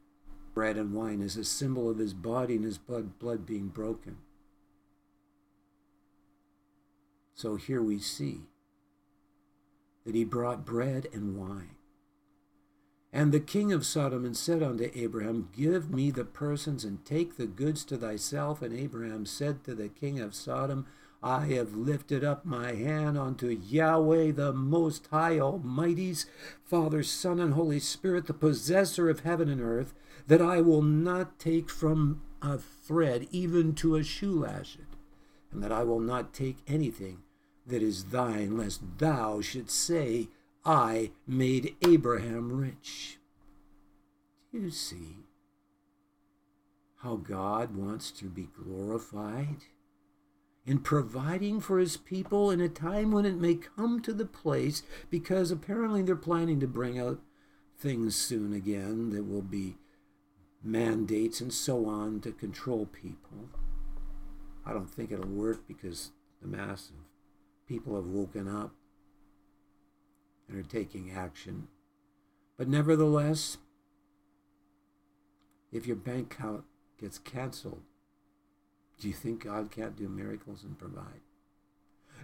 bread 0.55 0.77
and 0.77 0.93
wine 0.93 1.21
is 1.21 1.37
a 1.37 1.45
symbol 1.45 1.91
of 1.91 1.99
his 1.99 2.15
body 2.15 2.57
and 2.57 2.65
his 2.65 2.79
blood, 2.79 3.19
blood 3.19 3.47
being 3.47 3.69
broken. 3.69 4.19
So 7.35 7.57
here 7.57 7.83
we 7.83 7.99
see 7.99 8.43
that 10.05 10.15
he 10.15 10.25
brought 10.25 10.65
bread 10.65 11.09
and 11.13 11.37
wine. 11.37 11.77
And 13.13 13.31
the 13.31 13.41
king 13.41 13.73
of 13.73 13.85
Sodom 13.85 14.25
and 14.25 14.37
said 14.37 14.63
unto 14.63 14.91
Abraham, 14.95 15.51
Give 15.55 15.91
me 15.91 16.11
the 16.11 16.25
persons 16.25 16.83
and 16.83 17.05
take 17.05 17.37
the 17.37 17.47
goods 17.47 17.85
to 17.87 17.99
thyself. 17.99 18.63
And 18.63 18.73
Abraham 18.73 19.27
said 19.27 19.65
to 19.65 19.75
the 19.75 19.89
king 19.89 20.19
of 20.19 20.35
Sodom, 20.35 20.87
I 21.23 21.47
have 21.47 21.75
lifted 21.75 22.25
up 22.25 22.45
my 22.45 22.73
hand 22.73 23.17
unto 23.17 23.49
Yahweh, 23.49 24.33
the 24.33 24.53
Most 24.53 25.07
High 25.13 25.39
Almighty's 25.39 26.27
Father, 26.65 27.03
Son, 27.03 27.39
and 27.39 27.55
Holy 27.55 27.79
Spirit, 27.79 28.27
the 28.27 28.35
possessor 28.35 29.09
of 29.09 29.21
heaven 29.21 29.49
and 29.49 29.61
earth, 29.61 29.95
that 30.27 30.43
I 30.43 30.61
will 30.61 30.83
not 30.83 31.39
take 31.39 31.71
from 31.71 32.23
a 32.41 32.59
thread 32.59 33.29
even 33.31 33.75
to 33.77 33.97
a 33.97 34.03
shoe 34.03 34.41
latchet, 34.41 34.87
and 35.51 35.63
that 35.63 35.73
I 35.73 35.85
will 35.85 36.01
not 36.01 36.33
take 36.33 36.59
anything 36.67 37.23
that 37.67 37.83
is 37.83 38.05
thine, 38.05 38.57
lest 38.57 38.81
thou 38.99 39.41
shouldst 39.41 39.79
say, 39.79 40.29
I 40.65 41.13
made 41.27 41.77
Abraham 41.87 42.53
rich. 42.53 43.19
Do 44.53 44.59
you 44.59 44.71
see 44.71 45.17
how 46.97 47.17
God 47.17 47.75
wants 47.77 48.11
to 48.13 48.27
be 48.27 48.49
glorified? 48.57 49.65
in 50.65 50.79
providing 50.79 51.61
for 51.61 51.79
his 51.79 51.97
people 51.97 52.51
in 52.51 52.61
a 52.61 52.69
time 52.69 53.11
when 53.11 53.25
it 53.25 53.37
may 53.37 53.55
come 53.55 54.01
to 54.01 54.13
the 54.13 54.25
place, 54.25 54.83
because 55.11 55.51
apparently 55.51 56.03
they're 56.03 56.17
planning 56.17 56.61
to 56.61 56.67
bring 56.67 56.99
out 56.99 57.21
things 57.77 58.15
soon 58.15 58.53
again 58.53 59.11
that 59.11 59.25
will 59.25 59.43
be 59.43 59.77
mandates 60.63 61.41
and 61.41 61.53
so 61.53 61.87
on 61.87 62.21
to 62.21 62.33
control 62.33 62.87
people. 62.87 63.49
I 64.65 64.73
don't 64.73 64.91
think 64.91 65.11
it'll 65.11 65.27
work 65.27 65.67
because 65.67 66.13
the 66.41 66.49
mass 66.49 66.91
of 66.91 66.97
people 67.67 67.97
have 67.97 68.07
woken 68.07 68.49
up 68.49 68.73
and 70.49 70.59
are 70.59 70.69
taking 70.69 71.11
action. 71.11 71.69
But 72.57 72.69
nevertheless, 72.69 73.59
if 75.73 75.87
your 75.87 75.97
bank 75.97 76.35
account 76.35 76.65
gets 77.01 77.19
canceled, 77.19 77.83
do 79.01 79.09
you 79.09 79.15
think 79.15 79.45
God 79.45 79.71
can't 79.71 79.97
do 79.97 80.09
miracles 80.09 80.63
and 80.63 80.79
provide? 80.79 81.23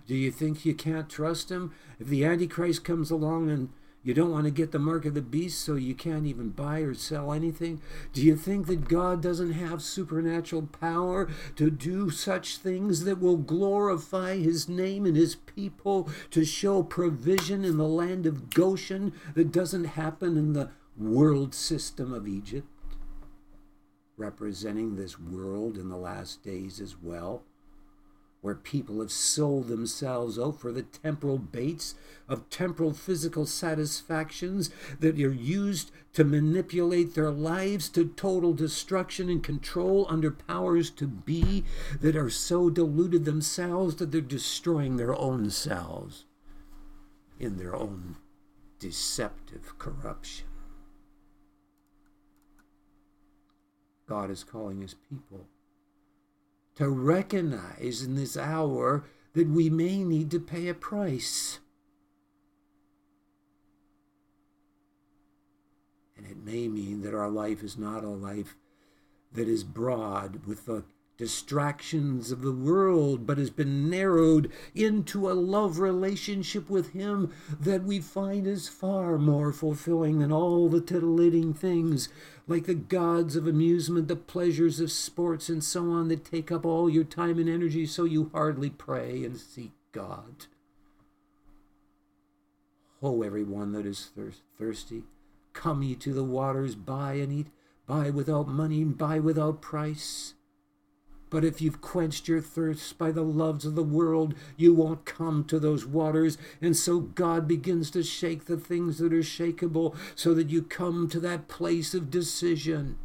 Do 0.06 0.14
you 0.14 0.30
think 0.30 0.64
you 0.64 0.74
can't 0.74 1.08
trust 1.08 1.50
Him? 1.50 1.72
If 1.98 2.06
the 2.06 2.24
Antichrist 2.24 2.84
comes 2.84 3.10
along 3.10 3.50
and 3.50 3.70
you 4.08 4.14
don't 4.14 4.32
want 4.32 4.46
to 4.46 4.50
get 4.50 4.72
the 4.72 4.78
mark 4.78 5.04
of 5.04 5.12
the 5.12 5.20
beast, 5.20 5.60
so 5.60 5.74
you 5.74 5.94
can't 5.94 6.24
even 6.24 6.48
buy 6.48 6.80
or 6.80 6.94
sell 6.94 7.30
anything? 7.30 7.82
Do 8.14 8.22
you 8.22 8.36
think 8.36 8.66
that 8.66 8.88
God 8.88 9.20
doesn't 9.20 9.52
have 9.52 9.82
supernatural 9.82 10.62
power 10.62 11.28
to 11.56 11.70
do 11.70 12.08
such 12.08 12.56
things 12.56 13.04
that 13.04 13.20
will 13.20 13.36
glorify 13.36 14.38
His 14.38 14.66
name 14.66 15.04
and 15.04 15.14
His 15.14 15.34
people, 15.34 16.08
to 16.30 16.46
show 16.46 16.82
provision 16.82 17.66
in 17.66 17.76
the 17.76 17.86
land 17.86 18.24
of 18.24 18.48
Goshen 18.48 19.12
that 19.34 19.52
doesn't 19.52 19.84
happen 19.84 20.38
in 20.38 20.54
the 20.54 20.70
world 20.96 21.54
system 21.54 22.14
of 22.14 22.26
Egypt? 22.26 22.66
representing 24.16 24.96
this 24.96 25.18
world 25.18 25.78
in 25.78 25.88
the 25.88 25.96
last 25.96 26.42
days 26.42 26.80
as 26.80 26.96
well, 27.00 27.44
where 28.40 28.54
people 28.54 29.00
have 29.00 29.10
sold 29.10 29.68
themselves 29.68 30.38
out 30.38 30.60
for 30.60 30.70
the 30.72 30.82
temporal 30.82 31.38
baits 31.38 31.94
of 32.28 32.48
temporal 32.50 32.92
physical 32.92 33.44
satisfactions 33.44 34.70
that 35.00 35.18
are 35.20 35.32
used 35.32 35.90
to 36.12 36.22
manipulate 36.24 37.14
their 37.14 37.30
lives 37.30 37.88
to 37.88 38.08
total 38.08 38.52
destruction 38.52 39.28
and 39.28 39.42
control 39.42 40.06
under 40.08 40.30
powers 40.30 40.90
to 40.90 41.06
be 41.06 41.64
that 42.00 42.16
are 42.16 42.30
so 42.30 42.70
deluded 42.70 43.24
themselves 43.24 43.96
that 43.96 44.12
they're 44.12 44.20
destroying 44.20 44.96
their 44.96 45.14
own 45.16 45.50
selves 45.50 46.24
in 47.40 47.56
their 47.56 47.74
own 47.74 48.16
deceptive 48.78 49.78
corruption. 49.78 50.46
God 54.08 54.30
is 54.30 54.44
calling 54.44 54.80
his 54.80 54.94
people 54.94 55.46
to 56.78 56.88
recognize 56.88 58.02
in 58.04 58.14
this 58.14 58.36
hour 58.36 59.02
that 59.34 59.48
we 59.48 59.68
may 59.68 60.04
need 60.04 60.30
to 60.30 60.38
pay 60.38 60.68
a 60.68 60.74
price. 60.74 61.58
And 66.16 66.24
it 66.24 66.36
may 66.36 66.68
mean 66.68 67.02
that 67.02 67.14
our 67.14 67.30
life 67.30 67.64
is 67.64 67.76
not 67.76 68.04
a 68.04 68.08
life 68.08 68.56
that 69.32 69.48
is 69.48 69.64
broad 69.64 70.46
with 70.46 70.66
the 70.66 70.84
distractions 71.16 72.30
of 72.30 72.42
the 72.42 72.52
world, 72.52 73.26
but 73.26 73.38
has 73.38 73.50
been 73.50 73.90
narrowed 73.90 74.48
into 74.72 75.28
a 75.28 75.34
love 75.34 75.80
relationship 75.80 76.70
with 76.70 76.92
Him 76.92 77.32
that 77.58 77.82
we 77.82 77.98
find 77.98 78.46
is 78.46 78.68
far 78.68 79.18
more 79.18 79.52
fulfilling 79.52 80.20
than 80.20 80.30
all 80.30 80.68
the 80.68 80.80
titillating 80.80 81.52
things, 81.52 82.08
like 82.48 82.64
the 82.64 82.74
gods 82.74 83.36
of 83.36 83.46
amusement, 83.46 84.08
the 84.08 84.16
pleasures 84.16 84.80
of 84.80 84.90
sports, 84.90 85.48
and 85.48 85.62
so 85.62 85.90
on, 85.90 86.08
that 86.08 86.24
take 86.24 86.50
up 86.50 86.64
all 86.64 86.88
your 86.88 87.04
time 87.04 87.38
and 87.38 87.48
energy 87.48 87.84
so 87.86 88.04
you 88.04 88.30
hardly 88.32 88.70
pray 88.70 89.22
and 89.22 89.36
seek 89.36 89.72
God. 89.92 90.46
Ho, 93.00 93.18
Oh, 93.18 93.22
everyone 93.22 93.72
that 93.72 93.86
is 93.86 94.10
thirsty, 94.58 95.04
come 95.52 95.82
ye 95.82 95.94
to 95.96 96.12
the 96.12 96.24
waters, 96.24 96.74
buy 96.74 97.14
and 97.14 97.32
eat, 97.32 97.46
buy 97.86 98.10
without 98.10 98.48
money, 98.48 98.82
buy 98.82 99.18
without 99.20 99.60
price. 99.60 100.34
But 101.30 101.44
if 101.44 101.60
you've 101.60 101.80
quenched 101.80 102.28
your 102.28 102.40
thirst 102.40 102.96
by 102.98 103.10
the 103.12 103.22
loves 103.22 103.64
of 103.64 103.74
the 103.74 103.82
world, 103.82 104.34
you 104.56 104.74
won't 104.74 105.04
come 105.04 105.44
to 105.44 105.58
those 105.58 105.84
waters. 105.84 106.38
And 106.60 106.76
so 106.76 107.00
God 107.00 107.46
begins 107.46 107.90
to 107.92 108.02
shake 108.02 108.46
the 108.46 108.56
things 108.56 108.98
that 108.98 109.12
are 109.12 109.18
shakable 109.18 109.94
so 110.14 110.34
that 110.34 110.50
you 110.50 110.62
come 110.62 111.08
to 111.08 111.20
that 111.20 111.48
place 111.48 111.94
of 111.94 112.10
decision 112.10 112.98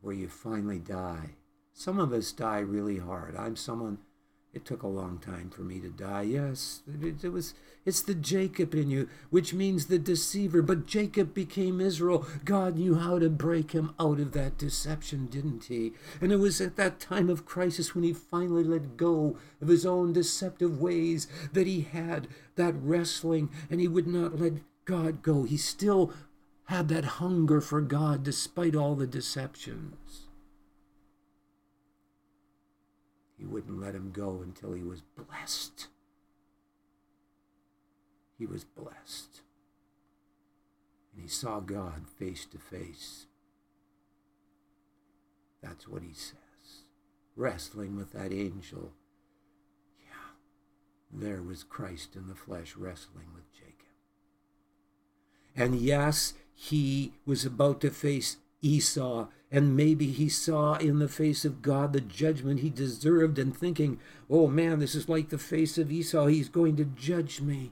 where 0.00 0.14
you 0.14 0.28
finally 0.28 0.78
die. 0.78 1.36
Some 1.72 1.98
of 1.98 2.12
us 2.12 2.32
die 2.32 2.58
really 2.58 2.98
hard. 2.98 3.36
I'm 3.36 3.56
someone 3.56 3.98
it 4.52 4.66
took 4.66 4.82
a 4.82 4.88
long 4.88 5.18
time 5.18 5.48
for 5.48 5.62
me 5.62 5.80
to 5.80 5.88
die. 5.88 6.22
Yes, 6.22 6.82
it, 6.86 7.24
it, 7.24 7.28
was. 7.30 7.54
It's 7.84 8.02
the 8.02 8.14
Jacob 8.14 8.74
in 8.74 8.90
you, 8.90 9.08
which 9.30 9.52
means 9.52 9.86
the 9.86 9.98
deceiver. 9.98 10.62
But 10.62 10.86
Jacob 10.86 11.34
became 11.34 11.80
Israel. 11.80 12.26
God 12.44 12.76
knew 12.76 12.94
how 12.94 13.18
to 13.18 13.28
break 13.28 13.72
him 13.72 13.92
out 13.98 14.20
of 14.20 14.32
that 14.32 14.56
deception, 14.56 15.26
didn't 15.26 15.64
he? 15.64 15.92
And 16.20 16.30
it 16.30 16.36
was 16.36 16.60
at 16.60 16.76
that 16.76 17.00
time 17.00 17.28
of 17.28 17.44
crisis 17.44 17.94
when 17.94 18.04
he 18.04 18.12
finally 18.12 18.62
let 18.62 18.96
go 18.96 19.36
of 19.60 19.68
his 19.68 19.84
own 19.84 20.12
deceptive 20.12 20.80
ways 20.80 21.26
that 21.52 21.66
he 21.66 21.80
had 21.80 22.28
that 22.54 22.74
wrestling, 22.76 23.50
and 23.68 23.80
he 23.80 23.88
would 23.88 24.06
not 24.06 24.38
let 24.38 24.54
God 24.84 25.22
go. 25.22 25.42
He 25.42 25.56
still 25.56 26.12
had 26.66 26.88
that 26.88 27.04
hunger 27.04 27.60
for 27.60 27.80
God 27.80 28.22
despite 28.22 28.76
all 28.76 28.94
the 28.94 29.06
deceptions. 29.06 30.28
He 33.36 33.44
wouldn't 33.44 33.80
let 33.80 33.96
him 33.96 34.12
go 34.12 34.40
until 34.40 34.72
he 34.72 34.84
was 34.84 35.02
blessed. 35.16 35.88
He 38.42 38.46
was 38.46 38.64
blessed. 38.64 39.40
And 41.12 41.22
he 41.22 41.28
saw 41.28 41.60
God 41.60 42.08
face 42.18 42.44
to 42.46 42.58
face. 42.58 43.26
That's 45.62 45.86
what 45.86 46.02
he 46.02 46.12
says. 46.12 46.82
Wrestling 47.36 47.94
with 47.94 48.10
that 48.14 48.32
angel. 48.32 48.94
Yeah, 50.04 50.32
there 51.12 51.40
was 51.40 51.62
Christ 51.62 52.16
in 52.16 52.26
the 52.26 52.34
flesh 52.34 52.74
wrestling 52.76 53.28
with 53.32 53.44
Jacob. 53.52 53.76
And 55.54 55.76
yes, 55.76 56.34
he 56.52 57.12
was 57.24 57.44
about 57.44 57.80
to 57.82 57.90
face 57.92 58.38
Esau, 58.60 59.28
and 59.52 59.76
maybe 59.76 60.10
he 60.10 60.28
saw 60.28 60.74
in 60.74 60.98
the 60.98 61.06
face 61.06 61.44
of 61.44 61.62
God 61.62 61.92
the 61.92 62.00
judgment 62.00 62.58
he 62.58 62.70
deserved, 62.70 63.38
and 63.38 63.56
thinking, 63.56 64.00
oh 64.28 64.48
man, 64.48 64.80
this 64.80 64.96
is 64.96 65.08
like 65.08 65.28
the 65.28 65.38
face 65.38 65.78
of 65.78 65.92
Esau. 65.92 66.26
He's 66.26 66.48
going 66.48 66.74
to 66.74 66.84
judge 66.84 67.40
me 67.40 67.70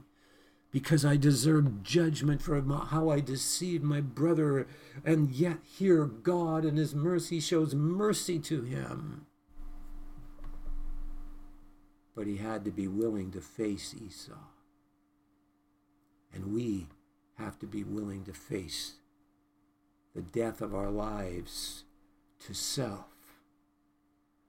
because 0.71 1.03
I 1.03 1.17
deserve 1.17 1.83
judgment 1.83 2.41
for 2.41 2.61
how 2.61 3.09
I 3.09 3.19
deceived 3.19 3.83
my 3.83 3.99
brother. 3.99 4.67
And 5.03 5.29
yet, 5.29 5.57
here, 5.63 6.05
God 6.05 6.63
in 6.63 6.77
His 6.77 6.95
mercy 6.95 7.39
shows 7.39 7.75
mercy 7.75 8.39
to 8.39 8.61
him. 8.61 9.25
But 12.15 12.27
he 12.27 12.37
had 12.37 12.65
to 12.65 12.71
be 12.71 12.87
willing 12.87 13.31
to 13.31 13.41
face 13.41 13.93
Esau. 13.93 14.33
And 16.33 16.53
we 16.53 16.87
have 17.37 17.59
to 17.59 17.65
be 17.65 17.83
willing 17.83 18.23
to 18.25 18.33
face 18.33 18.93
the 20.15 20.21
death 20.21 20.61
of 20.61 20.75
our 20.75 20.89
lives 20.89 21.83
to 22.45 22.53
self, 22.53 23.05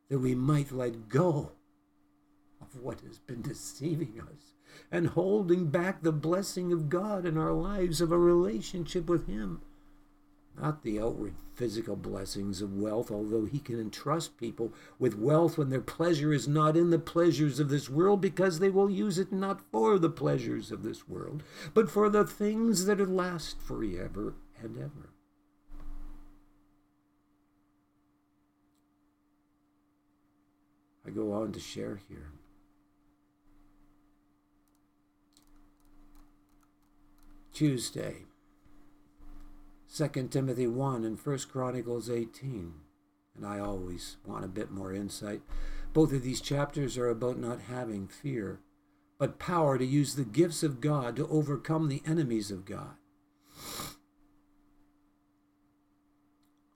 that 0.09 0.19
we 0.19 0.35
might 0.35 0.73
let 0.73 1.09
go 1.09 1.53
of 2.61 2.81
what 2.81 3.01
has 3.01 3.19
been 3.19 3.43
deceiving 3.43 4.21
us 4.21 4.55
and 4.91 5.09
holding 5.09 5.67
back 5.69 6.03
the 6.03 6.13
blessing 6.13 6.73
of 6.73 6.89
God 6.89 7.27
in 7.27 7.37
our 7.39 7.53
lives 7.53 8.01
of 8.01 8.13
a 8.13 8.19
relationship 8.19 9.09
with 9.09 9.27
Him. 9.27 9.61
not 10.61 10.83
the 10.83 11.01
outward 11.01 11.35
physical 11.55 11.97
blessings 11.97 12.61
of 12.61 12.75
wealth, 12.77 13.11
although 13.11 13.45
he 13.45 13.59
can 13.59 13.81
entrust 13.81 14.37
people 14.37 14.73
with 14.99 15.19
wealth 15.19 15.57
when 15.57 15.71
their 15.71 15.81
pleasure 15.81 16.33
is 16.33 16.49
not 16.49 16.77
in 16.77 16.91
the 16.91 16.99
pleasures 16.99 17.61
of 17.61 17.69
this 17.69 17.89
world, 17.89 18.21
because 18.21 18.59
they 18.59 18.71
will 18.71 18.91
use 18.91 19.19
it 19.19 19.33
not 19.33 19.61
for 19.71 19.99
the 19.99 20.11
pleasures 20.11 20.71
of 20.71 20.83
this 20.83 21.09
world, 21.09 21.43
but 21.75 21.91
for 21.91 22.09
the 22.09 22.25
things 22.25 22.87
that 22.87 22.99
last 23.09 23.61
forever 23.61 24.35
and 24.63 24.77
ever. 24.77 25.11
I 31.07 31.11
go 31.11 31.33
on 31.33 31.53
to 31.53 31.61
share 31.61 32.01
here. 32.09 32.31
Tuesday, 37.53 38.25
2 39.95 40.09
Timothy 40.31 40.67
1 40.67 41.05
and 41.05 41.19
1 41.19 41.39
Chronicles 41.51 42.09
18. 42.09 42.73
And 43.37 43.47
I 43.47 43.59
always 43.59 44.17
want 44.25 44.45
a 44.45 44.49
bit 44.49 44.71
more 44.71 44.95
insight. 44.95 45.43
Both 45.93 46.13
of 46.15 46.23
these 46.23 46.41
chapters 46.41 46.97
are 46.97 47.11
about 47.11 47.39
not 47.39 47.61
having 47.69 48.09
fear, 48.09 48.61
but 49.19 49.39
power 49.39 49.77
to 49.77 49.85
use 49.85 50.15
the 50.15 50.25
gifts 50.25 50.63
of 50.63 50.81
God 50.81 51.17
to 51.17 51.29
overcome 51.29 51.89
the 51.89 52.03
enemies 52.07 52.51
of 52.51 52.65
God. 52.65 52.95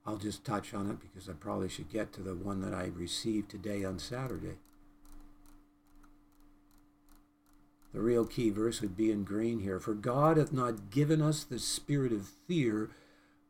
I'll 0.05 0.19
just 0.19 0.45
touch 0.45 0.75
on 0.75 0.91
it 0.91 1.01
because 1.01 1.29
I 1.29 1.33
probably 1.33 1.71
should 1.71 1.89
get 1.89 2.13
to 2.13 2.23
the 2.23 2.35
one 2.35 2.61
that 2.61 2.75
I 2.75 2.91
received 2.95 3.51
today 3.51 3.83
on 3.83 3.99
Saturday. 3.99 4.59
The 7.97 8.03
real 8.03 8.27
key 8.27 8.51
verse 8.51 8.83
would 8.83 8.95
be 8.95 9.11
in 9.11 9.25
green 9.25 9.61
here. 9.61 9.81
For 9.81 9.95
God 9.95 10.37
hath 10.37 10.53
not 10.53 10.91
given 10.91 11.23
us 11.23 11.45
the 11.45 11.59
spirit 11.59 12.13
of 12.13 12.29
fear, 12.47 12.91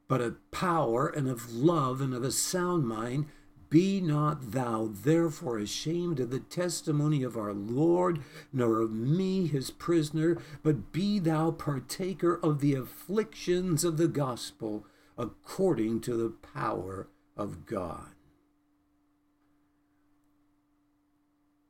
but 0.06 0.20
of 0.20 0.38
power 0.52 1.08
and 1.08 1.28
of 1.28 1.52
love 1.52 2.00
and 2.00 2.14
of 2.14 2.22
a 2.22 2.30
sound 2.30 2.86
mind. 2.86 3.26
Be 3.70 4.00
not 4.00 4.52
thou 4.52 4.88
therefore 4.92 5.58
ashamed 5.58 6.20
of 6.20 6.30
the 6.30 6.38
testimony 6.38 7.24
of 7.24 7.36
our 7.36 7.52
Lord, 7.52 8.20
nor 8.52 8.78
of 8.78 8.92
me 8.92 9.48
his 9.48 9.72
prisoner, 9.72 10.40
but 10.62 10.92
be 10.92 11.18
thou 11.18 11.50
partaker 11.50 12.38
of 12.40 12.60
the 12.60 12.74
afflictions 12.74 13.82
of 13.82 13.96
the 13.96 14.06
gospel 14.06 14.86
according 15.18 16.02
to 16.02 16.16
the 16.16 16.30
power 16.30 17.08
of 17.36 17.66
God. 17.66 18.15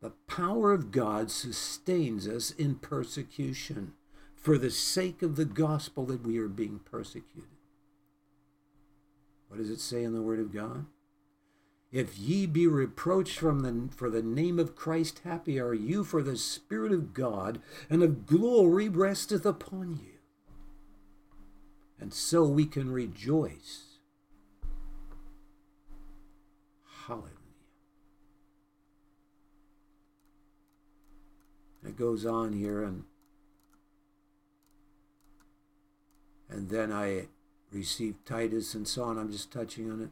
The 0.01 0.11
power 0.27 0.73
of 0.73 0.91
God 0.91 1.31
sustains 1.31 2.29
us 2.29 2.51
in 2.51 2.77
persecution 2.77 3.95
for 4.35 4.59
the 4.59 4.71
sake 4.71 5.23
of 5.23 5.37
the 5.37 5.45
gospel 5.45 6.05
that 6.07 6.25
we 6.25 6.39
are 6.39 6.49
being 6.49 6.81
persecuted. 6.85 7.51
What 9.49 9.59
does 9.59 9.71
it 9.71 9.81
say 9.81 10.05
in 10.05 10.13
the 10.13 10.23
Word 10.23 10.39
of 10.39 10.53
God? 10.53 10.87
If 11.93 12.19
ye 12.19 12.47
be 12.47 12.67
reproached 12.67 13.39
from 13.39 13.61
the, 13.61 13.89
for 13.95 14.11
the 14.11 14.23
name 14.23 14.59
of 14.59 14.77
Christ, 14.77 15.23
happy 15.25 15.59
are 15.59 15.73
you, 15.73 16.05
for 16.05 16.23
the 16.23 16.37
Spirit 16.37 16.93
of 16.93 17.15
God 17.15 17.61
and 17.89 18.03
of 18.03 18.27
glory 18.27 18.89
resteth 18.89 19.47
upon 19.47 20.01
you. 20.03 20.19
And 21.99 22.13
so 22.13 22.45
we 22.45 22.67
can 22.67 22.91
rejoice. 22.91 23.99
Hallelujah. 27.07 27.36
It 31.87 31.97
goes 31.97 32.27
on 32.27 32.53
here 32.53 32.83
and 32.83 33.05
and 36.49 36.69
then 36.69 36.93
I 36.93 37.27
received 37.73 38.25
Titus 38.25 38.75
and 38.75 38.87
so 38.87 39.05
on. 39.05 39.19
I'm 39.19 39.33
just 39.33 39.53
touching 39.53 39.91
on 39.91 40.01
it. 40.01 40.11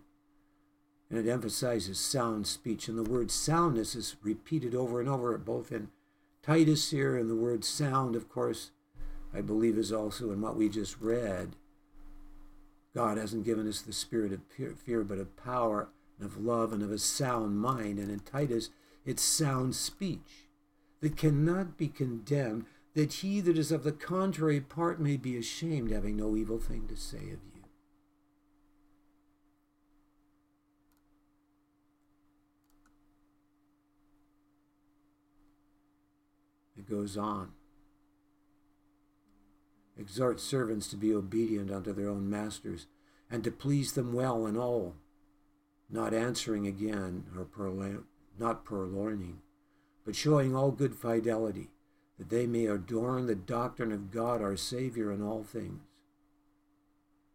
And 1.09 1.25
it 1.25 1.31
emphasizes 1.31 1.99
sound 1.99 2.47
speech. 2.47 2.89
And 2.89 2.99
the 2.99 3.09
word 3.09 3.31
soundness 3.31 3.95
is 3.95 4.17
repeated 4.23 4.75
over 4.75 5.01
and 5.01 5.09
over, 5.09 5.37
both 5.39 5.71
in 5.71 5.89
Titus 6.43 6.91
here 6.91 7.17
and 7.17 7.31
the 7.31 7.37
word 7.37 7.65
sound, 7.65 8.17
of 8.17 8.29
course, 8.29 8.73
I 9.33 9.41
believe 9.41 9.79
is 9.79 9.93
also 9.93 10.33
in 10.33 10.41
what 10.41 10.57
we 10.57 10.69
just 10.69 11.01
read. 11.01 11.57
God 12.95 13.17
hasn't 13.17 13.45
given 13.45 13.69
us 13.69 13.81
the 13.81 13.93
spirit 13.93 14.33
of 14.33 14.41
fear, 14.77 15.03
but 15.03 15.19
of 15.19 15.37
power 15.37 15.89
and 16.19 16.27
of 16.27 16.45
love 16.45 16.73
and 16.73 16.83
of 16.83 16.91
a 16.91 16.99
sound 16.99 17.59
mind. 17.59 17.99
And 17.99 18.11
in 18.11 18.21
Titus, 18.21 18.71
it's 19.05 19.23
sound 19.23 19.75
speech 19.75 20.44
that 21.05 21.19
cannot 21.19 21.77
be 21.77 21.87
condemned, 21.87 22.65
that 22.95 23.13
he 23.13 23.39
that 23.39 23.59
is 23.59 23.71
of 23.71 23.85
the 23.85 23.93
contrary 23.93 24.59
part 24.59 24.99
may 24.99 25.19
be 25.19 25.37
ashamed, 25.37 25.91
having 25.91 26.17
no 26.17 26.35
evil 26.35 26.59
thing 26.59 26.89
to 26.89 26.97
say 26.97 27.19
of 27.19 27.25
you. 27.25 27.63
It 36.79 36.89
goes 36.89 37.19
on. 37.19 37.53
Exhort 39.99 40.41
servants 40.41 40.89
to 40.89 40.97
be 40.97 41.13
obedient 41.13 41.71
unto 41.71 41.93
their 41.93 42.09
own 42.09 42.31
masters, 42.31 42.87
and 43.31 43.45
to 43.45 43.51
please 43.51 43.93
them 43.93 44.15
well 44.15 44.47
in 44.47 44.57
all, 44.57 44.95
not 45.91 46.15
answering 46.15 46.67
again 46.67 47.27
or 47.37 47.45
purlo- 47.45 48.05
not 48.39 48.65
purloining, 48.65 49.41
but 50.05 50.17
showing 50.17 50.55
all 50.55 50.71
good 50.71 50.95
fidelity, 50.95 51.71
that 52.19 52.31
they 52.31 52.47
may 52.47 52.67
adorn 52.67 53.27
the 53.27 53.35
doctrine 53.35 53.93
of 53.93 54.11
God 54.11 54.41
our 54.43 54.57
Saviour 54.57 55.11
in 55.13 55.23
all 55.23 55.43
things. 55.43 55.81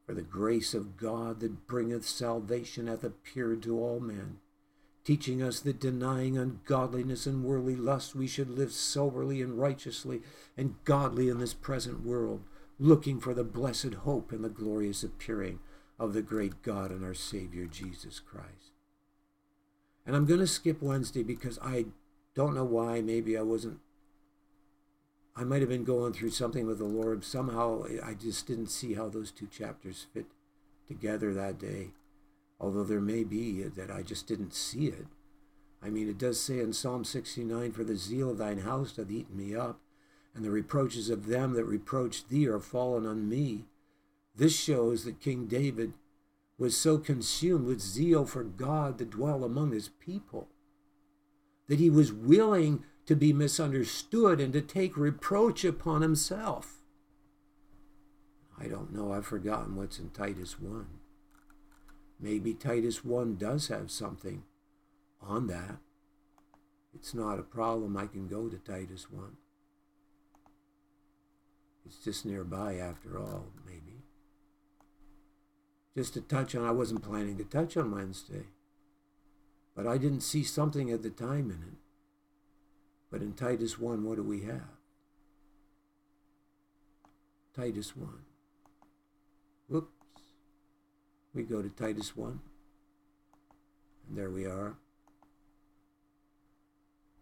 For 0.05 0.13
the 0.13 0.21
grace 0.21 0.73
of 0.73 0.97
God 0.97 1.39
that 1.39 1.67
bringeth 1.67 2.07
salvation 2.07 2.87
hath 2.87 3.03
appeared 3.03 3.61
to 3.63 3.79
all 3.79 3.99
men 3.99 4.39
teaching 5.09 5.41
us 5.41 5.61
that 5.61 5.79
denying 5.79 6.37
ungodliness 6.37 7.25
and 7.25 7.43
worldly 7.43 7.75
lust, 7.75 8.13
we 8.15 8.27
should 8.27 8.47
live 8.47 8.71
soberly 8.71 9.41
and 9.41 9.57
righteously 9.57 10.21
and 10.55 10.75
godly 10.85 11.29
in 11.29 11.39
this 11.39 11.53
present 11.53 12.05
world, 12.05 12.43
looking 12.77 13.19
for 13.19 13.33
the 13.33 13.43
blessed 13.43 13.93
hope 14.03 14.31
and 14.31 14.43
the 14.43 14.49
glorious 14.49 15.03
appearing 15.03 15.57
of 15.97 16.13
the 16.13 16.21
great 16.21 16.61
God 16.61 16.91
and 16.91 17.03
our 17.03 17.15
Savior 17.15 17.65
Jesus 17.65 18.19
Christ. 18.19 18.73
And 20.05 20.15
I'm 20.15 20.27
going 20.27 20.41
to 20.41 20.47
skip 20.47 20.79
Wednesday 20.79 21.23
because 21.23 21.57
I 21.59 21.85
don't 22.39 22.55
know 22.55 22.65
why. 22.65 23.01
Maybe 23.01 23.37
I 23.37 23.41
wasn't, 23.41 23.79
I 25.35 25.43
might 25.43 25.61
have 25.61 25.69
been 25.69 25.83
going 25.83 26.13
through 26.13 26.31
something 26.31 26.67
with 26.67 26.79
the 26.79 26.85
Lord. 26.85 27.23
Somehow 27.23 27.85
I 28.03 28.13
just 28.13 28.47
didn't 28.47 28.67
see 28.67 28.93
how 28.93 29.09
those 29.09 29.31
two 29.31 29.47
chapters 29.47 30.07
fit 30.13 30.25
together 30.87 31.33
that 31.33 31.59
day 31.59 31.91
although 32.59 32.83
there 32.83 33.01
may 33.01 33.23
be 33.23 33.63
that 33.63 33.89
I 33.89 34.01
just 34.01 34.27
didn't 34.27 34.53
see 34.53 34.87
it. 34.87 35.07
I 35.81 35.89
mean, 35.89 36.09
it 36.09 36.17
does 36.17 36.39
say 36.39 36.59
in 36.59 36.73
Psalm 36.73 37.05
69, 37.05 37.71
For 37.71 37.83
the 37.83 37.95
zeal 37.95 38.31
of 38.31 38.37
thine 38.37 38.59
house 38.59 38.95
hath 38.97 39.09
eaten 39.09 39.37
me 39.37 39.55
up, 39.55 39.79
and 40.35 40.43
the 40.43 40.51
reproaches 40.51 41.09
of 41.09 41.27
them 41.27 41.53
that 41.53 41.63
reproached 41.63 42.29
thee 42.29 42.47
are 42.47 42.59
fallen 42.59 43.05
on 43.05 43.29
me. 43.29 43.65
This 44.35 44.57
shows 44.57 45.05
that 45.05 45.21
King 45.21 45.45
David 45.45 45.93
was 46.57 46.75
so 46.75 46.97
consumed 46.97 47.65
with 47.65 47.79
zeal 47.79 48.25
for 48.25 48.43
God 48.43 48.97
to 48.97 49.05
dwell 49.05 49.43
among 49.45 49.71
his 49.71 49.89
people 49.89 50.47
that 51.69 51.79
he 51.79 51.89
was 51.89 52.11
willing 52.11 52.83
to 53.05 53.15
be 53.15 53.31
misunderstood 53.31 54.41
and 54.41 54.51
to 54.51 54.61
take 54.61 54.97
reproach 54.97 55.63
upon 55.63 56.01
himself. 56.01 56.81
I 58.59 58.67
don't 58.67 58.93
know, 58.93 59.13
I've 59.13 59.25
forgotten 59.25 59.77
what's 59.77 59.99
in 59.99 60.09
Titus 60.09 60.59
1. 60.59 60.85
Maybe 62.19 62.53
Titus 62.53 63.05
1 63.05 63.37
does 63.37 63.69
have 63.69 63.89
something 63.89 64.43
on 65.21 65.47
that. 65.47 65.77
It's 66.93 67.13
not 67.13 67.39
a 67.39 67.43
problem. 67.43 67.95
I 67.95 68.07
can 68.07 68.27
go 68.27 68.49
to 68.49 68.57
Titus 68.57 69.09
1. 69.11 69.37
It's 71.85 71.97
just 71.97 72.25
nearby 72.25 72.75
after 72.75 73.17
all, 73.17 73.45
maybe. 73.65 74.03
Just 75.95 76.13
to 76.15 76.21
touch 76.21 76.55
on, 76.55 76.65
I 76.65 76.71
wasn't 76.71 77.03
planning 77.03 77.37
to 77.37 77.43
touch 77.43 77.77
on 77.77 77.91
Wednesday, 77.91 78.47
but 79.79 79.87
I 79.87 79.97
didn't 79.97 80.19
see 80.19 80.43
something 80.43 80.91
at 80.91 81.03
the 81.03 81.09
time 81.09 81.49
in 81.49 81.63
it. 81.65 81.77
But 83.09 83.21
in 83.21 83.31
Titus 83.31 83.79
1, 83.79 84.03
what 84.03 84.17
do 84.17 84.23
we 84.23 84.41
have? 84.41 84.67
Titus 87.55 87.95
1. 87.95 88.09
Whoops. 89.69 89.87
we 91.33 91.43
go 91.43 91.61
to 91.61 91.69
Titus 91.69 92.17
1. 92.17 92.41
And 94.09 94.17
there 94.17 94.29
we 94.29 94.45
are. 94.45 94.75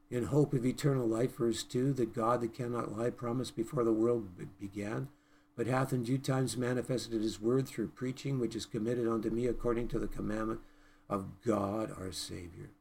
In 0.09 0.25
hope 0.25 0.55
of 0.55 0.65
eternal 0.65 1.07
life, 1.07 1.37
verse 1.37 1.61
2, 1.61 1.93
that 1.93 2.15
God 2.15 2.41
that 2.41 2.55
cannot 2.55 2.97
lie 2.97 3.11
promised 3.11 3.55
before 3.55 3.83
the 3.83 3.93
world 3.93 4.29
began, 4.59 5.09
but 5.55 5.67
hath 5.67 5.93
in 5.93 6.01
due 6.01 6.17
times 6.17 6.57
manifested 6.57 7.21
his 7.21 7.39
word 7.39 7.67
through 7.67 7.89
preaching, 7.89 8.39
which 8.39 8.55
is 8.55 8.65
committed 8.65 9.07
unto 9.07 9.29
me 9.29 9.45
according 9.45 9.89
to 9.89 9.99
the 9.99 10.07
commandment 10.07 10.61
of 11.09 11.41
God 11.45 11.91
our 11.97 12.11
Savior. 12.11 12.71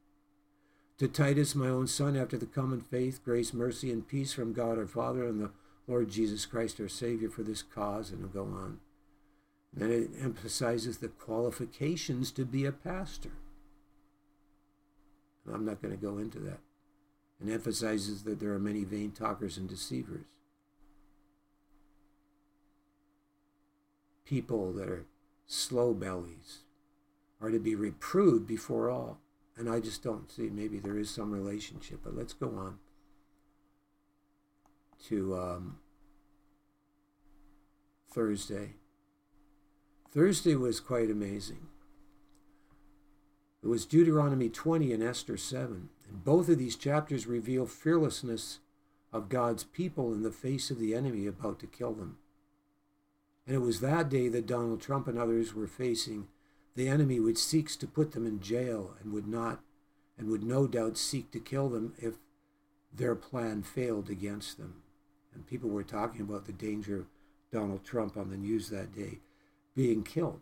To 0.99 1.09
Titus, 1.09 1.55
my 1.55 1.69
own 1.69 1.87
son, 1.87 2.17
after 2.17 2.39
the 2.39 2.47
common 2.47 2.81
faith, 2.81 3.23
grace, 3.25 3.53
mercy, 3.53 3.93
and 3.93 4.07
peace 4.07 4.33
from 4.33 4.53
God 4.53 4.79
our 4.79 4.87
Father 4.87 5.27
and 5.27 5.41
the 5.41 5.51
Lord 5.87 6.11
Jesus 6.11 6.47
Christ 6.47 6.81
our 6.81 6.89
Savior 6.89 7.29
for 7.29 7.43
this 7.43 7.63
cause, 7.63 8.11
and 8.11 8.33
go 8.33 8.45
on. 8.45 8.81
And 9.79 9.93
it 9.93 10.11
emphasizes 10.21 10.99
the 10.99 11.09
qualifications 11.09 12.31
to 12.33 12.45
be 12.47 12.65
a 12.65 12.73
pastor. 12.73 13.33
I'm 15.53 15.67
not 15.67 15.83
going 15.83 15.97
to 15.97 16.03
go 16.03 16.19
into 16.19 16.39
that. 16.41 16.59
And 17.41 17.51
emphasizes 17.51 18.23
that 18.23 18.41
there 18.41 18.55
are 18.55 18.59
many 18.59 18.85
vain 18.85 19.13
talkers 19.13 19.59
and 19.59 19.69
deceivers. 19.69 20.25
People 24.25 24.73
that 24.73 24.89
are 24.89 25.05
slow 25.47 25.93
bellies 25.93 26.61
are 27.41 27.51
to 27.51 27.59
be 27.59 27.75
reproved 27.75 28.47
before 28.47 28.91
all. 28.91 29.19
And 29.57 29.69
I 29.69 29.81
just 29.81 30.03
don't 30.03 30.31
see, 30.31 30.51
maybe 30.51 30.79
there 30.79 30.99
is 30.99 31.11
some 31.11 31.31
relationship, 31.31 32.01
but 32.05 32.17
let's 32.17 32.35
go 32.35 32.49
on 32.49 32.79
to 35.09 35.37
um, 35.37 35.79
Thursday. 38.11 38.75
Thursday 40.11 40.55
was 40.55 40.81
quite 40.81 41.11
amazing. 41.11 41.69
It 43.63 43.69
was 43.69 43.87
Deuteronomy 43.87 44.49
20 44.49 44.93
and 44.93 45.03
Esther 45.03 45.37
7. 45.37 45.89
And 46.09 46.25
both 46.25 46.49
of 46.49 46.59
these 46.59 46.77
chapters 46.77 47.27
reveal 47.27 47.67
fearlessness 47.67 48.61
of 49.13 49.29
God's 49.29 49.65
people 49.65 50.13
in 50.13 50.23
the 50.23 50.31
face 50.31 50.71
of 50.71 50.79
the 50.79 50.95
enemy 50.95 51.27
about 51.27 51.59
to 51.61 51.67
kill 51.67 51.93
them. 51.93 52.19
And 53.47 53.55
it 53.55 53.61
was 53.61 53.81
that 53.81 54.09
day 54.09 54.29
that 54.29 54.47
Donald 54.47 54.81
Trump 54.81 55.09
and 55.09 55.19
others 55.19 55.55
were 55.55 55.67
facing 55.67 56.29
the 56.77 56.89
enemy 56.89 57.19
which 57.19 57.39
seeks 57.39 57.75
to 57.75 57.87
put 57.87 58.13
them 58.13 58.27
in 58.27 58.39
jail 58.39 58.95
and 59.03 59.13
would 59.13 59.27
not 59.27 59.61
and 60.19 60.29
would 60.29 60.43
no 60.43 60.67
doubt 60.67 60.97
seek 60.97 61.31
to 61.31 61.41
kill 61.41 61.69
them 61.69 61.95
if 61.99 62.15
their 62.95 63.15
plan 63.15 63.63
failed 63.63 64.09
against 64.09 64.59
them. 64.59 64.83
And 65.35 65.47
people 65.47 65.69
were 65.69 65.83
talking 65.83 66.21
about 66.21 66.47
the 66.47 66.53
danger 66.53 66.97
of 67.01 67.07
Donald 67.53 67.85
Trump 67.85 68.17
on 68.17 68.31
the 68.31 68.37
news 68.37 68.69
that 68.71 68.95
day 68.95 69.19
being 69.75 70.03
killed, 70.03 70.41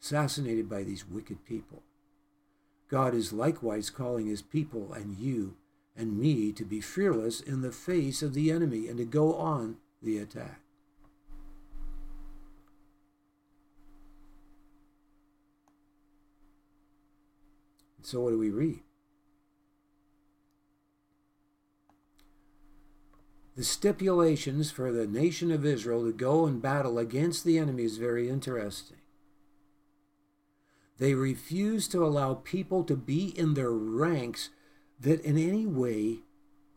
assassinated 0.00 0.68
by 0.68 0.82
these 0.82 1.06
wicked 1.06 1.44
people. 1.44 1.82
God 2.88 3.14
is 3.14 3.32
likewise 3.32 3.90
calling 3.90 4.26
his 4.26 4.42
people 4.42 4.92
and 4.92 5.18
you 5.18 5.56
and 5.96 6.18
me 6.18 6.52
to 6.52 6.64
be 6.64 6.80
fearless 6.80 7.40
in 7.40 7.62
the 7.62 7.72
face 7.72 8.22
of 8.22 8.34
the 8.34 8.50
enemy 8.50 8.88
and 8.88 8.98
to 8.98 9.04
go 9.04 9.34
on 9.34 9.76
the 10.02 10.18
attack. 10.18 10.60
So, 18.02 18.20
what 18.20 18.30
do 18.30 18.38
we 18.38 18.50
read? 18.50 18.80
The 23.56 23.64
stipulations 23.64 24.70
for 24.70 24.92
the 24.92 25.06
nation 25.06 25.50
of 25.50 25.64
Israel 25.64 26.04
to 26.04 26.12
go 26.12 26.44
and 26.44 26.60
battle 26.60 26.98
against 26.98 27.42
the 27.42 27.58
enemy 27.58 27.84
is 27.84 27.96
very 27.96 28.28
interesting. 28.28 28.98
They 30.98 31.14
refuse 31.14 31.88
to 31.88 32.04
allow 32.04 32.34
people 32.34 32.84
to 32.84 32.96
be 32.96 33.28
in 33.36 33.54
their 33.54 33.70
ranks 33.70 34.50
that 35.00 35.22
in 35.22 35.38
any 35.38 35.66
way 35.66 36.18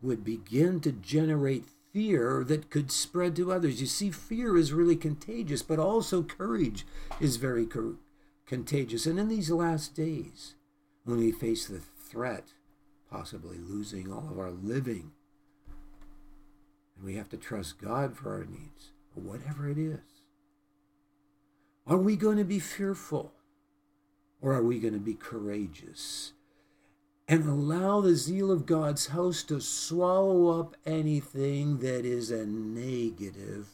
would 0.01 0.23
begin 0.23 0.79
to 0.81 0.91
generate 0.91 1.65
fear 1.91 2.43
that 2.45 2.69
could 2.69 2.91
spread 2.91 3.35
to 3.35 3.51
others. 3.51 3.81
You 3.81 3.87
see, 3.87 4.11
fear 4.11 4.55
is 4.55 4.73
really 4.73 4.95
contagious, 4.95 5.61
but 5.61 5.79
also 5.79 6.23
courage 6.23 6.85
is 7.19 7.37
very 7.37 7.65
co- 7.65 7.97
contagious. 8.45 9.05
And 9.05 9.19
in 9.19 9.27
these 9.27 9.51
last 9.51 9.95
days, 9.95 10.55
when 11.03 11.17
we 11.17 11.31
face 11.31 11.67
the 11.67 11.79
threat, 11.79 12.53
possibly 13.09 13.57
losing 13.57 14.11
all 14.11 14.27
of 14.29 14.39
our 14.39 14.51
living, 14.51 15.11
and 16.95 17.05
we 17.05 17.15
have 17.15 17.29
to 17.29 17.37
trust 17.37 17.81
God 17.81 18.15
for 18.15 18.33
our 18.33 18.45
needs, 18.45 18.91
whatever 19.15 19.69
it 19.69 19.77
is. 19.77 19.99
Are 21.87 21.97
we 21.97 22.15
going 22.15 22.37
to 22.37 22.43
be 22.43 22.59
fearful? 22.59 23.33
Or 24.41 24.53
are 24.53 24.63
we 24.63 24.79
going 24.79 24.93
to 24.93 24.99
be 24.99 25.15
courageous? 25.15 26.33
And 27.27 27.47
allow 27.47 28.01
the 28.01 28.15
zeal 28.15 28.51
of 28.51 28.65
God's 28.65 29.07
house 29.07 29.43
to 29.43 29.59
swallow 29.59 30.59
up 30.59 30.75
anything 30.85 31.79
that 31.79 32.05
is 32.05 32.31
a 32.31 32.45
negative 32.45 33.67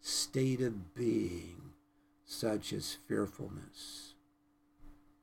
state 0.00 0.60
of 0.60 0.94
being, 0.94 1.72
such 2.24 2.72
as 2.72 2.98
fearfulness. 3.08 4.11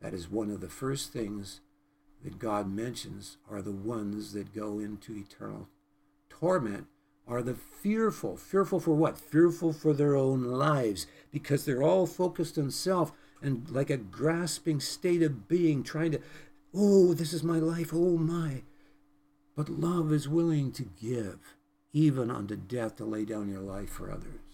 That 0.02 0.14
is 0.14 0.30
one 0.30 0.50
of 0.50 0.62
the 0.62 0.70
first 0.70 1.12
things 1.12 1.62
that 2.24 2.40
God 2.40 2.72
mentions 2.72 3.38
are 3.50 3.62
the 3.62 3.72
ones 3.72 4.34
that 4.34 4.54
go 4.54 4.80
into 4.80 5.16
eternal 5.16 5.68
torment 6.30 6.88
are 7.28 7.44
the 7.44 7.54
fearful. 7.54 8.38
Fearful 8.38 8.80
for 8.80 8.94
what? 8.94 9.18
Fearful 9.18 9.74
for 9.74 9.94
their 9.94 10.16
own 10.16 10.44
lives 10.44 11.06
because 11.32 11.66
they're 11.66 11.84
all 11.84 12.08
focused 12.08 12.58
on 12.58 12.72
self 12.72 13.12
and 13.42 13.70
like 13.70 13.90
a 13.90 13.98
grasping 13.98 14.80
state 14.80 15.22
of 15.22 15.48
being, 15.48 15.84
trying 15.84 16.12
to, 16.12 16.22
oh, 16.74 17.14
this 17.14 17.34
is 17.34 17.44
my 17.44 17.60
life, 17.60 17.92
oh 17.94 18.18
my. 18.18 18.64
But 19.56 19.70
love 19.70 20.12
is 20.12 20.28
willing 20.28 20.72
to 20.74 20.84
give, 20.84 21.56
even 21.94 22.32
unto 22.32 22.56
death, 22.56 22.96
to 22.98 23.06
lay 23.06 23.26
down 23.26 23.50
your 23.50 23.62
life 23.62 23.90
for 23.90 24.12
others 24.12 24.49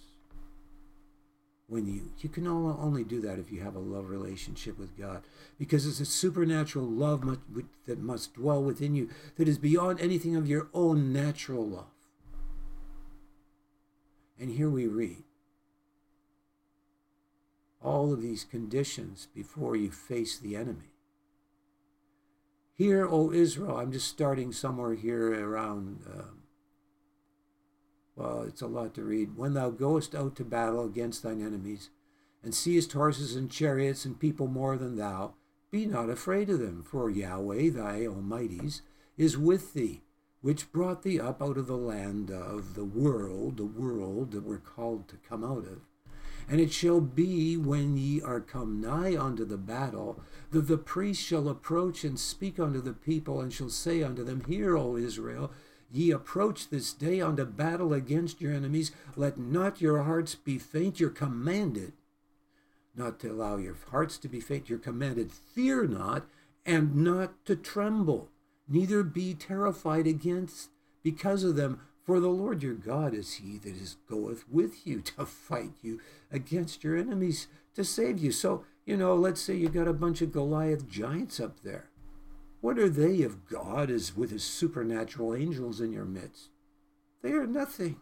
when 1.67 1.87
you 1.87 2.11
you 2.19 2.29
can 2.29 2.47
only 2.47 3.03
do 3.03 3.19
that 3.21 3.39
if 3.39 3.51
you 3.51 3.61
have 3.61 3.75
a 3.75 3.79
love 3.79 4.09
relationship 4.09 4.77
with 4.77 4.97
God. 4.97 5.23
Because 5.57 5.85
it's 5.85 5.99
a 5.99 6.05
supernatural 6.05 6.85
love 6.85 7.39
that 7.85 7.99
must 7.99 8.35
dwell 8.35 8.61
within 8.61 8.95
you 8.95 9.09
that 9.37 9.47
is 9.47 9.57
beyond 9.57 9.99
anything 9.99 10.35
of 10.35 10.47
your 10.47 10.67
own 10.73 11.11
natural 11.11 11.65
love. 11.65 11.85
And 14.39 14.51
here 14.51 14.69
we 14.69 14.87
read 14.87 15.23
all 17.81 18.11
of 18.11 18.21
these 18.21 18.43
conditions 18.43 19.27
before 19.33 19.75
you 19.75 19.91
face 19.91 20.37
the 20.37 20.55
enemy. 20.55 20.91
Hear 22.73 23.07
O 23.07 23.31
Israel, 23.31 23.77
I'm 23.77 23.91
just 23.91 24.07
starting 24.07 24.51
somewhere 24.51 24.95
here 24.95 25.47
around 25.47 26.01
um, 26.11 26.41
well, 28.15 28.43
it's 28.43 28.61
a 28.61 28.67
lot 28.67 28.93
to 28.95 29.03
read. 29.03 29.35
When 29.35 29.53
thou 29.53 29.69
goest 29.69 30.15
out 30.15 30.35
to 30.37 30.45
battle 30.45 30.85
against 30.85 31.23
thine 31.23 31.45
enemies, 31.45 31.89
and 32.43 32.53
seest 32.53 32.93
horses 32.93 33.35
and 33.35 33.49
chariots 33.49 34.05
and 34.05 34.19
people 34.19 34.47
more 34.47 34.77
than 34.77 34.95
thou, 34.95 35.33
be 35.71 35.85
not 35.85 36.09
afraid 36.09 36.49
of 36.49 36.59
them, 36.59 36.83
for 36.83 37.09
Yahweh 37.09 37.69
thy 37.71 38.05
Almighty's 38.05 38.83
is 39.17 39.37
with 39.37 39.73
thee, 39.73 40.03
which 40.41 40.71
brought 40.71 41.01
thee 41.01 41.19
up 41.19 41.41
out 41.41 41.57
of 41.57 41.67
the 41.67 41.75
land 41.75 42.29
of 42.29 42.75
the 42.75 42.85
world, 42.85 43.57
the 43.57 43.65
world 43.65 44.31
that 44.31 44.43
we're 44.43 44.57
called 44.57 45.07
to 45.07 45.17
come 45.27 45.43
out 45.43 45.65
of. 45.65 45.81
And 46.47 46.61
it 46.61 46.71
shall 46.71 47.01
be 47.01 47.57
when 47.57 47.97
ye 47.97 48.21
are 48.21 48.39
come 48.39 48.79
nigh 48.79 49.17
unto 49.17 49.43
the 49.43 49.57
battle, 49.57 50.21
that 50.51 50.67
the 50.67 50.77
priest 50.77 51.21
shall 51.21 51.49
approach 51.49 52.03
and 52.03 52.19
speak 52.19 52.59
unto 52.59 52.79
the 52.79 52.93
people, 52.93 53.41
and 53.41 53.51
shall 53.51 53.69
say 53.69 54.03
unto 54.03 54.23
them, 54.23 54.43
Hear, 54.47 54.77
O 54.77 54.95
Israel, 54.95 55.51
Ye 55.91 56.11
approach 56.11 56.69
this 56.69 56.93
day 56.93 57.21
unto 57.21 57.45
battle 57.45 57.93
against 57.93 58.41
your 58.41 58.53
enemies. 58.53 58.91
Let 59.15 59.37
not 59.37 59.81
your 59.81 60.03
hearts 60.03 60.35
be 60.35 60.57
faint. 60.57 60.99
You're 60.99 61.09
commanded 61.09 61.93
not 62.95 63.19
to 63.19 63.29
allow 63.29 63.57
your 63.57 63.75
hearts 63.91 64.17
to 64.19 64.27
be 64.27 64.39
faint. 64.39 64.69
You're 64.69 64.79
commanded, 64.79 65.31
fear 65.31 65.85
not, 65.85 66.25
and 66.65 66.95
not 66.95 67.45
to 67.45 67.55
tremble. 67.55 68.29
Neither 68.67 69.03
be 69.03 69.33
terrified 69.33 70.07
against 70.07 70.69
because 71.03 71.43
of 71.43 71.55
them. 71.55 71.81
For 72.03 72.19
the 72.19 72.29
Lord 72.29 72.61
your 72.61 72.75
God 72.75 73.13
is 73.13 73.35
he 73.35 73.57
that 73.59 73.75
is 73.75 73.97
goeth 74.07 74.45
with 74.49 74.85
you 74.85 75.01
to 75.01 75.25
fight 75.25 75.71
you 75.81 75.99
against 76.31 76.83
your 76.83 76.95
enemies 76.95 77.47
to 77.75 77.83
save 77.83 78.19
you. 78.19 78.31
So, 78.31 78.63
you 78.85 78.95
know, 78.95 79.15
let's 79.15 79.41
say 79.41 79.55
you 79.55 79.69
got 79.69 79.87
a 79.87 79.93
bunch 79.93 80.21
of 80.21 80.31
Goliath 80.31 80.87
giants 80.87 81.39
up 81.39 81.61
there. 81.63 81.89
What 82.65 82.79
are 82.79 82.89
they 82.89 83.17
if 83.17 83.45
God 83.47 83.91
is 83.91 84.17
with 84.17 84.31
his 84.31 84.43
supernatural 84.43 85.35
angels 85.35 85.79
in 85.79 85.91
your 85.91 86.03
midst? 86.03 86.49
They 87.21 87.33
are 87.33 87.45
nothing. 87.45 87.97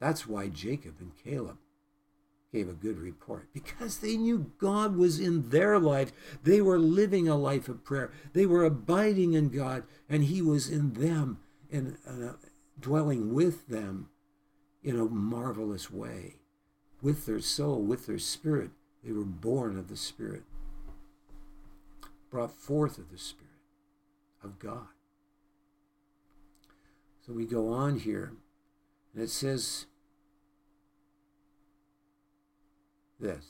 That's 0.00 0.26
why 0.26 0.48
Jacob 0.48 0.94
and 0.98 1.12
Caleb 1.22 1.58
gave 2.50 2.70
a 2.70 2.72
good 2.72 2.98
report 2.98 3.48
because 3.52 3.98
they 3.98 4.16
knew 4.16 4.50
God 4.56 4.96
was 4.96 5.20
in 5.20 5.50
their 5.50 5.78
life. 5.78 6.10
They 6.42 6.62
were 6.62 6.78
living 6.78 7.28
a 7.28 7.36
life 7.36 7.68
of 7.68 7.84
prayer. 7.84 8.12
They 8.32 8.46
were 8.46 8.64
abiding 8.64 9.34
in 9.34 9.50
God, 9.50 9.82
and 10.08 10.24
He 10.24 10.40
was 10.40 10.70
in 10.70 10.94
them 10.94 11.40
and 11.70 11.98
uh, 12.08 12.32
dwelling 12.80 13.34
with 13.34 13.68
them 13.68 14.08
in 14.82 14.98
a 14.98 15.04
marvelous 15.04 15.90
way. 15.90 16.36
With 17.02 17.26
their 17.26 17.40
soul, 17.40 17.82
with 17.82 18.06
their 18.06 18.18
spirit, 18.18 18.70
they 19.04 19.12
were 19.12 19.24
born 19.26 19.78
of 19.78 19.88
the 19.88 19.98
Spirit 19.98 20.44
brought 22.30 22.52
forth 22.52 22.98
of 22.98 23.10
the 23.10 23.18
Spirit 23.18 23.48
of 24.42 24.58
God. 24.58 24.88
So 27.26 27.32
we 27.32 27.44
go 27.44 27.68
on 27.72 27.98
here, 27.98 28.32
and 29.12 29.22
it 29.22 29.30
says 29.30 29.86
this 33.20 33.44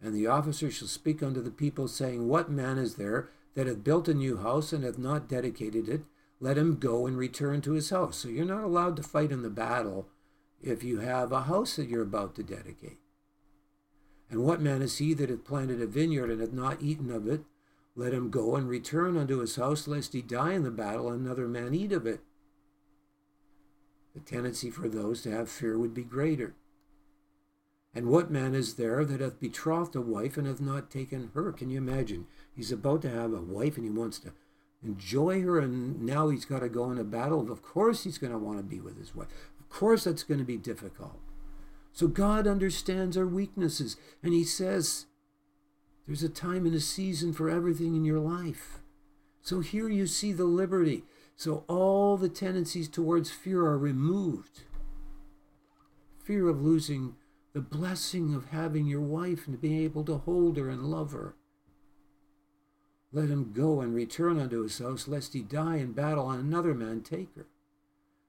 And 0.00 0.14
the 0.14 0.26
officer 0.26 0.70
shall 0.70 0.88
speak 0.88 1.22
unto 1.22 1.40
the 1.40 1.50
people, 1.50 1.88
saying, 1.88 2.28
What 2.28 2.50
man 2.50 2.78
is 2.78 2.96
there 2.96 3.30
that 3.54 3.66
hath 3.66 3.84
built 3.84 4.08
a 4.08 4.14
new 4.14 4.38
house 4.38 4.72
and 4.72 4.84
hath 4.84 4.98
not 4.98 5.28
dedicated 5.28 5.88
it? 5.88 6.02
Let 6.40 6.58
him 6.58 6.76
go 6.76 7.06
and 7.06 7.16
return 7.16 7.60
to 7.62 7.72
his 7.72 7.90
house. 7.90 8.16
So 8.16 8.28
you're 8.28 8.44
not 8.44 8.64
allowed 8.64 8.96
to 8.96 9.02
fight 9.02 9.30
in 9.30 9.42
the 9.42 9.50
battle 9.50 10.08
if 10.60 10.82
you 10.82 11.00
have 11.00 11.30
a 11.30 11.42
house 11.42 11.76
that 11.76 11.88
you're 11.88 12.02
about 12.02 12.34
to 12.34 12.42
dedicate. 12.42 12.98
And 14.32 14.42
what 14.42 14.62
man 14.62 14.80
is 14.80 14.96
he 14.96 15.12
that 15.12 15.28
hath 15.28 15.44
planted 15.44 15.82
a 15.82 15.86
vineyard 15.86 16.30
and 16.30 16.40
hath 16.40 16.54
not 16.54 16.80
eaten 16.80 17.10
of 17.10 17.28
it? 17.28 17.42
Let 17.94 18.14
him 18.14 18.30
go 18.30 18.56
and 18.56 18.66
return 18.66 19.18
unto 19.18 19.40
his 19.40 19.56
house, 19.56 19.86
lest 19.86 20.14
he 20.14 20.22
die 20.22 20.54
in 20.54 20.62
the 20.62 20.70
battle, 20.70 21.10
and 21.10 21.26
another 21.26 21.46
man 21.46 21.74
eat 21.74 21.92
of 21.92 22.06
it. 22.06 22.20
The 24.14 24.20
tendency 24.20 24.70
for 24.70 24.88
those 24.88 25.20
to 25.22 25.30
have 25.30 25.50
fear 25.50 25.78
would 25.78 25.92
be 25.92 26.02
greater. 26.02 26.54
And 27.94 28.06
what 28.06 28.30
man 28.30 28.54
is 28.54 28.76
there 28.76 29.04
that 29.04 29.20
hath 29.20 29.38
betrothed 29.38 29.94
a 29.94 30.00
wife 30.00 30.38
and 30.38 30.46
hath 30.46 30.62
not 30.62 30.90
taken 30.90 31.30
her? 31.34 31.52
Can 31.52 31.68
you 31.68 31.76
imagine? 31.76 32.26
He's 32.56 32.72
about 32.72 33.02
to 33.02 33.10
have 33.10 33.34
a 33.34 33.42
wife 33.42 33.76
and 33.76 33.84
he 33.84 33.90
wants 33.90 34.18
to 34.20 34.32
enjoy 34.82 35.42
her, 35.42 35.58
and 35.58 36.00
now 36.00 36.30
he's 36.30 36.46
got 36.46 36.60
to 36.60 36.70
go 36.70 36.90
in 36.90 36.96
a 36.96 37.04
battle. 37.04 37.52
Of 37.52 37.62
course, 37.62 38.04
he's 38.04 38.16
going 38.16 38.32
to 38.32 38.38
want 38.38 38.56
to 38.56 38.64
be 38.64 38.80
with 38.80 38.98
his 38.98 39.14
wife. 39.14 39.28
Of 39.60 39.68
course, 39.68 40.04
that's 40.04 40.22
going 40.22 40.40
to 40.40 40.46
be 40.46 40.56
difficult. 40.56 41.20
So, 41.92 42.06
God 42.08 42.46
understands 42.46 43.16
our 43.16 43.26
weaknesses, 43.26 43.96
and 44.22 44.32
He 44.32 44.44
says, 44.44 45.06
There's 46.06 46.22
a 46.22 46.28
time 46.28 46.64
and 46.66 46.74
a 46.74 46.80
season 46.80 47.32
for 47.32 47.50
everything 47.50 47.94
in 47.94 48.04
your 48.04 48.20
life. 48.20 48.78
So, 49.42 49.60
here 49.60 49.88
you 49.88 50.06
see 50.06 50.32
the 50.32 50.44
liberty. 50.44 51.04
So, 51.36 51.64
all 51.68 52.16
the 52.16 52.28
tendencies 52.28 52.88
towards 52.88 53.30
fear 53.30 53.60
are 53.66 53.78
removed. 53.78 54.62
Fear 56.24 56.48
of 56.48 56.62
losing 56.62 57.16
the 57.52 57.60
blessing 57.60 58.34
of 58.34 58.48
having 58.48 58.86
your 58.86 59.00
wife 59.00 59.46
and 59.46 59.60
being 59.60 59.82
able 59.82 60.04
to 60.04 60.18
hold 60.18 60.56
her 60.56 60.70
and 60.70 60.84
love 60.84 61.12
her. 61.12 61.34
Let 63.12 63.28
him 63.28 63.52
go 63.52 63.82
and 63.82 63.94
return 63.94 64.40
unto 64.40 64.62
his 64.62 64.78
house, 64.78 65.06
lest 65.06 65.34
he 65.34 65.42
die 65.42 65.76
in 65.76 65.92
battle 65.92 66.30
and 66.30 66.42
another 66.42 66.72
man 66.72 67.02
take 67.02 67.34
her. 67.36 67.46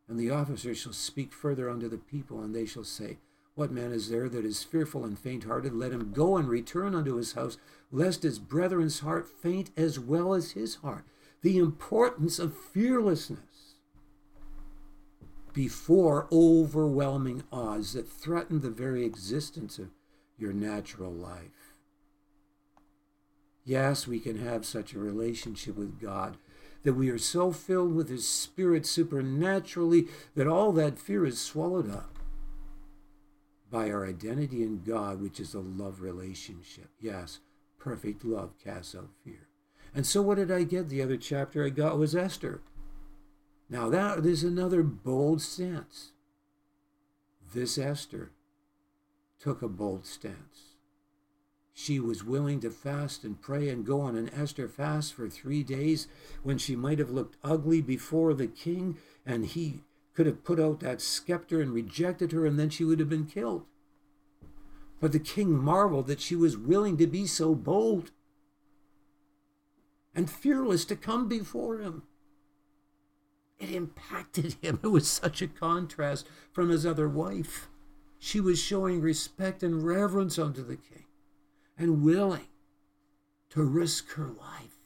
And 0.09 0.19
the 0.19 0.29
officer 0.29 0.75
shall 0.75 0.91
speak 0.91 1.31
further 1.31 1.69
unto 1.69 1.87
the 1.87 1.97
people, 1.97 2.41
and 2.41 2.53
they 2.53 2.65
shall 2.65 2.83
say, 2.83 3.19
What 3.55 3.71
man 3.71 3.91
is 3.91 4.09
there 4.09 4.29
that 4.29 4.45
is 4.45 4.63
fearful 4.63 5.05
and 5.05 5.17
faint 5.17 5.43
hearted? 5.43 5.73
Let 5.73 5.91
him 5.91 6.11
go 6.11 6.37
and 6.37 6.47
return 6.49 6.95
unto 6.95 7.15
his 7.15 7.33
house, 7.33 7.57
lest 7.91 8.23
his 8.23 8.39
brethren's 8.39 9.01
heart 9.01 9.27
faint 9.27 9.69
as 9.77 9.99
well 9.99 10.33
as 10.33 10.51
his 10.51 10.75
heart. 10.75 11.05
The 11.41 11.57
importance 11.57 12.39
of 12.39 12.57
fearlessness 12.57 13.75
before 15.53 16.27
overwhelming 16.31 17.43
odds 17.51 17.93
that 17.93 18.09
threaten 18.09 18.61
the 18.61 18.71
very 18.71 19.05
existence 19.05 19.77
of 19.77 19.89
your 20.37 20.51
natural 20.51 21.11
life. 21.11 21.75
Yes, 23.63 24.07
we 24.07 24.19
can 24.19 24.39
have 24.39 24.65
such 24.65 24.93
a 24.93 24.99
relationship 24.99 25.77
with 25.77 26.01
God 26.01 26.37
that 26.81 26.93
we 26.93 27.09
are 27.09 27.19
so 27.19 27.51
filled 27.51 27.93
with 27.93 28.09
His 28.09 28.27
Spirit 28.27 28.85
supernaturally 28.85 30.07
that 30.35 30.47
all 30.47 30.71
that 30.73 30.97
fear 30.97 31.23
is 31.25 31.39
swallowed 31.39 31.89
up 31.89 32.12
by 33.73 33.89
our 33.89 34.05
identity 34.05 34.61
in 34.61 34.83
God, 34.83 35.19
which 35.19 35.39
is 35.39 35.55
a 35.55 35.59
love 35.59 35.99
relationship. 35.99 36.91
Yes, 37.01 37.39
perfect 37.79 38.23
love 38.23 38.53
casts 38.63 38.93
out 38.93 39.09
fear. 39.25 39.47
And 39.95 40.05
so, 40.05 40.21
what 40.21 40.35
did 40.35 40.51
I 40.51 40.61
get? 40.61 40.89
The 40.89 41.01
other 41.01 41.17
chapter 41.17 41.65
I 41.65 41.69
got 41.69 41.97
was 41.97 42.15
Esther. 42.15 42.61
Now, 43.71 43.89
that 43.89 44.27
is 44.27 44.43
another 44.43 44.83
bold 44.83 45.41
stance. 45.41 46.11
This 47.51 47.79
Esther 47.79 48.29
took 49.39 49.63
a 49.63 49.67
bold 49.67 50.05
stance. 50.05 50.75
She 51.73 51.99
was 51.99 52.23
willing 52.23 52.59
to 52.59 52.69
fast 52.69 53.23
and 53.23 53.41
pray 53.41 53.69
and 53.69 53.83
go 53.83 54.01
on 54.01 54.15
an 54.15 54.29
Esther 54.29 54.67
fast 54.67 55.15
for 55.15 55.27
three 55.27 55.63
days 55.63 56.07
when 56.43 56.59
she 56.59 56.75
might 56.75 56.99
have 56.99 57.09
looked 57.09 57.37
ugly 57.43 57.81
before 57.81 58.35
the 58.35 58.45
king 58.45 58.97
and 59.25 59.47
he 59.47 59.81
could 60.13 60.25
have 60.25 60.43
put 60.43 60.59
out 60.59 60.79
that 60.79 61.01
scepter 61.01 61.61
and 61.61 61.73
rejected 61.73 62.31
her 62.31 62.45
and 62.45 62.59
then 62.59 62.69
she 62.69 62.83
would 62.83 62.99
have 62.99 63.09
been 63.09 63.25
killed. 63.25 63.65
But 64.99 65.11
the 65.11 65.19
king 65.19 65.57
marveled 65.57 66.07
that 66.07 66.21
she 66.21 66.35
was 66.35 66.57
willing 66.57 66.97
to 66.97 67.07
be 67.07 67.27
so 67.27 67.55
bold 67.55 68.11
and 70.15 70.29
fearless 70.29 70.85
to 70.85 70.95
come 70.95 71.27
before 71.27 71.79
him. 71.79 72.03
It 73.59 73.71
impacted 73.71 74.53
him. 74.61 74.79
It 74.83 74.87
was 74.87 75.07
such 75.07 75.41
a 75.41 75.47
contrast 75.47 76.27
from 76.51 76.69
his 76.69 76.85
other 76.85 77.09
wife. 77.09 77.67
She 78.19 78.39
was 78.39 78.59
showing 78.59 79.01
respect 79.01 79.63
and 79.63 79.83
reverence 79.83 80.39
unto 80.39 80.63
the 80.63 80.77
king 80.77 81.05
and 81.77 82.03
willing 82.03 82.47
to 83.49 83.63
risk 83.63 84.11
her 84.11 84.27
life. 84.27 84.77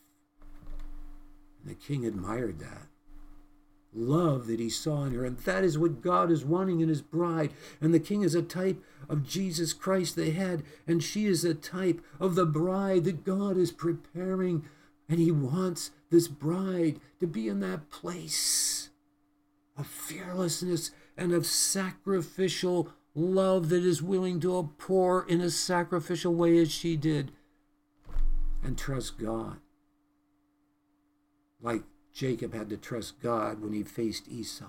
The 1.64 1.76
king 1.76 2.06
admired 2.06 2.60
that. 2.60 2.88
Love 4.00 4.46
that 4.46 4.60
he 4.60 4.70
saw 4.70 5.06
in 5.06 5.14
her. 5.14 5.26
And 5.26 5.40
that 5.40 5.64
is 5.64 5.78
what 5.78 6.02
God 6.02 6.30
is 6.30 6.46
wanting 6.46 6.82
in 6.82 6.88
his 6.88 7.02
bride. 7.02 7.52
And 7.82 7.94
the 7.94 8.00
king 8.00 8.22
is 8.22 8.36
a 8.36 8.44
type 8.44 8.84
of 9.10 9.28
Jesus 9.28 9.74
Christ, 9.74 10.16
the 10.16 10.30
head. 10.30 10.62
And 10.86 11.04
she 11.04 11.26
is 11.26 11.44
a 11.44 11.56
type 11.56 12.00
of 12.20 12.36
the 12.36 12.46
bride 12.46 13.06
that 13.06 13.24
God 13.24 13.58
is 13.58 13.72
preparing. 13.72 14.66
And 15.10 15.20
he 15.20 15.32
wants 15.32 15.90
this 16.12 16.28
bride 16.28 17.00
to 17.20 17.26
be 17.26 17.48
in 17.48 17.60
that 17.62 17.90
place 17.90 18.90
of 19.76 19.88
fearlessness 19.88 20.92
and 21.18 21.34
of 21.34 21.48
sacrificial 21.48 22.90
love 23.16 23.70
that 23.70 23.84
is 23.84 24.04
willing 24.04 24.40
to 24.42 24.72
pour 24.78 25.28
in 25.28 25.42
a 25.42 25.50
sacrificial 25.50 26.36
way 26.36 26.60
as 26.60 26.72
she 26.72 26.96
did 26.96 27.32
and 28.64 28.78
trust 28.78 29.18
God. 29.18 29.58
Like 31.60 31.82
Jacob 32.18 32.56
had 32.56 32.68
to 32.68 32.78
trust 32.78 33.22
God 33.22 33.62
when 33.62 33.74
he 33.74 33.84
faced 33.84 34.28
Esau 34.28 34.66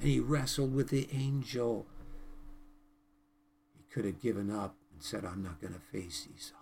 and 0.00 0.08
he 0.08 0.18
wrestled 0.18 0.74
with 0.74 0.88
the 0.88 1.08
angel. 1.12 1.86
He 3.76 3.84
could 3.92 4.04
have 4.04 4.20
given 4.20 4.50
up 4.50 4.74
and 4.92 5.00
said, 5.00 5.24
I'm 5.24 5.40
not 5.40 5.60
going 5.60 5.72
to 5.72 5.78
face 5.78 6.26
Esau. 6.34 6.56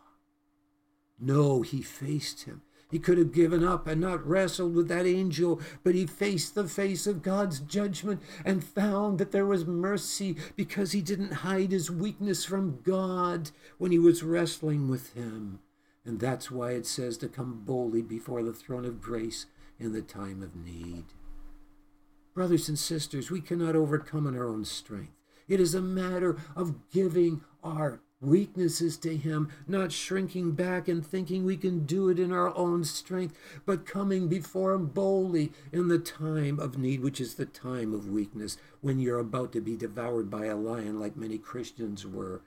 No, 1.18 1.62
he 1.62 1.80
faced 1.80 2.42
him. 2.42 2.60
He 2.90 2.98
could 2.98 3.16
have 3.16 3.32
given 3.32 3.64
up 3.64 3.86
and 3.86 4.02
not 4.02 4.26
wrestled 4.26 4.74
with 4.74 4.88
that 4.88 5.06
angel, 5.06 5.62
but 5.82 5.94
he 5.94 6.04
faced 6.04 6.54
the 6.54 6.68
face 6.68 7.06
of 7.06 7.22
God's 7.22 7.60
judgment 7.60 8.20
and 8.44 8.62
found 8.62 9.16
that 9.16 9.32
there 9.32 9.46
was 9.46 9.64
mercy 9.64 10.36
because 10.56 10.92
he 10.92 11.00
didn't 11.00 11.32
hide 11.32 11.72
his 11.72 11.90
weakness 11.90 12.44
from 12.44 12.80
God 12.82 13.50
when 13.78 13.92
he 13.92 13.98
was 13.98 14.22
wrestling 14.22 14.90
with 14.90 15.14
him. 15.14 15.60
And 16.04 16.20
that's 16.20 16.50
why 16.50 16.72
it 16.72 16.84
says 16.84 17.16
to 17.18 17.28
come 17.28 17.62
boldly 17.64 18.02
before 18.02 18.42
the 18.42 18.52
throne 18.52 18.84
of 18.84 19.00
grace 19.00 19.46
in 19.82 19.92
the 19.92 20.02
time 20.02 20.42
of 20.42 20.56
need. 20.56 21.04
Brothers 22.34 22.68
and 22.68 22.78
sisters, 22.78 23.30
we 23.30 23.40
cannot 23.40 23.76
overcome 23.76 24.26
in 24.26 24.36
our 24.36 24.48
own 24.48 24.64
strength. 24.64 25.12
It 25.48 25.60
is 25.60 25.74
a 25.74 25.82
matter 25.82 26.38
of 26.56 26.90
giving 26.90 27.42
our 27.62 28.00
weaknesses 28.22 28.96
to 28.98 29.16
Him, 29.16 29.50
not 29.66 29.92
shrinking 29.92 30.52
back 30.52 30.88
and 30.88 31.04
thinking 31.04 31.44
we 31.44 31.56
can 31.56 31.84
do 31.84 32.08
it 32.08 32.18
in 32.18 32.32
our 32.32 32.56
own 32.56 32.84
strength, 32.84 33.36
but 33.66 33.84
coming 33.84 34.28
before 34.28 34.72
Him 34.72 34.86
boldly 34.86 35.52
in 35.72 35.88
the 35.88 35.98
time 35.98 36.58
of 36.58 36.78
need, 36.78 37.00
which 37.00 37.20
is 37.20 37.34
the 37.34 37.44
time 37.44 37.92
of 37.92 38.08
weakness, 38.08 38.56
when 38.80 38.98
you're 38.98 39.18
about 39.18 39.52
to 39.52 39.60
be 39.60 39.76
devoured 39.76 40.30
by 40.30 40.46
a 40.46 40.56
lion, 40.56 41.00
like 41.00 41.16
many 41.16 41.36
Christians 41.36 42.06
were. 42.06 42.42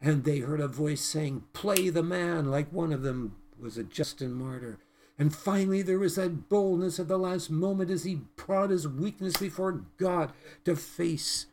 And 0.00 0.24
they 0.24 0.38
heard 0.38 0.60
a 0.60 0.68
voice 0.68 1.02
saying, 1.02 1.44
Play 1.52 1.90
the 1.90 2.02
man, 2.02 2.50
like 2.50 2.72
one 2.72 2.92
of 2.92 3.02
them 3.02 3.36
was 3.60 3.76
a 3.76 3.84
Justin 3.84 4.32
Martyr. 4.32 4.78
And 5.20 5.36
finally, 5.36 5.82
there 5.82 5.98
was 5.98 6.14
that 6.14 6.48
boldness 6.48 6.98
at 6.98 7.06
the 7.06 7.18
last 7.18 7.50
moment 7.50 7.90
as 7.90 8.04
he 8.04 8.22
brought 8.36 8.70
his 8.70 8.88
weakness 8.88 9.36
before 9.36 9.84
God 9.98 10.32
to 10.64 10.74
face 10.74 11.44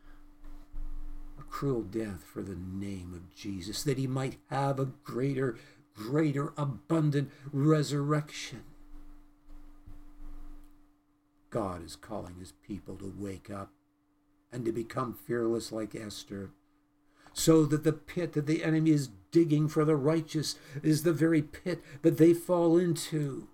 a 1.38 1.43
cruel 1.43 1.82
death 1.82 2.24
for 2.24 2.41
the 2.41 2.55
name 2.55 3.11
of 3.13 3.36
Jesus, 3.36 3.84
that 3.84 3.97
he 3.97 4.07
might 4.07 4.38
have 4.49 4.80
a 4.80 4.86
greater, 5.03 5.57
greater, 5.93 6.53
abundant 6.55 7.30
resurrection. 7.51 8.63
God 11.49 11.84
is 11.84 11.97
calling 11.97 12.36
his 12.39 12.53
people 12.65 12.95
to 12.95 13.13
wake 13.18 13.51
up 13.51 13.74
and 14.49 14.63
to 14.63 14.72
become 14.72 15.13
fearless 15.13 15.74
like 15.74 15.93
Esther, 15.93 16.51
so 17.34 17.65
that 17.65 17.84
the 17.84 17.91
pit 17.91 18.32
that 18.32 18.47
the 18.47 18.63
enemy 18.63 18.91
is 18.91 19.09
digging 19.32 19.68
for 19.68 19.84
the 19.84 19.97
righteous 19.97 20.55
is 20.82 21.03
the 21.03 21.11
very 21.11 21.41
pit 21.41 21.84
that 22.01 22.18
they 22.18 22.34
fall 22.34 22.78
into. 22.78 23.49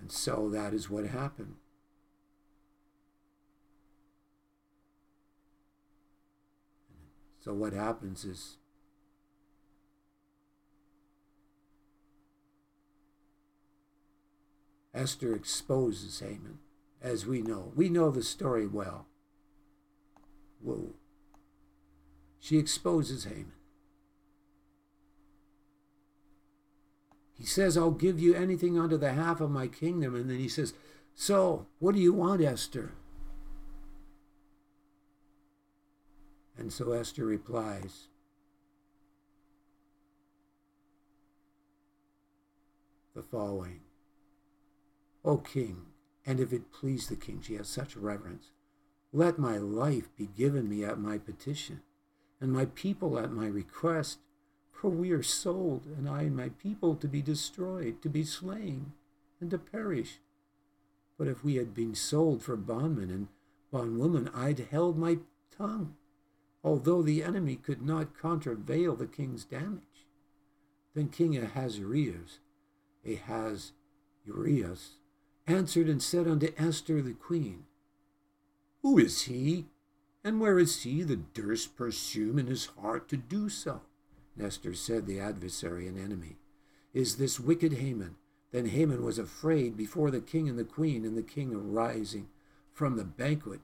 And 0.00 0.10
so 0.10 0.48
that 0.48 0.72
is 0.72 0.88
what 0.88 1.06
happened. 1.06 1.56
So 7.40 7.52
what 7.54 7.72
happens 7.72 8.24
is 8.24 8.56
Esther 14.94 15.34
exposes 15.34 16.20
Haman, 16.20 16.58
as 17.00 17.26
we 17.26 17.42
know. 17.42 17.72
We 17.74 17.88
know 17.88 18.10
the 18.10 18.22
story 18.22 18.66
well. 18.66 19.06
Whoa. 20.60 20.94
She 22.38 22.58
exposes 22.58 23.24
Haman. 23.24 23.52
He 27.40 27.46
says, 27.46 27.78
I'll 27.78 27.90
give 27.90 28.20
you 28.20 28.34
anything 28.34 28.78
under 28.78 28.98
the 28.98 29.14
half 29.14 29.40
of 29.40 29.50
my 29.50 29.66
kingdom. 29.66 30.14
And 30.14 30.28
then 30.28 30.38
he 30.38 30.48
says, 30.48 30.74
So, 31.14 31.66
what 31.78 31.94
do 31.94 32.00
you 32.00 32.12
want, 32.12 32.42
Esther? 32.42 32.92
And 36.58 36.70
so 36.70 36.92
Esther 36.92 37.24
replies, 37.24 38.08
the 43.14 43.22
following 43.22 43.80
O 45.24 45.38
king, 45.38 45.86
and 46.26 46.38
if 46.38 46.52
it 46.52 46.70
please 46.70 47.08
the 47.08 47.16
king, 47.16 47.40
she 47.42 47.54
has 47.54 47.66
such 47.66 47.96
reverence, 47.96 48.50
let 49.12 49.38
my 49.38 49.56
life 49.56 50.14
be 50.16 50.26
given 50.26 50.68
me 50.68 50.84
at 50.84 50.98
my 50.98 51.16
petition, 51.16 51.80
and 52.40 52.52
my 52.52 52.66
people 52.66 53.18
at 53.18 53.32
my 53.32 53.46
request, 53.46 54.18
for 54.80 54.88
we 54.88 55.10
are 55.10 55.22
sold, 55.22 55.84
and 55.84 56.08
I 56.08 56.22
and 56.22 56.34
my 56.34 56.48
people 56.48 56.94
to 56.96 57.06
be 57.06 57.20
destroyed, 57.20 58.00
to 58.00 58.08
be 58.08 58.24
slain, 58.24 58.92
and 59.38 59.50
to 59.50 59.58
perish. 59.58 60.20
But 61.18 61.28
if 61.28 61.44
we 61.44 61.56
had 61.56 61.74
been 61.74 61.94
sold 61.94 62.42
for 62.42 62.56
bondmen 62.56 63.10
and 63.10 63.28
bondwomen, 63.70 64.30
I'd 64.34 64.68
held 64.70 64.96
my 64.96 65.18
tongue, 65.54 65.96
although 66.64 67.02
the 67.02 67.22
enemy 67.22 67.56
could 67.56 67.82
not 67.82 68.18
contravail 68.18 68.96
the 68.96 69.06
king's 69.06 69.44
damage. 69.44 70.06
Then 70.94 71.08
King 71.08 71.36
Ahasuerus, 71.36 72.38
Ahaz 73.06 73.72
answered 75.46 75.90
and 75.90 76.02
said 76.02 76.26
unto 76.26 76.54
Esther 76.56 77.02
the 77.02 77.12
queen, 77.12 77.64
Who 78.80 78.96
is 78.96 79.22
he, 79.22 79.66
and 80.24 80.40
where 80.40 80.58
is 80.58 80.84
he 80.84 81.02
that 81.02 81.34
durst 81.34 81.76
presume 81.76 82.38
in 82.38 82.46
his 82.46 82.64
heart 82.80 83.06
to 83.10 83.18
do 83.18 83.50
so? 83.50 83.82
And 84.36 84.46
Esther 84.46 84.74
said, 84.74 85.06
The 85.06 85.20
adversary 85.20 85.86
and 85.86 85.98
enemy 85.98 86.36
is 86.92 87.16
this 87.16 87.40
wicked 87.40 87.74
Haman. 87.74 88.16
Then 88.52 88.66
Haman 88.66 89.04
was 89.04 89.18
afraid 89.18 89.76
before 89.76 90.10
the 90.10 90.20
king 90.20 90.48
and 90.48 90.58
the 90.58 90.64
queen, 90.64 91.04
and 91.04 91.16
the 91.16 91.22
king 91.22 91.54
arising 91.54 92.28
from 92.72 92.96
the 92.96 93.04
banquet 93.04 93.60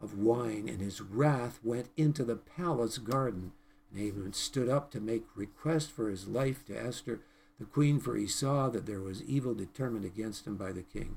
of 0.00 0.18
wine, 0.18 0.68
and 0.68 0.80
his 0.80 1.00
wrath 1.00 1.60
went 1.62 1.88
into 1.96 2.24
the 2.24 2.36
palace 2.36 2.98
garden. 2.98 3.52
And 3.90 4.00
Haman 4.00 4.32
stood 4.32 4.68
up 4.68 4.90
to 4.92 5.00
make 5.00 5.24
request 5.34 5.90
for 5.90 6.08
his 6.08 6.26
life 6.26 6.64
to 6.66 6.80
Esther 6.80 7.20
the 7.58 7.66
queen, 7.66 8.00
for 8.00 8.16
he 8.16 8.26
saw 8.26 8.70
that 8.70 8.86
there 8.86 9.00
was 9.00 9.22
evil 9.24 9.54
determined 9.54 10.06
against 10.06 10.46
him 10.46 10.56
by 10.56 10.72
the 10.72 10.82
king. 10.82 11.16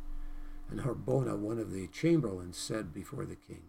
And 0.69 0.81
Harbona, 0.81 1.37
one 1.37 1.59
of 1.59 1.71
the 1.71 1.87
chamberlains, 1.87 2.57
said 2.57 2.93
before 2.93 3.25
the 3.25 3.35
king, 3.35 3.63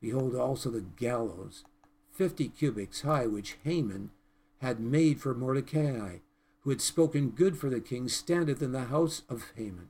Behold 0.00 0.34
also 0.34 0.70
the 0.70 0.80
gallows, 0.80 1.64
fifty 2.10 2.48
cubits 2.48 3.02
high, 3.02 3.26
which 3.26 3.56
Haman 3.62 4.10
had 4.58 4.80
made 4.80 5.20
for 5.20 5.34
Mordecai, 5.34 6.18
who 6.60 6.70
had 6.70 6.80
spoken 6.80 7.30
good 7.30 7.56
for 7.56 7.70
the 7.70 7.80
king, 7.80 8.08
standeth 8.08 8.62
in 8.62 8.72
the 8.72 8.86
house 8.86 9.22
of 9.28 9.52
Haman. 9.56 9.88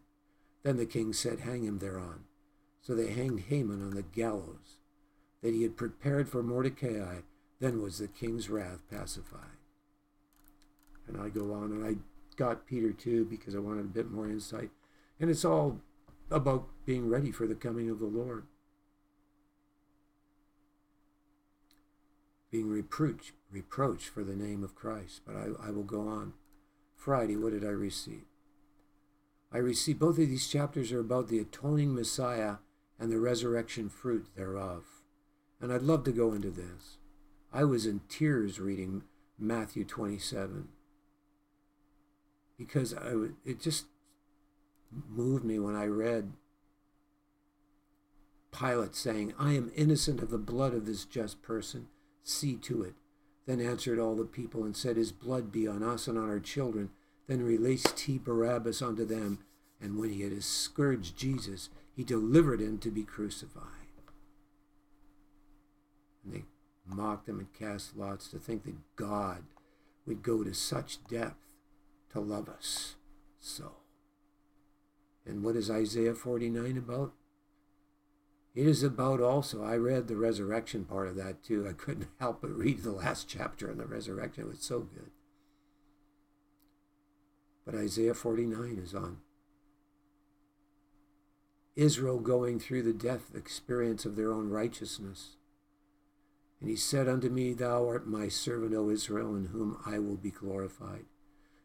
Then 0.63 0.77
the 0.77 0.87
king 0.87 1.13
said, 1.13 1.41
Hang 1.41 1.65
him 1.65 1.79
thereon. 1.79 2.25
So 2.83 2.95
they 2.95 3.13
hanged 3.13 3.41
Haman 3.49 3.83
on 3.83 3.95
the 3.95 4.03
gallows 4.03 4.79
that 5.43 5.55
he 5.55 5.63
had 5.63 5.77
prepared 5.77 6.29
for 6.29 6.43
Mordecai. 6.43 7.21
Then 7.61 7.83
was 7.83 7.99
the 7.99 8.09
king's 8.09 8.49
wrath 8.49 8.83
pacified. 8.91 9.59
And 11.07 11.21
I 11.21 11.29
go 11.29 11.53
on, 11.53 11.73
and 11.73 11.85
I 11.85 11.97
got 12.37 12.67
Peter 12.67 12.93
too 12.93 13.25
because 13.25 13.55
I 13.55 13.59
wanted 13.59 13.85
a 13.87 13.89
bit 13.89 14.11
more 14.11 14.27
insight. 14.27 14.71
And 15.19 15.31
it's 15.31 15.45
all 15.45 15.81
about 16.31 16.69
being 16.85 17.09
ready 17.09 17.31
for 17.33 17.47
the 17.47 17.55
coming 17.55 17.91
of 17.91 17.99
the 17.99 18.07
Lord. 18.07 18.45
Being 22.51 22.69
reproached, 22.69 23.33
reproached 23.51 24.09
for 24.09 24.25
the 24.25 24.37
name 24.37 24.65
of 24.65 24.75
Christ. 24.75 25.23
But 25.27 25.37
I, 25.37 25.69
I 25.69 25.71
will 25.71 25.83
go 25.83 26.09
on. 26.09 26.35
Friday, 26.97 27.37
what 27.37 27.53
did 27.53 27.65
I 27.65 27.69
receive? 27.69 28.25
I 29.53 29.59
received 29.59 29.99
both 29.99 30.19
of 30.19 30.29
these 30.29 30.49
chapters 30.49 30.93
are 30.93 31.01
about 31.01 31.29
the 31.29 31.39
atoning 31.39 31.95
Messiah 31.95 32.57
and 32.99 33.11
the 33.11 33.19
resurrection 33.19 33.89
fruit 33.89 34.27
thereof. 34.37 34.85
And 35.61 35.73
I'd 35.73 35.83
love 35.83 36.05
to 36.05 36.13
go 36.13 36.33
into 36.33 36.51
this. 36.51 36.99
I 37.53 37.65
was 37.65 37.87
in 37.87 38.03
tears 38.09 38.61
reading 38.61 39.05
Matthew 39.39 39.85
27 39.85 40.69
because 42.59 42.93
I, 42.93 43.13
it 43.45 43.61
just 43.61 43.87
moved 45.09 45.45
me 45.45 45.59
when 45.59 45.77
I 45.77 45.87
read 45.87 46.33
Pilate 48.51 48.95
saying, 48.95 49.35
I 49.39 49.53
am 49.53 49.73
innocent 49.77 50.21
of 50.21 50.31
the 50.31 50.39
blood 50.39 50.75
of 50.75 50.87
this 50.87 51.05
just 51.05 51.41
person. 51.43 51.89
See 52.29 52.57
to 52.57 52.83
it. 52.83 52.93
Then 53.47 53.59
answered 53.59 53.99
all 53.99 54.15
the 54.15 54.25
people 54.25 54.65
and 54.65 54.77
said, 54.77 54.99
His 54.99 55.13
blood 55.13 55.51
be 55.51 55.67
on 55.67 55.83
us 55.83 56.07
and 56.07 56.19
on 56.19 56.29
our 56.29 56.39
children. 56.39 56.91
Then 57.27 57.43
released 57.43 58.01
he 58.01 58.19
Barabbas 58.19 58.83
unto 58.83 59.07
them. 59.07 59.39
And 59.81 59.97
when 59.97 60.11
he 60.11 60.21
had 60.21 60.43
scourged 60.43 61.17
Jesus, 61.17 61.71
he 61.97 62.05
delivered 62.05 62.61
him 62.61 62.77
to 62.81 62.91
be 62.91 63.03
crucified. 63.03 63.65
And 66.23 66.35
they 66.35 66.45
mocked 66.87 67.31
him 67.31 67.39
and 67.39 67.51
cast 67.55 67.97
lots 67.97 68.29
to 68.29 68.39
think 68.39 68.65
that 68.65 68.77
God 68.95 69.45
would 70.05 70.23
go 70.23 70.45
to 70.45 70.53
such 70.53 71.03
depth 71.09 71.47
to 72.13 72.21
love 72.21 72.51
us 72.51 72.97
so. 73.41 73.73
And 75.25 75.43
what 75.43 75.57
is 75.57 75.71
Isaiah 75.71 76.15
49 76.15 76.77
about? 76.77 77.13
It 78.55 78.67
is 78.67 78.83
about 78.83 79.21
also, 79.21 79.63
I 79.63 79.77
read 79.77 80.09
the 80.09 80.17
resurrection 80.17 80.85
part 80.85 81.09
of 81.09 81.17
that 81.17 81.43
too. 81.43 81.67
I 81.69 81.73
couldn't 81.73 82.09
help 82.21 82.41
but 82.41 82.57
read 82.57 82.83
the 82.83 82.93
last 82.93 83.29
chapter 83.29 83.71
on 83.71 83.79
the 83.79 83.87
resurrection. 83.87 84.45
It 84.45 84.49
was 84.49 84.61
so 84.61 84.81
good. 84.81 85.11
But 87.65 87.75
Isaiah 87.75 88.15
49 88.15 88.81
is 88.83 88.95
on 88.95 89.19
Israel 91.77 92.19
going 92.19 92.59
through 92.59 92.83
the 92.83 92.93
death 92.93 93.35
experience 93.37 94.05
of 94.05 94.17
their 94.17 94.33
own 94.33 94.51
righteousness. 94.51 95.37
And 96.61 96.69
he 96.69 96.75
said 96.75 97.09
unto 97.09 97.29
me, 97.29 97.53
Thou 97.53 97.87
art 97.87 98.09
my 98.09 98.27
servant, 98.27 98.75
O 98.75 98.91
Israel, 98.91 99.37
in 99.37 99.47
whom 99.47 99.79
I 99.87 100.01
will 100.01 100.17
be 100.17 100.33
glorified. 100.33 101.05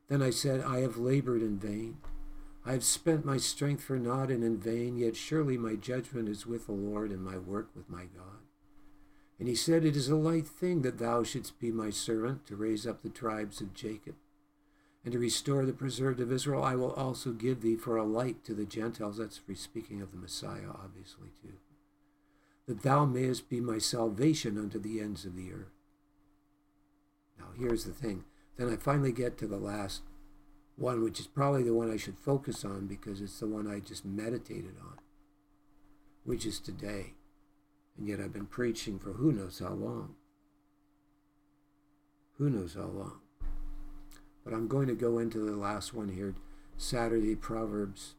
Then 0.10 0.22
I 0.22 0.30
said, 0.30 0.62
I 0.62 0.82
have 0.82 0.98
labored 0.98 1.42
in 1.42 1.58
vain. 1.58 1.98
I 2.66 2.72
have 2.72 2.84
spent 2.84 3.26
my 3.26 3.38
strength 3.38 3.84
for 3.84 4.00
naught 4.00 4.30
and 4.30 4.44
in 4.44 4.58
vain, 4.58 4.98
yet 4.98 5.16
surely 5.16 5.58
my 5.58 5.76
judgment 5.76 6.30
is 6.30 6.48
with 6.48 6.66
the 6.66 6.74
Lord 6.74 7.12
and 7.12 7.22
my 7.22 7.38
work 7.38 7.70
with 7.76 7.90
my 7.90 8.04
God. 8.04 8.40
And 9.38 9.50
he 9.50 9.56
said, 9.56 9.84
It 9.84 9.98
is 9.98 10.08
a 10.08 10.16
light 10.16 10.48
thing 10.48 10.82
that 10.84 11.00
thou 11.00 11.24
shouldst 11.24 11.60
be 11.60 11.72
my 11.72 11.90
servant 11.90 12.46
to 12.48 12.56
raise 12.56 12.88
up 12.88 13.02
the 13.02 13.10
tribes 13.10 13.60
of 13.60 13.74
Jacob. 13.74 14.16
And 15.04 15.12
to 15.12 15.20
restore 15.20 15.66
the 15.66 15.74
preserved 15.74 16.22
of 16.22 16.32
Israel, 16.32 16.64
I 16.64 16.76
will 16.76 16.94
also 16.94 17.32
give 17.32 17.62
thee 17.62 17.76
for 17.76 17.98
a 17.98 18.06
light 18.06 18.46
to 18.46 18.54
the 18.54 18.64
Gentiles. 18.64 19.18
That's 19.18 19.42
speaking 19.56 20.02
of 20.02 20.12
the 20.12 20.18
Messiah, 20.18 20.70
obviously, 20.70 21.30
too. 21.42 21.56
That 22.68 22.84
thou 22.84 23.04
mayest 23.04 23.50
be 23.50 23.60
my 23.60 23.80
salvation 23.80 24.58
unto 24.58 24.80
the 24.80 25.02
ends 25.02 25.26
of 25.26 25.36
the 25.36 25.52
earth. 25.52 25.74
Now, 27.38 27.48
here's 27.58 27.84
the 27.84 27.92
thing 27.92 28.24
then 28.56 28.70
I 28.72 28.78
finally 28.78 29.12
get 29.12 29.38
to 29.40 29.48
the 29.48 29.58
last 29.58 30.04
one, 30.76 31.04
which 31.04 31.20
is 31.20 31.28
probably 31.28 31.64
the 31.64 31.74
one 31.74 31.92
I 31.92 31.98
should 31.98 32.18
focus 32.18 32.66
on 32.66 32.88
because 32.88 33.22
it's 33.22 33.40
the 33.40 33.48
one 33.48 33.68
I 33.68 33.80
just 33.80 34.06
meditated 34.06 34.76
on, 34.82 34.98
which 36.24 36.46
is 36.46 36.60
today. 36.60 37.14
And 37.98 38.08
yet 38.08 38.20
I've 38.20 38.34
been 38.34 38.48
preaching 38.48 38.98
for 38.98 39.14
who 39.14 39.32
knows 39.32 39.60
how 39.60 39.74
long. 39.74 40.16
Who 42.38 42.50
knows 42.50 42.74
how 42.74 42.88
long. 42.88 43.20
But 44.44 44.54
I'm 44.54 44.68
going 44.68 44.88
to 44.88 44.96
go 44.96 45.20
into 45.20 45.40
the 45.40 45.56
last 45.56 45.94
one 45.94 46.10
here 46.10 46.36
Saturday, 46.76 47.36
Proverbs 47.36 48.16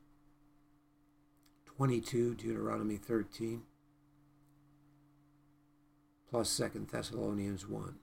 22, 1.77 2.37
Deuteronomy 2.37 2.97
13, 2.97 3.63
plus 6.31 6.49
Second 6.49 6.89
Thessalonians 6.89 7.69
1. 7.69 7.97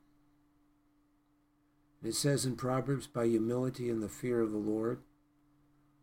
It 2.04 2.16
says 2.16 2.46
in 2.46 2.56
Proverbs, 2.56 3.08
by 3.08 3.28
humility 3.28 3.90
and 3.90 4.02
the 4.02 4.10
fear 4.10 4.42
of 4.42 4.52
the 4.52 4.58
Lord 4.58 5.00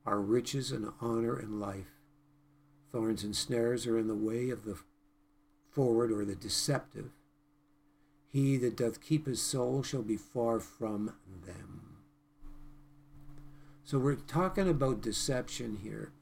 are 0.07 0.21
riches 0.21 0.71
and 0.71 0.93
honor 1.01 1.37
and 1.37 1.61
life. 1.61 1.91
Thorns 2.93 3.25
and 3.25 3.35
snares 3.35 3.87
are 3.87 3.99
in 3.99 4.07
the 4.07 4.15
way 4.15 4.51
of 4.51 4.65
the 4.65 4.79
forward 5.71 6.11
or 6.11 6.25
the 6.25 6.35
deceptive. 6.35 7.11
He 8.31 8.57
that 8.59 8.77
doth 8.77 9.01
keep 9.01 9.27
his 9.27 9.43
soul 9.43 9.83
shall 9.83 10.03
be 10.03 10.17
far 10.17 10.61
from 10.61 11.15
them. 11.45 11.97
So 13.85 13.99
we're 13.99 14.15
talking 14.15 14.69
about 14.69 15.01
deception 15.01 15.79
here. 15.83 16.13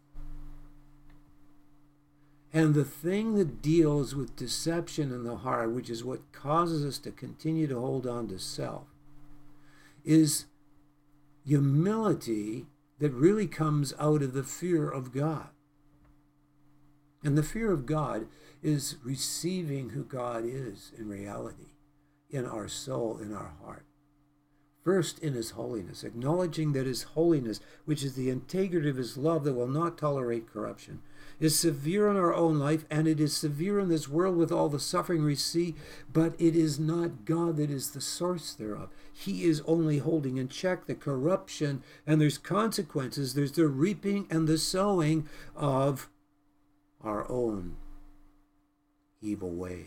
And 2.53 2.74
the 2.74 2.85
thing 2.85 3.35
that 3.35 3.61
deals 3.61 4.15
with 4.15 4.36
deception 4.36 5.12
in 5.12 5.24
the 5.24 5.36
heart, 5.36 5.73
which 5.73 5.90
is 5.90 6.03
what 6.03 6.32
causes 6.32 6.85
us 6.85 6.98
to 7.01 7.11
continue 7.11 7.66
to 7.66 7.78
hold 7.78 8.07
on 8.07 8.28
to 8.28 8.39
self, 8.39 8.86
is 10.06 10.46
humility 11.44 12.66
that 12.98 13.12
really 13.12 13.46
comes 13.46 13.92
out 13.98 14.22
of 14.22 14.32
the 14.32 14.42
fear 14.42 14.88
of 14.88 15.12
God. 15.12 15.48
And 17.22 17.36
the 17.36 17.42
fear 17.42 17.72
of 17.72 17.84
God 17.84 18.26
is 18.62 18.96
receiving 19.04 19.90
who 19.90 20.04
God 20.04 20.44
is 20.46 20.92
in 20.96 21.08
reality, 21.08 21.74
in 22.30 22.46
our 22.46 22.68
soul, 22.68 23.18
in 23.18 23.34
our 23.34 23.52
heart. 23.62 23.84
First, 24.82 25.18
in 25.18 25.34
his 25.34 25.50
holiness, 25.50 26.04
acknowledging 26.04 26.72
that 26.72 26.86
his 26.86 27.02
holiness, 27.02 27.60
which 27.84 28.04
is 28.04 28.14
the 28.14 28.30
integrity 28.30 28.88
of 28.88 28.96
his 28.96 29.16
love 29.16 29.42
that 29.42 29.54
will 29.54 29.66
not 29.66 29.98
tolerate 29.98 30.52
corruption, 30.52 31.02
is 31.38 31.58
severe 31.58 32.08
in 32.08 32.16
our 32.16 32.34
own 32.34 32.58
life, 32.58 32.84
and 32.90 33.06
it 33.06 33.20
is 33.20 33.36
severe 33.36 33.78
in 33.78 33.88
this 33.88 34.08
world 34.08 34.36
with 34.36 34.50
all 34.50 34.68
the 34.68 34.80
suffering 34.80 35.24
we 35.24 35.34
see, 35.34 35.74
but 36.12 36.34
it 36.38 36.56
is 36.56 36.78
not 36.78 37.24
God 37.24 37.56
that 37.56 37.70
is 37.70 37.90
the 37.90 38.00
source 38.00 38.54
thereof. 38.54 38.88
He 39.12 39.44
is 39.44 39.62
only 39.66 39.98
holding 39.98 40.36
in 40.38 40.48
check 40.48 40.86
the 40.86 40.94
corruption, 40.94 41.82
and 42.06 42.20
there's 42.20 42.38
consequences. 42.38 43.34
There's 43.34 43.52
the 43.52 43.66
reaping 43.66 44.26
and 44.30 44.48
the 44.48 44.58
sowing 44.58 45.28
of 45.54 46.08
our 47.02 47.30
own 47.30 47.76
evil 49.20 49.50
ways. 49.50 49.86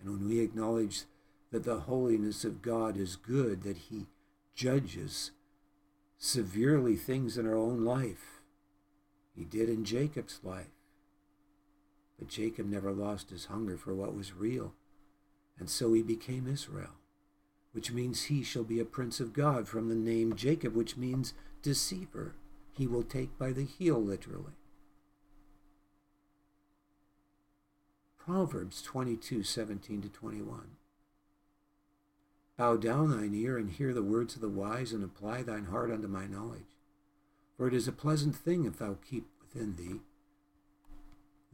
And 0.00 0.10
when 0.10 0.28
we 0.28 0.40
acknowledge 0.40 1.02
that 1.50 1.64
the 1.64 1.80
holiness 1.80 2.44
of 2.44 2.62
God 2.62 2.96
is 2.96 3.16
good, 3.16 3.62
that 3.62 3.76
He 3.76 4.06
judges 4.54 5.32
severely 6.18 6.96
things 6.96 7.38
in 7.38 7.46
our 7.46 7.56
own 7.56 7.84
life, 7.84 8.37
He 9.38 9.44
did 9.44 9.68
in 9.68 9.84
Jacob's 9.84 10.40
life. 10.42 10.66
But 12.18 12.26
Jacob 12.26 12.66
never 12.66 12.90
lost 12.90 13.30
his 13.30 13.44
hunger 13.44 13.76
for 13.76 13.94
what 13.94 14.12
was 14.12 14.34
real, 14.34 14.74
and 15.56 15.70
so 15.70 15.92
he 15.92 16.02
became 16.02 16.48
Israel, 16.48 16.96
which 17.70 17.92
means 17.92 18.24
he 18.24 18.42
shall 18.42 18.64
be 18.64 18.80
a 18.80 18.84
prince 18.84 19.20
of 19.20 19.32
God 19.32 19.68
from 19.68 19.88
the 19.88 19.94
name 19.94 20.34
Jacob, 20.34 20.74
which 20.74 20.96
means 20.96 21.34
deceiver. 21.62 22.34
He 22.72 22.88
will 22.88 23.04
take 23.04 23.38
by 23.38 23.52
the 23.52 23.64
heel, 23.64 24.02
literally. 24.02 24.54
Proverbs 28.18 28.82
22 28.82 29.44
17 29.44 30.02
to 30.02 30.08
21. 30.08 30.62
Bow 32.56 32.76
down 32.76 33.10
thine 33.10 33.34
ear 33.34 33.56
and 33.56 33.70
hear 33.70 33.94
the 33.94 34.02
words 34.02 34.34
of 34.34 34.40
the 34.40 34.48
wise, 34.48 34.92
and 34.92 35.04
apply 35.04 35.42
thine 35.42 35.66
heart 35.66 35.92
unto 35.92 36.08
my 36.08 36.26
knowledge. 36.26 36.77
For 37.58 37.68
it 37.68 37.74
is 37.74 37.86
a 37.86 37.92
pleasant 37.92 38.34
thing 38.34 38.64
if 38.64 38.78
thou 38.78 38.96
keep 39.04 39.26
within 39.42 39.76
thee. 39.76 40.00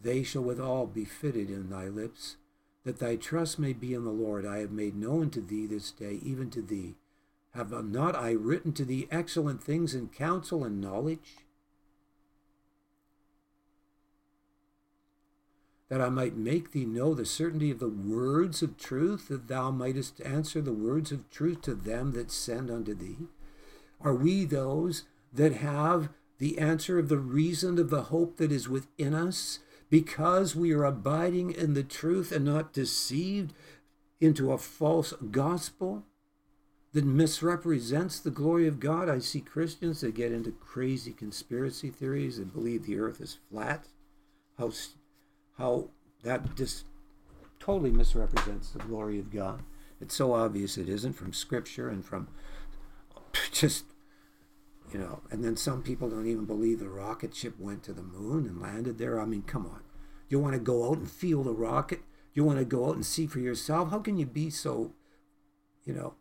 They 0.01 0.23
shall 0.23 0.43
withal 0.43 0.87
be 0.87 1.05
fitted 1.05 1.51
in 1.51 1.71
thy 1.71 1.89
lips, 1.89 2.37
that 2.85 3.01
thy 3.01 3.17
trust 3.17 3.59
may 3.59 3.73
be 3.73 3.93
in 3.93 4.05
the 4.05 4.11
Lord. 4.11 4.47
I 4.47 4.59
have 4.59 4.71
made 4.71 4.95
known 4.95 5.31
to 5.31 5.41
thee 5.41 5.67
this 5.67 5.91
day, 5.91 6.21
even 6.23 6.51
to 6.51 6.63
thee. 6.63 6.95
Have 7.55 7.73
not 7.85 8.15
I 8.15 8.33
written 8.33 8.73
to 8.75 8.85
thee 8.85 9.09
excellent 9.11 9.65
things 9.65 9.95
in 9.95 10.09
counsel 10.09 10.63
and 10.63 10.81
knowledge? 10.81 11.39
that 15.95 16.01
I 16.01 16.09
might 16.09 16.37
make 16.37 16.73
thee 16.73 16.85
know 16.85 17.15
the 17.15 17.25
certainty 17.25 17.71
of 17.71 17.79
the 17.79 17.89
words 17.89 18.63
of 18.63 18.77
truth, 18.77 19.29
that 19.29 19.47
thou 19.47 19.71
mightest 19.71 20.21
answer 20.23 20.61
the 20.61 20.73
words 20.73 21.13
of 21.13 21.31
truth 21.31 21.63
to 21.63 21.75
them 21.77 22.11
that 22.13 22.33
send 22.33 22.69
unto 22.69 22.95
thee? 22.95 23.29
Are 24.01 24.13
we 24.13 24.45
those 24.45 25.05
that 25.35 25.57
have 25.57 26.09
the 26.39 26.59
answer 26.59 26.99
of 26.99 27.09
the 27.09 27.19
reason 27.19 27.79
of 27.79 27.91
the 27.91 28.05
hope 28.05 28.37
that 28.37 28.53
is 28.53 28.69
within 28.69 29.15
us 29.15 29.61
because 29.91 30.57
we 30.57 30.73
are 30.73 30.85
abiding 30.85 31.53
in 31.53 31.75
the 31.75 31.83
truth 31.83 32.33
and 32.33 32.45
not 32.45 32.73
deceived 32.73 33.53
into 34.21 34.53
a 34.53 34.59
false 34.59 35.13
gospel 35.31 36.05
that 36.93 37.05
misrepresents 37.05 38.21
the 38.21 38.31
glory 38.31 38.67
of 38.67 38.81
God? 38.81 39.09
I 39.09 39.19
see 39.19 39.41
Christians 39.41 40.01
that 40.01 40.15
get 40.15 40.33
into 40.33 40.53
crazy 40.53 41.13
conspiracy 41.13 41.91
theories 41.91 42.39
and 42.39 42.53
believe 42.53 42.87
the 42.87 42.99
earth 42.99 43.21
is 43.21 43.39
flat. 43.51 43.87
How 44.59 44.73
how 45.59 45.91
that 46.23 46.57
just 46.57 46.85
totally 47.61 47.91
misrepresents 47.91 48.71
the 48.71 48.79
glory 48.81 49.19
of 49.19 49.33
God. 49.33 49.63
It's 50.01 50.15
so 50.15 50.35
obvious 50.35 50.77
it 50.77 50.89
isn't 50.89 51.15
from 51.15 51.33
Scripture 51.33 51.89
and 51.89 52.05
from 52.05 52.29
just, 53.53 53.85
know, 55.15 55.23
and 55.31 55.45
then 55.45 55.57
some 55.57 55.83
people 55.83 56.09
don't 56.09 56.27
even 56.27 56.45
believe 56.45 56.79
the 56.79 56.89
rocket 56.89 57.35
ship 57.35 57.55
went 57.59 57.83
to 57.85 57.93
the 57.93 58.03
moon 58.03 58.47
and 58.47 58.61
landed 58.61 58.99
there. 58.99 59.21
I 59.21 59.25
mean, 59.25 59.43
come 59.43 59.67
on. 59.67 59.81
You 60.29 60.39
want 60.39 60.55
to 60.55 60.61
go 60.61 60.89
out 60.89 60.99
and 60.99 61.11
feel 61.11 61.43
the 61.43 61.53
rocket? 61.53 62.01
You 62.33 62.45
want 62.45 62.59
to 62.59 62.65
go 62.65 62.89
out 62.89 62.97
and 62.97 63.07
see 63.07 63.27
for 63.27 63.39
yourself? 63.39 63.91
How 63.91 63.99
can 63.99 64.19
you 64.19 64.27
be 64.27 64.51
so, 64.51 64.93
you 65.85 65.93
know? 65.93 66.15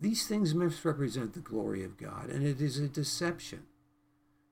These 0.00 0.26
things 0.26 0.54
misrepresent 0.54 1.34
the 1.34 1.40
glory 1.40 1.84
of 1.84 1.98
God, 1.98 2.30
and 2.30 2.46
it 2.46 2.60
is 2.60 2.78
a 2.78 2.88
deception. 2.88 3.64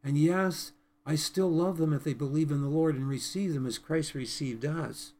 And 0.04 0.18
yes, 0.18 0.72
I 1.06 1.14
still 1.14 1.50
love 1.50 1.78
them 1.78 1.94
if 1.94 2.04
they 2.04 2.12
believe 2.12 2.50
in 2.50 2.60
the 2.60 2.68
Lord 2.68 2.96
and 2.96 3.08
receive 3.08 3.54
them 3.54 3.66
as 3.66 3.78
Christ 3.78 4.14
received 4.14 4.66
us. 4.66 5.12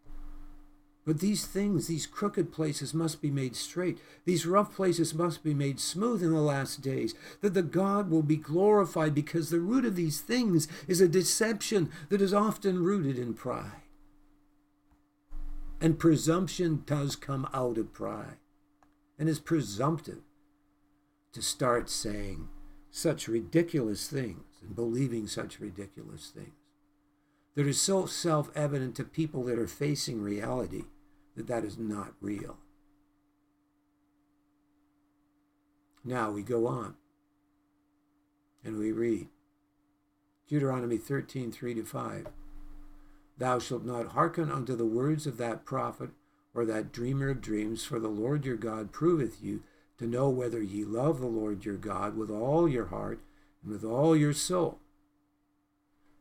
But 1.09 1.20
these 1.20 1.47
things, 1.47 1.86
these 1.86 2.06
crooked 2.06 2.52
places 2.52 2.93
must 2.93 3.22
be 3.22 3.30
made 3.30 3.56
straight. 3.56 3.97
These 4.26 4.44
rough 4.44 4.76
places 4.76 5.14
must 5.14 5.43
be 5.43 5.55
made 5.55 5.80
smooth 5.80 6.22
in 6.22 6.35
the 6.35 6.43
last 6.43 6.82
days, 6.82 7.14
that 7.40 7.55
the 7.55 7.62
God 7.62 8.10
will 8.10 8.22
be 8.22 8.36
glorified 8.36 9.14
because 9.14 9.48
the 9.48 9.59
root 9.59 9.86
of 9.86 9.97
these 9.97 10.20
things 10.20 10.68
is 10.86 11.01
a 11.01 11.09
deception 11.09 11.90
that 12.10 12.20
is 12.20 12.35
often 12.35 12.82
rooted 12.82 13.18
in 13.18 13.32
pride. 13.32 13.80
And 15.80 15.98
presumption 15.98 16.82
does 16.85 17.16
come 17.16 17.48
out 17.55 17.78
of 17.78 17.94
pride 17.94 18.36
and 19.18 19.30
is 19.30 19.39
presumptive 19.39 20.20
to 21.32 21.40
start 21.40 21.89
saying 21.89 22.51
such 22.90 23.28
ridiculous 23.28 24.09
things 24.09 24.44
and 24.60 24.76
believing 24.76 25.26
such 25.26 25.59
ridiculous 25.59 26.28
things 26.28 26.52
that 27.55 27.66
is 27.66 27.80
so 27.80 28.05
self 28.05 28.51
evident 28.55 28.94
to 28.97 29.05
people 29.05 29.43
that 29.44 29.59
are 29.59 29.66
facing 29.66 30.20
reality 30.20 30.85
that 31.39 31.47
that 31.47 31.65
is 31.65 31.78
not 31.78 32.12
real. 32.20 32.59
Now 36.05 36.31
we 36.31 36.43
go 36.43 36.66
on 36.66 36.97
and 38.65 38.77
we 38.77 38.93
read 38.93 39.28
Deuteronomy 40.48 40.98
13 40.98 41.52
3 41.52 41.74
to 41.74 41.85
5. 41.85 42.27
Thou 43.39 43.59
shalt 43.60 43.85
not 43.85 44.12
hearken 44.12 44.51
unto 44.51 44.74
the 44.74 44.85
words 44.85 45.27
of 45.27 45.36
that 45.39 45.65
prophet 45.65 46.10
or 46.55 46.65
that 46.65 46.93
dreamer 46.93 47.31
of 47.31 47.40
dreams, 47.40 47.85
for 47.85 48.01
the 48.01 48.09
Lord 48.09 48.44
your 48.44 48.56
God 48.56 48.90
proveth 48.90 49.40
you 49.40 49.62
to 49.98 50.06
know 50.06 50.28
whether 50.28 50.60
ye 50.60 50.85
love 50.85 51.20
the 51.20 51.27
Lord 51.27 51.65
your 51.65 51.77
God 51.77 52.16
with 52.16 52.31
all 52.31 52.69
your 52.69 52.86
heart 52.86 53.20
and 53.62 53.70
with 53.70 53.85
all 53.85 54.16
your 54.16 54.32
soul. 54.32 54.81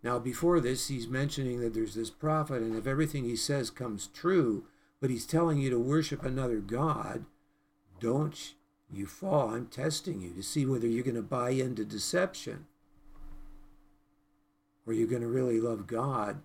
Now, 0.04 0.20
before 0.20 0.60
this, 0.60 0.90
he's 0.90 1.08
mentioning 1.08 1.60
that 1.62 1.74
there's 1.74 1.96
this 1.96 2.12
prophet, 2.12 2.62
and 2.62 2.76
if 2.76 2.86
everything 2.86 3.24
he 3.24 3.36
says 3.36 3.72
comes 3.72 4.08
true, 4.08 4.66
but 5.00 5.10
he's 5.10 5.26
telling 5.26 5.60
you 5.60 5.70
to 5.70 5.80
worship 5.80 6.24
another 6.24 6.58
God, 6.58 7.26
don't 8.00 8.54
you 8.92 9.06
fall. 9.06 9.50
I'm 9.50 9.68
testing 9.68 10.22
you 10.22 10.32
to 10.32 10.44
see 10.44 10.66
whether 10.66 10.88
you're 10.88 11.04
going 11.04 11.16
to 11.16 11.22
buy 11.22 11.52
into 11.52 11.84
deception 11.84 12.66
or 14.86 14.94
you're 14.94 15.08
going 15.08 15.22
to 15.22 15.28
really 15.28 15.60
love 15.60 15.88
God 15.88 16.42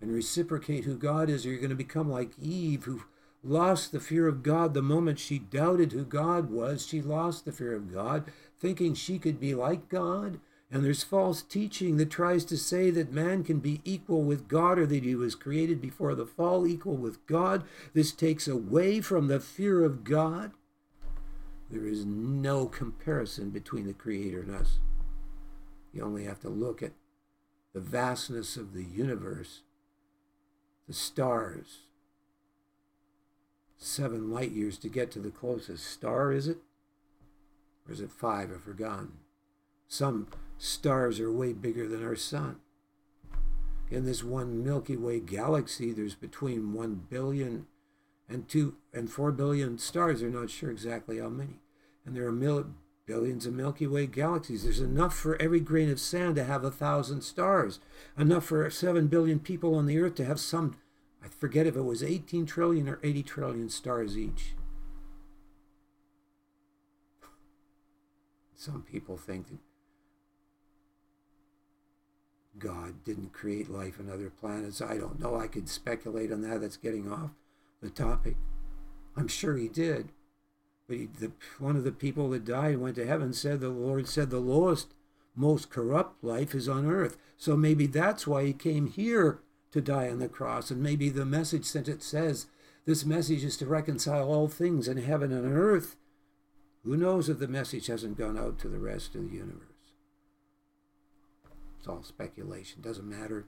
and 0.00 0.12
reciprocate 0.12 0.84
who 0.84 0.96
God 0.96 1.28
is, 1.28 1.44
or 1.44 1.50
you're 1.50 1.58
going 1.58 1.70
to 1.70 1.76
become 1.76 2.10
like 2.10 2.38
Eve, 2.40 2.84
who 2.84 3.02
lost 3.44 3.92
the 3.92 4.00
fear 4.00 4.26
of 4.26 4.42
God 4.42 4.74
the 4.74 4.82
moment 4.82 5.18
she 5.18 5.38
doubted 5.38 5.92
who 5.92 6.04
God 6.04 6.50
was. 6.50 6.86
She 6.86 7.02
lost 7.02 7.44
the 7.44 7.52
fear 7.52 7.74
of 7.74 7.92
God, 7.92 8.24
thinking 8.58 8.94
she 8.94 9.18
could 9.18 9.38
be 9.38 9.54
like 9.54 9.88
God. 9.88 10.40
And 10.72 10.84
there's 10.84 11.02
false 11.02 11.42
teaching 11.42 11.96
that 11.96 12.10
tries 12.10 12.44
to 12.44 12.56
say 12.56 12.90
that 12.90 13.12
man 13.12 13.42
can 13.42 13.58
be 13.58 13.80
equal 13.84 14.22
with 14.22 14.46
God 14.46 14.78
or 14.78 14.86
that 14.86 15.02
he 15.02 15.16
was 15.16 15.34
created 15.34 15.80
before 15.80 16.14
the 16.14 16.26
fall, 16.26 16.66
equal 16.66 16.94
with 16.94 17.26
God. 17.26 17.64
This 17.92 18.12
takes 18.12 18.46
away 18.46 19.00
from 19.00 19.26
the 19.26 19.40
fear 19.40 19.84
of 19.84 20.04
God. 20.04 20.52
There 21.70 21.86
is 21.86 22.04
no 22.04 22.66
comparison 22.66 23.50
between 23.50 23.86
the 23.86 23.92
Creator 23.92 24.42
and 24.42 24.54
us. 24.54 24.78
You 25.92 26.04
only 26.04 26.24
have 26.24 26.40
to 26.40 26.48
look 26.48 26.82
at 26.82 26.92
the 27.72 27.80
vastness 27.80 28.56
of 28.56 28.72
the 28.72 28.84
universe, 28.84 29.62
the 30.86 30.94
stars, 30.94 31.80
seven 33.76 34.30
light 34.30 34.52
years 34.52 34.78
to 34.78 34.88
get 34.88 35.10
to 35.12 35.18
the 35.18 35.30
closest 35.30 35.86
star, 35.86 36.32
is 36.32 36.46
it? 36.46 36.58
Or 37.88 37.92
is 37.92 38.00
it 38.00 38.10
five? 38.10 38.50
I've 38.52 38.62
forgotten. 38.62 39.12
Some 39.88 40.28
stars 40.60 41.18
are 41.18 41.32
way 41.32 41.54
bigger 41.54 41.88
than 41.88 42.04
our 42.04 42.14
sun. 42.14 42.56
In 43.90 44.04
this 44.04 44.22
one 44.22 44.62
Milky 44.62 44.96
Way 44.96 45.18
galaxy, 45.18 45.90
there's 45.92 46.14
between 46.14 46.74
one 46.74 47.06
billion 47.08 47.66
and 48.28 48.46
two 48.46 48.76
and 48.92 49.10
four 49.10 49.32
billion 49.32 49.78
stars. 49.78 50.20
They're 50.20 50.28
not 50.28 50.50
sure 50.50 50.70
exactly 50.70 51.18
how 51.18 51.30
many. 51.30 51.60
And 52.04 52.14
there 52.14 52.26
are 52.26 52.32
mil- 52.32 52.74
billions 53.06 53.46
of 53.46 53.54
Milky 53.54 53.86
Way 53.86 54.06
galaxies. 54.06 54.64
There's 54.64 54.80
enough 54.80 55.16
for 55.16 55.40
every 55.40 55.60
grain 55.60 55.90
of 55.90 55.98
sand 55.98 56.36
to 56.36 56.44
have 56.44 56.62
a 56.62 56.70
thousand 56.70 57.22
stars. 57.22 57.80
Enough 58.18 58.44
for 58.44 58.68
seven 58.70 59.08
billion 59.08 59.40
people 59.40 59.74
on 59.74 59.86
the 59.86 59.98
earth 59.98 60.14
to 60.16 60.24
have 60.26 60.38
some 60.38 60.76
I 61.22 61.28
forget 61.28 61.66
if 61.66 61.76
it 61.76 61.82
was 61.82 62.02
18 62.02 62.46
trillion 62.46 62.88
or 62.88 62.98
80 63.02 63.22
trillion 63.22 63.68
stars 63.68 64.16
each. 64.16 64.54
Some 68.54 68.82
people 68.82 69.16
think 69.18 69.48
that 69.48 69.58
God 72.60 73.02
didn't 73.04 73.32
create 73.32 73.70
life 73.70 73.98
on 73.98 74.08
other 74.08 74.30
planets. 74.30 74.80
I 74.80 74.96
don't 74.96 75.18
know. 75.18 75.36
I 75.36 75.48
could 75.48 75.68
speculate 75.68 76.30
on 76.30 76.42
that. 76.42 76.60
That's 76.60 76.76
getting 76.76 77.10
off 77.10 77.30
the 77.82 77.90
topic. 77.90 78.36
I'm 79.16 79.28
sure 79.28 79.56
he 79.56 79.68
did. 79.68 80.10
But 80.86 80.96
he, 80.96 81.06
the, 81.06 81.32
one 81.58 81.76
of 81.76 81.84
the 81.84 81.92
people 81.92 82.30
that 82.30 82.44
died 82.44 82.78
went 82.78 82.96
to 82.96 83.06
heaven 83.06 83.32
said, 83.32 83.60
the 83.60 83.70
Lord 83.70 84.08
said, 84.08 84.30
the 84.30 84.38
lowest, 84.38 84.94
most 85.34 85.70
corrupt 85.70 86.22
life 86.22 86.54
is 86.54 86.68
on 86.68 86.86
earth. 86.86 87.16
So 87.36 87.56
maybe 87.56 87.86
that's 87.86 88.26
why 88.26 88.44
he 88.44 88.52
came 88.52 88.86
here 88.86 89.40
to 89.72 89.80
die 89.80 90.08
on 90.08 90.18
the 90.18 90.28
cross. 90.28 90.70
And 90.70 90.82
maybe 90.82 91.08
the 91.08 91.24
message 91.24 91.64
sent 91.64 91.88
it 91.88 92.02
says, 92.02 92.46
this 92.86 93.04
message 93.04 93.44
is 93.44 93.56
to 93.58 93.66
reconcile 93.66 94.28
all 94.28 94.48
things 94.48 94.88
in 94.88 94.98
heaven 94.98 95.32
and 95.32 95.56
earth. 95.56 95.96
Who 96.84 96.96
knows 96.96 97.28
if 97.28 97.38
the 97.38 97.48
message 97.48 97.86
hasn't 97.86 98.18
gone 98.18 98.38
out 98.38 98.58
to 98.60 98.68
the 98.68 98.78
rest 98.78 99.14
of 99.14 99.30
the 99.30 99.36
universe? 99.36 99.69
It's 101.80 101.88
all 101.88 102.04
speculation, 102.04 102.82
doesn't 102.82 103.08
matter. 103.08 103.46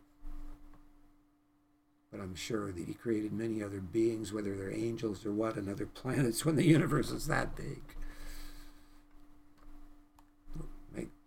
But 2.10 2.20
I'm 2.20 2.34
sure 2.34 2.72
that 2.72 2.86
he 2.86 2.94
created 2.94 3.32
many 3.32 3.62
other 3.62 3.80
beings, 3.80 4.32
whether 4.32 4.56
they're 4.56 4.72
angels 4.72 5.24
or 5.24 5.32
what, 5.32 5.56
and 5.56 5.68
other 5.68 5.86
planets 5.86 6.44
when 6.44 6.56
the 6.56 6.66
universe 6.66 7.10
is 7.10 7.26
that 7.28 7.54
big. 7.54 7.82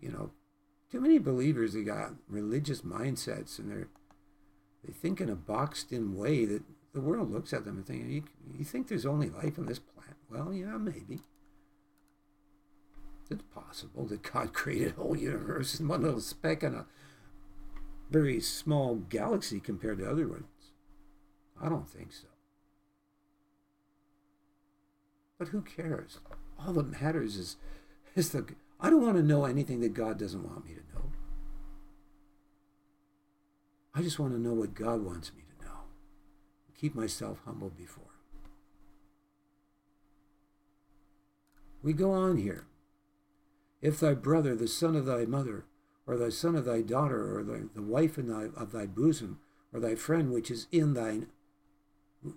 You 0.05 0.11
know, 0.11 0.29
too 0.91 1.01
many 1.01 1.17
believers 1.17 1.73
they 1.73 1.81
got 1.81 2.13
religious 2.29 2.81
mindsets 2.81 3.57
and 3.57 3.71
they're 3.71 3.87
they 4.85 4.93
think 4.93 5.19
in 5.19 5.29
a 5.29 5.35
boxed 5.35 5.91
in 5.91 6.15
way 6.15 6.45
that 6.45 6.61
the 6.93 7.01
world 7.01 7.31
looks 7.31 7.53
at 7.53 7.65
them 7.65 7.77
and 7.77 7.87
thinking, 7.87 8.11
you, 8.11 8.23
you 8.55 8.63
think 8.63 8.87
there's 8.87 9.07
only 9.07 9.31
life 9.31 9.57
on 9.57 9.65
this 9.65 9.79
planet? 9.79 10.15
Well, 10.29 10.53
yeah, 10.53 10.77
maybe. 10.77 11.21
It's 13.29 13.43
possible 13.53 14.05
that 14.05 14.21
God 14.21 14.53
created 14.53 14.93
a 14.97 15.01
whole 15.01 15.17
universe 15.17 15.79
in 15.79 15.87
one 15.87 16.03
little 16.03 16.19
speck 16.19 16.63
in 16.63 16.75
a 16.75 16.85
very 18.11 18.39
small 18.39 18.95
galaxy 18.95 19.59
compared 19.59 19.97
to 19.97 20.09
other 20.09 20.27
ones. 20.27 20.43
I 21.61 21.69
don't 21.69 21.89
think 21.89 22.13
so. 22.13 22.27
But 25.39 25.49
who 25.49 25.61
cares? 25.61 26.19
All 26.59 26.73
that 26.73 27.01
matters 27.01 27.35
is, 27.35 27.57
is 28.15 28.29
the. 28.29 28.45
I 28.79 28.89
don't 28.89 29.01
want 29.01 29.17
to 29.17 29.23
know 29.23 29.45
anything 29.45 29.81
that 29.81 29.93
God 29.93 30.19
doesn't 30.19 30.43
want 30.43 30.65
me 30.65 30.71
to 30.73 30.97
know. 30.97 31.11
I 33.93 34.01
just 34.01 34.19
want 34.19 34.33
to 34.33 34.39
know 34.39 34.53
what 34.53 34.75
God 34.75 35.01
wants 35.01 35.31
me 35.33 35.43
to 35.59 35.65
know. 35.65 35.71
Keep 36.79 36.95
myself 36.95 37.39
humble 37.45 37.69
before. 37.69 38.03
We 41.81 41.93
go 41.93 42.11
on 42.11 42.37
here. 42.37 42.65
If 43.85 43.99
thy 43.99 44.15
brother, 44.15 44.55
the 44.55 44.67
son 44.67 44.95
of 44.95 45.05
thy 45.05 45.25
mother, 45.25 45.65
or 46.07 46.17
thy 46.17 46.29
son 46.29 46.55
of 46.55 46.65
thy 46.65 46.81
daughter, 46.81 47.37
or 47.37 47.43
the, 47.43 47.69
the 47.75 47.83
wife 47.83 48.17
in 48.17 48.27
thy, 48.27 48.45
of 48.59 48.71
thy 48.71 48.87
bosom, 48.87 49.37
or 49.71 49.79
thy 49.79 49.93
friend 49.93 50.31
which 50.31 50.49
is 50.49 50.65
in 50.71 50.95
thine, 50.95 51.27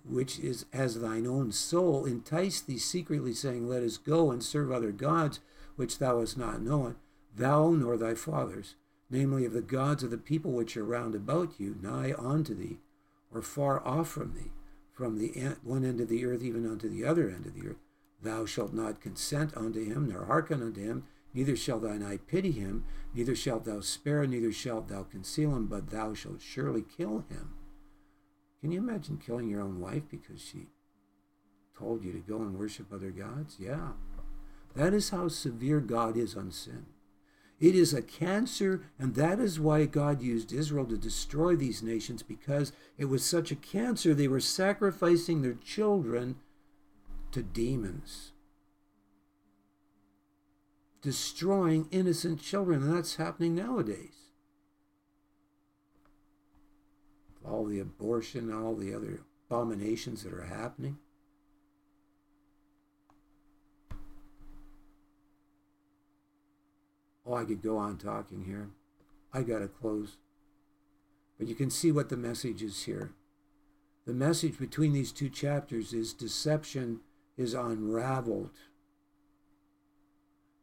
which 0.04 0.38
is 0.38 0.66
as 0.74 1.00
thine 1.00 1.26
own 1.26 1.50
soul, 1.50 2.04
entice 2.04 2.60
thee 2.60 2.76
secretly, 2.76 3.32
saying, 3.32 3.66
Let 3.66 3.82
us 3.82 3.96
go 3.96 4.30
and 4.30 4.44
serve 4.44 4.70
other 4.70 4.92
gods, 4.92 5.40
which 5.76 5.98
thou 5.98 6.20
hast 6.20 6.36
not 6.36 6.60
known, 6.60 6.96
thou 7.34 7.70
nor 7.70 7.96
thy 7.96 8.14
fathers, 8.14 8.74
namely 9.08 9.46
of 9.46 9.54
the 9.54 9.62
gods 9.62 10.02
of 10.02 10.10
the 10.10 10.18
people 10.18 10.52
which 10.52 10.76
are 10.76 10.84
round 10.84 11.14
about 11.14 11.58
you, 11.58 11.78
nigh 11.80 12.12
unto 12.18 12.54
thee, 12.54 12.76
or 13.32 13.40
far 13.40 13.82
off 13.88 14.10
from 14.10 14.34
thee, 14.34 14.52
from 14.92 15.16
the 15.16 15.30
one 15.62 15.82
end 15.82 15.98
of 15.98 16.08
the 16.08 16.26
earth 16.26 16.42
even 16.42 16.70
unto 16.70 16.90
the 16.90 17.06
other 17.06 17.30
end 17.30 17.46
of 17.46 17.54
the 17.54 17.68
earth. 17.68 17.80
Thou 18.20 18.44
shalt 18.44 18.74
not 18.74 19.00
consent 19.00 19.56
unto 19.56 19.82
him, 19.82 20.10
nor 20.10 20.26
hearken 20.26 20.62
unto 20.62 20.82
him, 20.82 21.04
Neither 21.38 21.54
shall 21.54 21.78
thine 21.78 22.02
eye 22.02 22.16
pity 22.16 22.50
him, 22.50 22.82
neither 23.14 23.36
shalt 23.36 23.64
thou 23.64 23.78
spare, 23.78 24.26
neither 24.26 24.50
shalt 24.50 24.88
thou 24.88 25.04
conceal 25.04 25.54
him, 25.54 25.68
but 25.68 25.90
thou 25.90 26.12
shalt 26.12 26.42
surely 26.42 26.82
kill 26.82 27.20
him. 27.30 27.50
Can 28.60 28.72
you 28.72 28.80
imagine 28.80 29.18
killing 29.18 29.48
your 29.48 29.60
own 29.60 29.78
wife 29.78 30.02
because 30.10 30.40
she 30.42 30.66
told 31.78 32.02
you 32.02 32.10
to 32.10 32.18
go 32.18 32.38
and 32.38 32.58
worship 32.58 32.92
other 32.92 33.12
gods? 33.12 33.54
Yeah. 33.60 33.90
That 34.74 34.92
is 34.92 35.10
how 35.10 35.28
severe 35.28 35.78
God 35.78 36.16
is 36.16 36.34
on 36.34 36.50
sin. 36.50 36.86
It 37.60 37.76
is 37.76 37.94
a 37.94 38.02
cancer, 38.02 38.82
and 38.98 39.14
that 39.14 39.38
is 39.38 39.60
why 39.60 39.84
God 39.84 40.20
used 40.20 40.52
Israel 40.52 40.86
to 40.86 40.98
destroy 40.98 41.54
these 41.54 41.84
nations 41.84 42.24
because 42.24 42.72
it 42.96 43.04
was 43.04 43.24
such 43.24 43.52
a 43.52 43.56
cancer. 43.56 44.12
They 44.12 44.26
were 44.26 44.40
sacrificing 44.40 45.42
their 45.42 45.54
children 45.54 46.34
to 47.30 47.44
demons 47.44 48.32
destroying 51.08 51.88
innocent 51.90 52.38
children, 52.38 52.82
and 52.82 52.94
that's 52.94 53.16
happening 53.16 53.54
nowadays. 53.54 54.28
All 57.42 57.64
the 57.64 57.80
abortion, 57.80 58.52
all 58.52 58.74
the 58.74 58.92
other 58.92 59.20
abominations 59.48 60.22
that 60.22 60.34
are 60.34 60.44
happening. 60.44 60.98
Oh, 67.24 67.32
I 67.32 67.46
could 67.46 67.62
go 67.62 67.78
on 67.78 67.96
talking 67.96 68.44
here. 68.44 68.68
I 69.32 69.40
got 69.40 69.60
to 69.60 69.68
close. 69.68 70.18
But 71.38 71.48
you 71.48 71.54
can 71.54 71.70
see 71.70 71.90
what 71.90 72.10
the 72.10 72.18
message 72.18 72.62
is 72.62 72.82
here. 72.82 73.12
The 74.04 74.12
message 74.12 74.58
between 74.58 74.92
these 74.92 75.12
two 75.12 75.30
chapters 75.30 75.94
is 75.94 76.12
deception 76.12 77.00
is 77.38 77.54
unraveled 77.54 78.50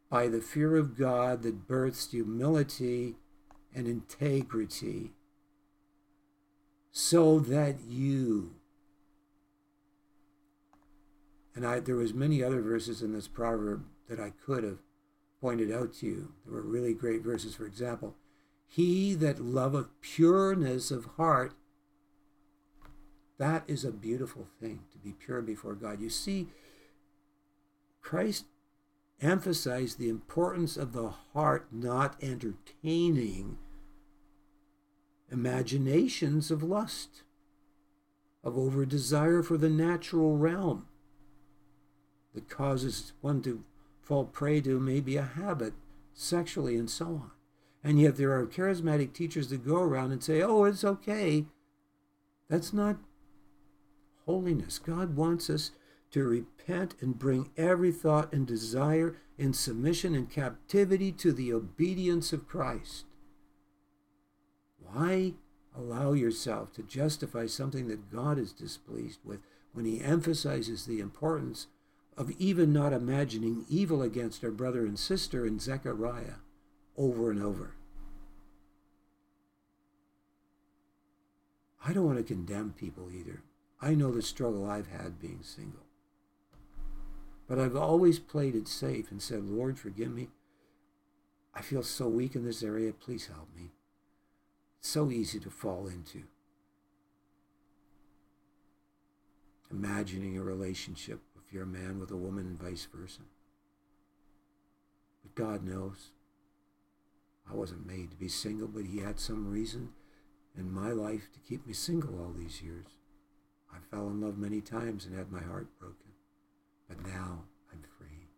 by 0.10 0.28
the 0.28 0.42
fear 0.42 0.76
of 0.78 0.98
God 0.98 1.44
that 1.44 1.68
births 1.68 2.12
humility 2.12 3.16
and 3.74 3.88
integrity, 3.88 5.12
so 6.92 7.40
that 7.40 7.76
you 7.88 8.56
and 11.56 11.66
I 11.66 11.80
there 11.80 11.96
was 11.96 12.14
many 12.14 12.44
other 12.44 12.62
verses 12.62 13.02
in 13.02 13.14
this 13.14 13.28
proverb 13.28 13.86
that 14.10 14.20
I 14.20 14.32
could 14.46 14.64
have 14.64 14.80
pointed 15.42 15.72
out 15.72 15.94
to 15.96 16.06
you. 16.06 16.34
There 16.46 16.54
were 16.54 16.62
really 16.62 16.94
great 16.94 17.22
verses. 17.22 17.56
For 17.56 17.66
example, 17.66 18.16
he 18.68 19.14
that 19.16 19.40
loveth 19.40 19.88
pureness 20.02 20.92
of 20.92 21.06
heart, 21.18 21.54
that 23.38 23.64
is 23.68 23.86
a 23.86 23.92
beautiful 23.92 24.48
thing 24.60 24.82
to 24.92 24.98
be 24.98 25.14
pure 25.14 25.42
before 25.42 25.76
God. 25.76 26.02
You 26.02 26.10
see, 26.10 26.48
Christ 28.02 28.46
emphasize 29.22 29.96
the 29.96 30.10
importance 30.10 30.78
of 30.78 30.94
the 30.94 31.10
heart 31.34 31.68
not 31.72 32.16
entertaining 32.22 33.58
imaginations 35.32 36.52
of 36.52 36.64
lust, 36.64 37.24
of 38.44 38.58
over 38.58 38.86
desire 38.86 39.42
for 39.42 39.58
the 39.58 39.70
natural 39.70 40.38
realm 40.38 40.86
that 42.34 42.50
causes 42.50 43.14
one 43.22 43.42
to 43.42 43.64
fall 44.02 44.26
prey 44.26 44.62
to 44.62 44.80
maybe 44.80 45.18
a 45.18 45.24
habit 45.24 45.74
sexually 46.14 46.76
and 46.76 46.90
so 46.90 47.06
on. 47.06 47.32
And 47.84 48.00
yet 48.00 48.18
there 48.18 48.34
are 48.38 48.46
charismatic 48.46 49.14
teachers 49.14 49.50
that 49.50 49.66
go 49.66 49.78
around 49.78 50.12
and 50.12 50.24
say, 50.24 50.42
oh, 50.42 50.64
it's 50.66 50.84
okay. 50.84 51.46
That's 52.50 52.74
not 52.74 52.98
holiness. 54.26 54.80
God 54.80 55.16
wants 55.16 55.50
us 55.50 55.72
to 56.12 56.24
repent 56.24 56.96
and 57.02 57.20
bring 57.20 57.50
every 57.58 57.92
thought 57.92 58.32
and 58.32 58.48
desire 58.48 59.18
in 59.38 59.54
submission 59.54 60.16
and 60.16 60.30
captivity 60.30 61.12
to 61.12 61.32
the 61.34 61.52
obedience 61.52 62.32
of 62.32 62.48
Christ. 62.48 63.06
Why 64.80 65.34
allow 65.78 66.14
yourself 66.14 66.72
to 66.74 66.84
justify 66.84 67.48
something 67.48 67.88
that 67.90 68.12
God 68.12 68.40
is 68.40 68.54
displeased 68.54 69.20
with 69.26 69.42
when 69.74 69.86
he 69.86 70.02
emphasizes 70.02 70.86
the 70.86 71.00
importance 71.02 71.68
of 72.18 72.32
even 72.40 72.72
not 72.72 72.94
imagining 72.94 73.66
evil 73.70 74.02
against 74.02 74.44
our 74.44 74.52
brother 74.52 74.86
and 74.86 74.98
sister 74.98 75.46
in 75.46 75.60
Zechariah 75.60 76.40
over 76.98 77.30
and 77.30 77.44
over? 77.44 77.76
I 81.86 81.94
don't 81.94 82.06
want 82.06 82.18
to 82.18 82.24
condemn 82.24 82.74
people 82.74 83.10
either. 83.14 83.44
I 83.82 83.94
know 83.94 84.12
the 84.12 84.22
struggle 84.22 84.66
I've 84.66 84.88
had 84.88 85.20
being 85.20 85.42
single. 85.44 85.85
But 87.48 87.60
I've 87.60 87.76
always 87.76 88.20
played 88.20 88.56
it 88.56 88.68
safe 88.68 89.12
and 89.12 89.22
said, 89.22 89.44
Lord, 89.44 89.78
forgive 89.78 90.12
me. 90.12 90.30
I 91.54 91.62
feel 91.62 91.84
so 91.84 92.08
weak 92.08 92.36
in 92.36 92.44
this 92.44 92.64
area. 92.64 92.92
Please 92.92 93.28
help 93.28 93.48
me. 93.56 93.72
It's 94.80 94.90
so 94.90 95.12
easy 95.12 95.40
to 95.40 95.50
fall 95.50 95.88
into. 95.88 96.24
Imagining 99.72 100.38
a 100.38 100.44
relationship 100.44 101.20
if 101.46 101.54
you're 101.54 101.64
a 101.64 101.68
man 101.68 102.00
with 102.00 102.12
a 102.12 102.18
woman 102.18 102.46
and 102.46 102.62
vice 102.62 102.88
versa. 102.94 103.22
But 105.24 105.36
God 105.36 105.64
knows. 105.64 106.12
I 107.50 107.54
wasn't 107.54 107.86
made 107.86 108.10
to 108.10 108.18
be 108.18 108.28
single, 108.28 108.68
but 108.68 108.86
He 108.86 109.00
had 109.00 109.20
some 109.20 109.52
reason 109.52 109.90
in 110.58 110.74
my 110.74 110.90
life 110.90 111.30
to 111.34 111.40
keep 111.40 111.66
me 111.68 111.74
single 111.74 112.20
all 112.20 112.34
these 112.36 112.62
years. 112.62 112.88
I 113.72 113.78
fell 113.92 114.08
in 114.08 114.22
love 114.22 114.38
many 114.38 114.62
times 114.62 115.06
and 115.06 115.16
had 115.16 115.32
my 115.32 115.42
heart 115.42 115.68
broken. 115.80 116.05
But 116.88 117.04
now 117.06 117.44
I'm 117.72 117.82
free. 117.98 118.30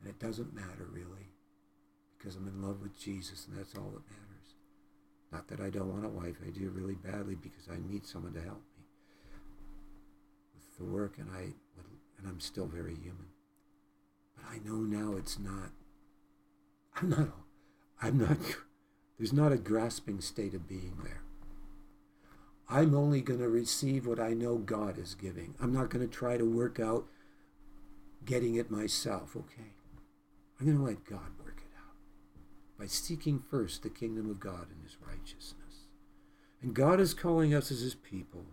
And 0.00 0.08
it 0.08 0.18
doesn't 0.18 0.54
matter 0.54 0.86
really, 0.92 1.32
because 2.18 2.36
I'm 2.36 2.48
in 2.48 2.62
love 2.62 2.82
with 2.82 2.98
Jesus, 2.98 3.46
and 3.46 3.58
that's 3.58 3.74
all 3.74 3.90
that 3.94 4.10
matters. 4.10 4.54
Not 5.32 5.48
that 5.48 5.60
I 5.60 5.70
don't 5.70 5.92
want 5.92 6.04
a 6.04 6.08
wife, 6.08 6.36
I 6.46 6.50
do 6.50 6.68
really 6.70 6.94
badly 6.94 7.34
because 7.34 7.68
I 7.70 7.78
need 7.90 8.06
someone 8.06 8.34
to 8.34 8.42
help 8.42 8.62
me 8.76 8.84
with 10.54 10.76
the 10.78 10.84
work, 10.84 11.18
and 11.18 11.30
I 11.30 11.54
and 12.18 12.28
I'm 12.28 12.40
still 12.40 12.66
very 12.66 12.94
human. 12.94 13.28
But 14.36 14.44
I 14.50 14.58
know 14.64 14.76
now 14.76 15.16
it's 15.16 15.38
not. 15.38 15.70
I'm 16.96 17.10
not. 17.10 17.28
I'm 18.00 18.18
not. 18.18 18.38
There's 19.18 19.32
not 19.32 19.52
a 19.52 19.56
grasping 19.56 20.20
state 20.20 20.54
of 20.54 20.68
being 20.68 20.98
there. 21.02 21.22
I'm 22.68 22.94
only 22.94 23.20
going 23.20 23.40
to 23.40 23.48
receive 23.48 24.06
what 24.06 24.20
I 24.20 24.32
know 24.32 24.56
God 24.56 24.98
is 24.98 25.14
giving. 25.14 25.54
I'm 25.60 25.72
not 25.72 25.90
going 25.90 26.06
to 26.06 26.12
try 26.12 26.36
to 26.36 26.44
work 26.44 26.80
out 26.80 27.06
getting 28.24 28.54
it 28.54 28.70
myself. 28.70 29.36
Okay. 29.36 29.72
I'm 30.58 30.66
going 30.66 30.78
to 30.78 30.84
let 30.84 31.04
God 31.04 31.38
work 31.44 31.58
it 31.58 31.76
out 31.76 31.96
by 32.78 32.86
seeking 32.86 33.42
first 33.50 33.82
the 33.82 33.90
kingdom 33.90 34.30
of 34.30 34.40
God 34.40 34.68
and 34.70 34.82
his 34.82 34.96
righteousness. 35.06 35.88
And 36.62 36.74
God 36.74 37.00
is 37.00 37.12
calling 37.12 37.54
us 37.54 37.70
as 37.70 37.80
his 37.80 37.94
people 37.94 38.46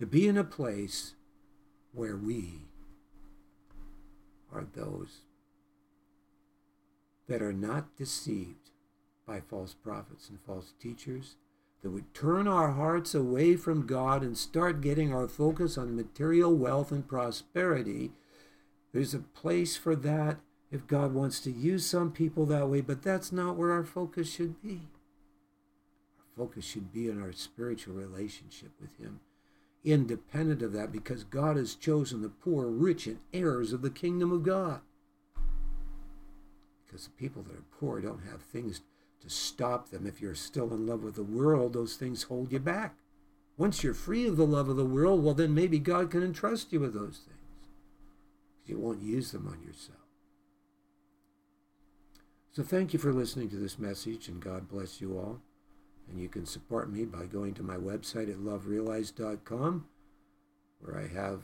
to 0.00 0.06
be 0.06 0.26
in 0.26 0.36
a 0.36 0.44
place 0.44 1.14
where 1.92 2.16
we 2.16 2.66
are 4.52 4.66
those 4.74 5.20
that 7.28 7.40
are 7.40 7.52
not 7.52 7.96
deceived 7.96 8.70
by 9.26 9.40
false 9.40 9.74
prophets 9.74 10.28
and 10.28 10.40
false 10.40 10.72
teachers, 10.80 11.36
that 11.82 11.90
would 11.90 12.14
turn 12.14 12.46
our 12.46 12.72
hearts 12.72 13.14
away 13.14 13.56
from 13.56 13.86
God 13.86 14.22
and 14.22 14.38
start 14.38 14.80
getting 14.80 15.12
our 15.12 15.26
focus 15.26 15.76
on 15.76 15.96
material 15.96 16.54
wealth 16.54 16.92
and 16.92 17.06
prosperity. 17.06 18.12
There's 18.92 19.14
a 19.14 19.18
place 19.18 19.76
for 19.76 19.96
that 19.96 20.38
if 20.70 20.86
God 20.86 21.12
wants 21.12 21.40
to 21.40 21.50
use 21.50 21.84
some 21.84 22.12
people 22.12 22.46
that 22.46 22.68
way, 22.68 22.80
but 22.80 23.02
that's 23.02 23.32
not 23.32 23.56
where 23.56 23.72
our 23.72 23.84
focus 23.84 24.32
should 24.32 24.62
be. 24.62 24.82
Our 26.18 26.46
focus 26.46 26.64
should 26.64 26.92
be 26.92 27.10
on 27.10 27.20
our 27.20 27.32
spiritual 27.32 27.94
relationship 27.94 28.70
with 28.80 28.96
Him, 28.98 29.20
independent 29.84 30.62
of 30.62 30.72
that, 30.72 30.92
because 30.92 31.24
God 31.24 31.56
has 31.56 31.74
chosen 31.74 32.22
the 32.22 32.28
poor, 32.28 32.68
rich, 32.68 33.06
and 33.06 33.18
heirs 33.32 33.72
of 33.72 33.82
the 33.82 33.90
kingdom 33.90 34.30
of 34.30 34.44
God. 34.44 34.80
Because 36.86 37.06
the 37.06 37.10
people 37.10 37.42
that 37.42 37.56
are 37.56 37.64
poor 37.78 38.00
don't 38.00 38.22
have 38.30 38.40
things 38.40 38.82
to 39.22 39.30
stop 39.30 39.90
them. 39.90 40.06
If 40.06 40.20
you're 40.20 40.34
still 40.34 40.72
in 40.72 40.86
love 40.86 41.02
with 41.02 41.14
the 41.14 41.22
world, 41.22 41.72
those 41.72 41.96
things 41.96 42.24
hold 42.24 42.52
you 42.52 42.58
back. 42.58 42.96
Once 43.56 43.82
you're 43.82 43.94
free 43.94 44.26
of 44.26 44.36
the 44.36 44.46
love 44.46 44.68
of 44.68 44.76
the 44.76 44.84
world, 44.84 45.22
well, 45.22 45.34
then 45.34 45.54
maybe 45.54 45.78
God 45.78 46.10
can 46.10 46.22
entrust 46.22 46.72
you 46.72 46.80
with 46.80 46.94
those 46.94 47.20
things. 47.26 47.38
You 48.66 48.78
won't 48.78 49.02
use 49.02 49.32
them 49.32 49.46
on 49.46 49.62
yourself. 49.62 49.98
So 52.52 52.62
thank 52.62 52.92
you 52.92 52.98
for 52.98 53.12
listening 53.12 53.48
to 53.50 53.56
this 53.56 53.78
message, 53.78 54.28
and 54.28 54.40
God 54.40 54.68
bless 54.68 55.00
you 55.00 55.16
all. 55.16 55.40
And 56.10 56.20
you 56.20 56.28
can 56.28 56.44
support 56.44 56.92
me 56.92 57.04
by 57.04 57.26
going 57.26 57.54
to 57.54 57.62
my 57.62 57.76
website 57.76 58.30
at 58.30 58.38
loverealized.com, 58.38 59.86
where 60.80 60.98
I 60.98 61.06
have 61.08 61.42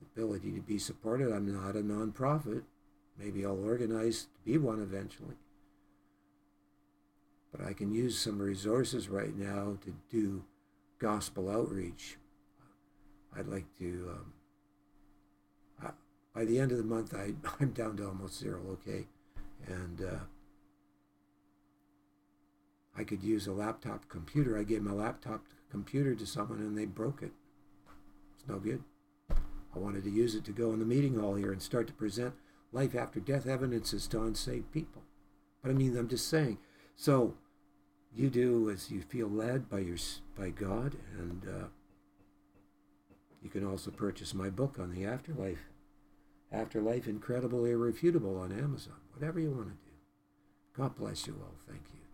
the 0.00 0.06
ability 0.14 0.52
to 0.52 0.60
be 0.60 0.78
supported. 0.78 1.32
I'm 1.32 1.50
not 1.50 1.76
a 1.76 1.82
nonprofit. 1.82 2.62
Maybe 3.18 3.44
I'll 3.46 3.64
organize 3.64 4.24
to 4.24 4.40
be 4.44 4.58
one 4.58 4.82
eventually. 4.82 5.36
But 7.56 7.66
I 7.66 7.72
can 7.72 7.92
use 7.92 8.18
some 8.18 8.38
resources 8.38 9.08
right 9.08 9.36
now 9.36 9.78
to 9.84 9.94
do 10.10 10.44
gospel 10.98 11.50
outreach. 11.50 12.16
I'd 13.36 13.48
like 13.48 13.66
to, 13.78 14.10
um, 14.12 14.32
I, 15.82 15.90
by 16.34 16.44
the 16.44 16.58
end 16.58 16.72
of 16.72 16.78
the 16.78 16.84
month, 16.84 17.14
I, 17.14 17.34
I'm 17.60 17.70
down 17.70 17.96
to 17.98 18.08
almost 18.08 18.38
zero, 18.38 18.60
okay? 18.72 19.06
and 19.66 20.02
uh, 20.02 20.18
I 22.96 23.04
could 23.04 23.22
use 23.22 23.46
a 23.46 23.52
laptop 23.52 24.08
computer. 24.08 24.58
I 24.58 24.62
gave 24.62 24.82
my 24.82 24.92
laptop 24.92 25.44
computer 25.70 26.14
to 26.14 26.26
someone 26.26 26.58
and 26.58 26.76
they 26.76 26.84
broke 26.84 27.22
it. 27.22 27.32
It's 28.34 28.48
no 28.48 28.58
good. 28.58 28.82
I 29.30 29.78
wanted 29.78 30.04
to 30.04 30.10
use 30.10 30.34
it 30.34 30.44
to 30.46 30.52
go 30.52 30.72
in 30.72 30.78
the 30.78 30.86
meeting 30.86 31.18
hall 31.18 31.34
here 31.34 31.52
and 31.52 31.60
start 31.60 31.86
to 31.88 31.92
present 31.92 32.34
life 32.72 32.94
after 32.94 33.20
death 33.20 33.46
evidences 33.46 34.06
to 34.08 34.22
unsaved 34.22 34.72
people. 34.72 35.02
But 35.62 35.70
I 35.70 35.74
mean, 35.74 35.96
I'm 35.96 36.08
just 36.08 36.28
saying. 36.28 36.58
So 36.94 37.34
you 38.14 38.30
do 38.30 38.70
as 38.70 38.90
you 38.90 39.02
feel 39.02 39.28
led 39.28 39.68
by 39.68 39.80
your 39.80 39.98
by 40.36 40.50
God, 40.50 40.96
and 41.18 41.42
uh, 41.44 41.66
you 43.42 43.50
can 43.50 43.66
also 43.66 43.90
purchase 43.90 44.34
my 44.34 44.50
book 44.50 44.78
on 44.78 44.92
the 44.92 45.04
afterlife. 45.04 45.70
Afterlife 46.52 47.06
Incredible 47.06 47.64
Irrefutable 47.64 48.38
on 48.38 48.52
Amazon. 48.52 48.94
Whatever 49.12 49.40
you 49.40 49.50
want 49.50 49.68
to 49.68 49.72
do. 49.72 49.96
God 50.76 50.96
bless 50.96 51.26
you 51.26 51.34
all. 51.42 51.54
Thank 51.66 51.82
you. 51.92 52.05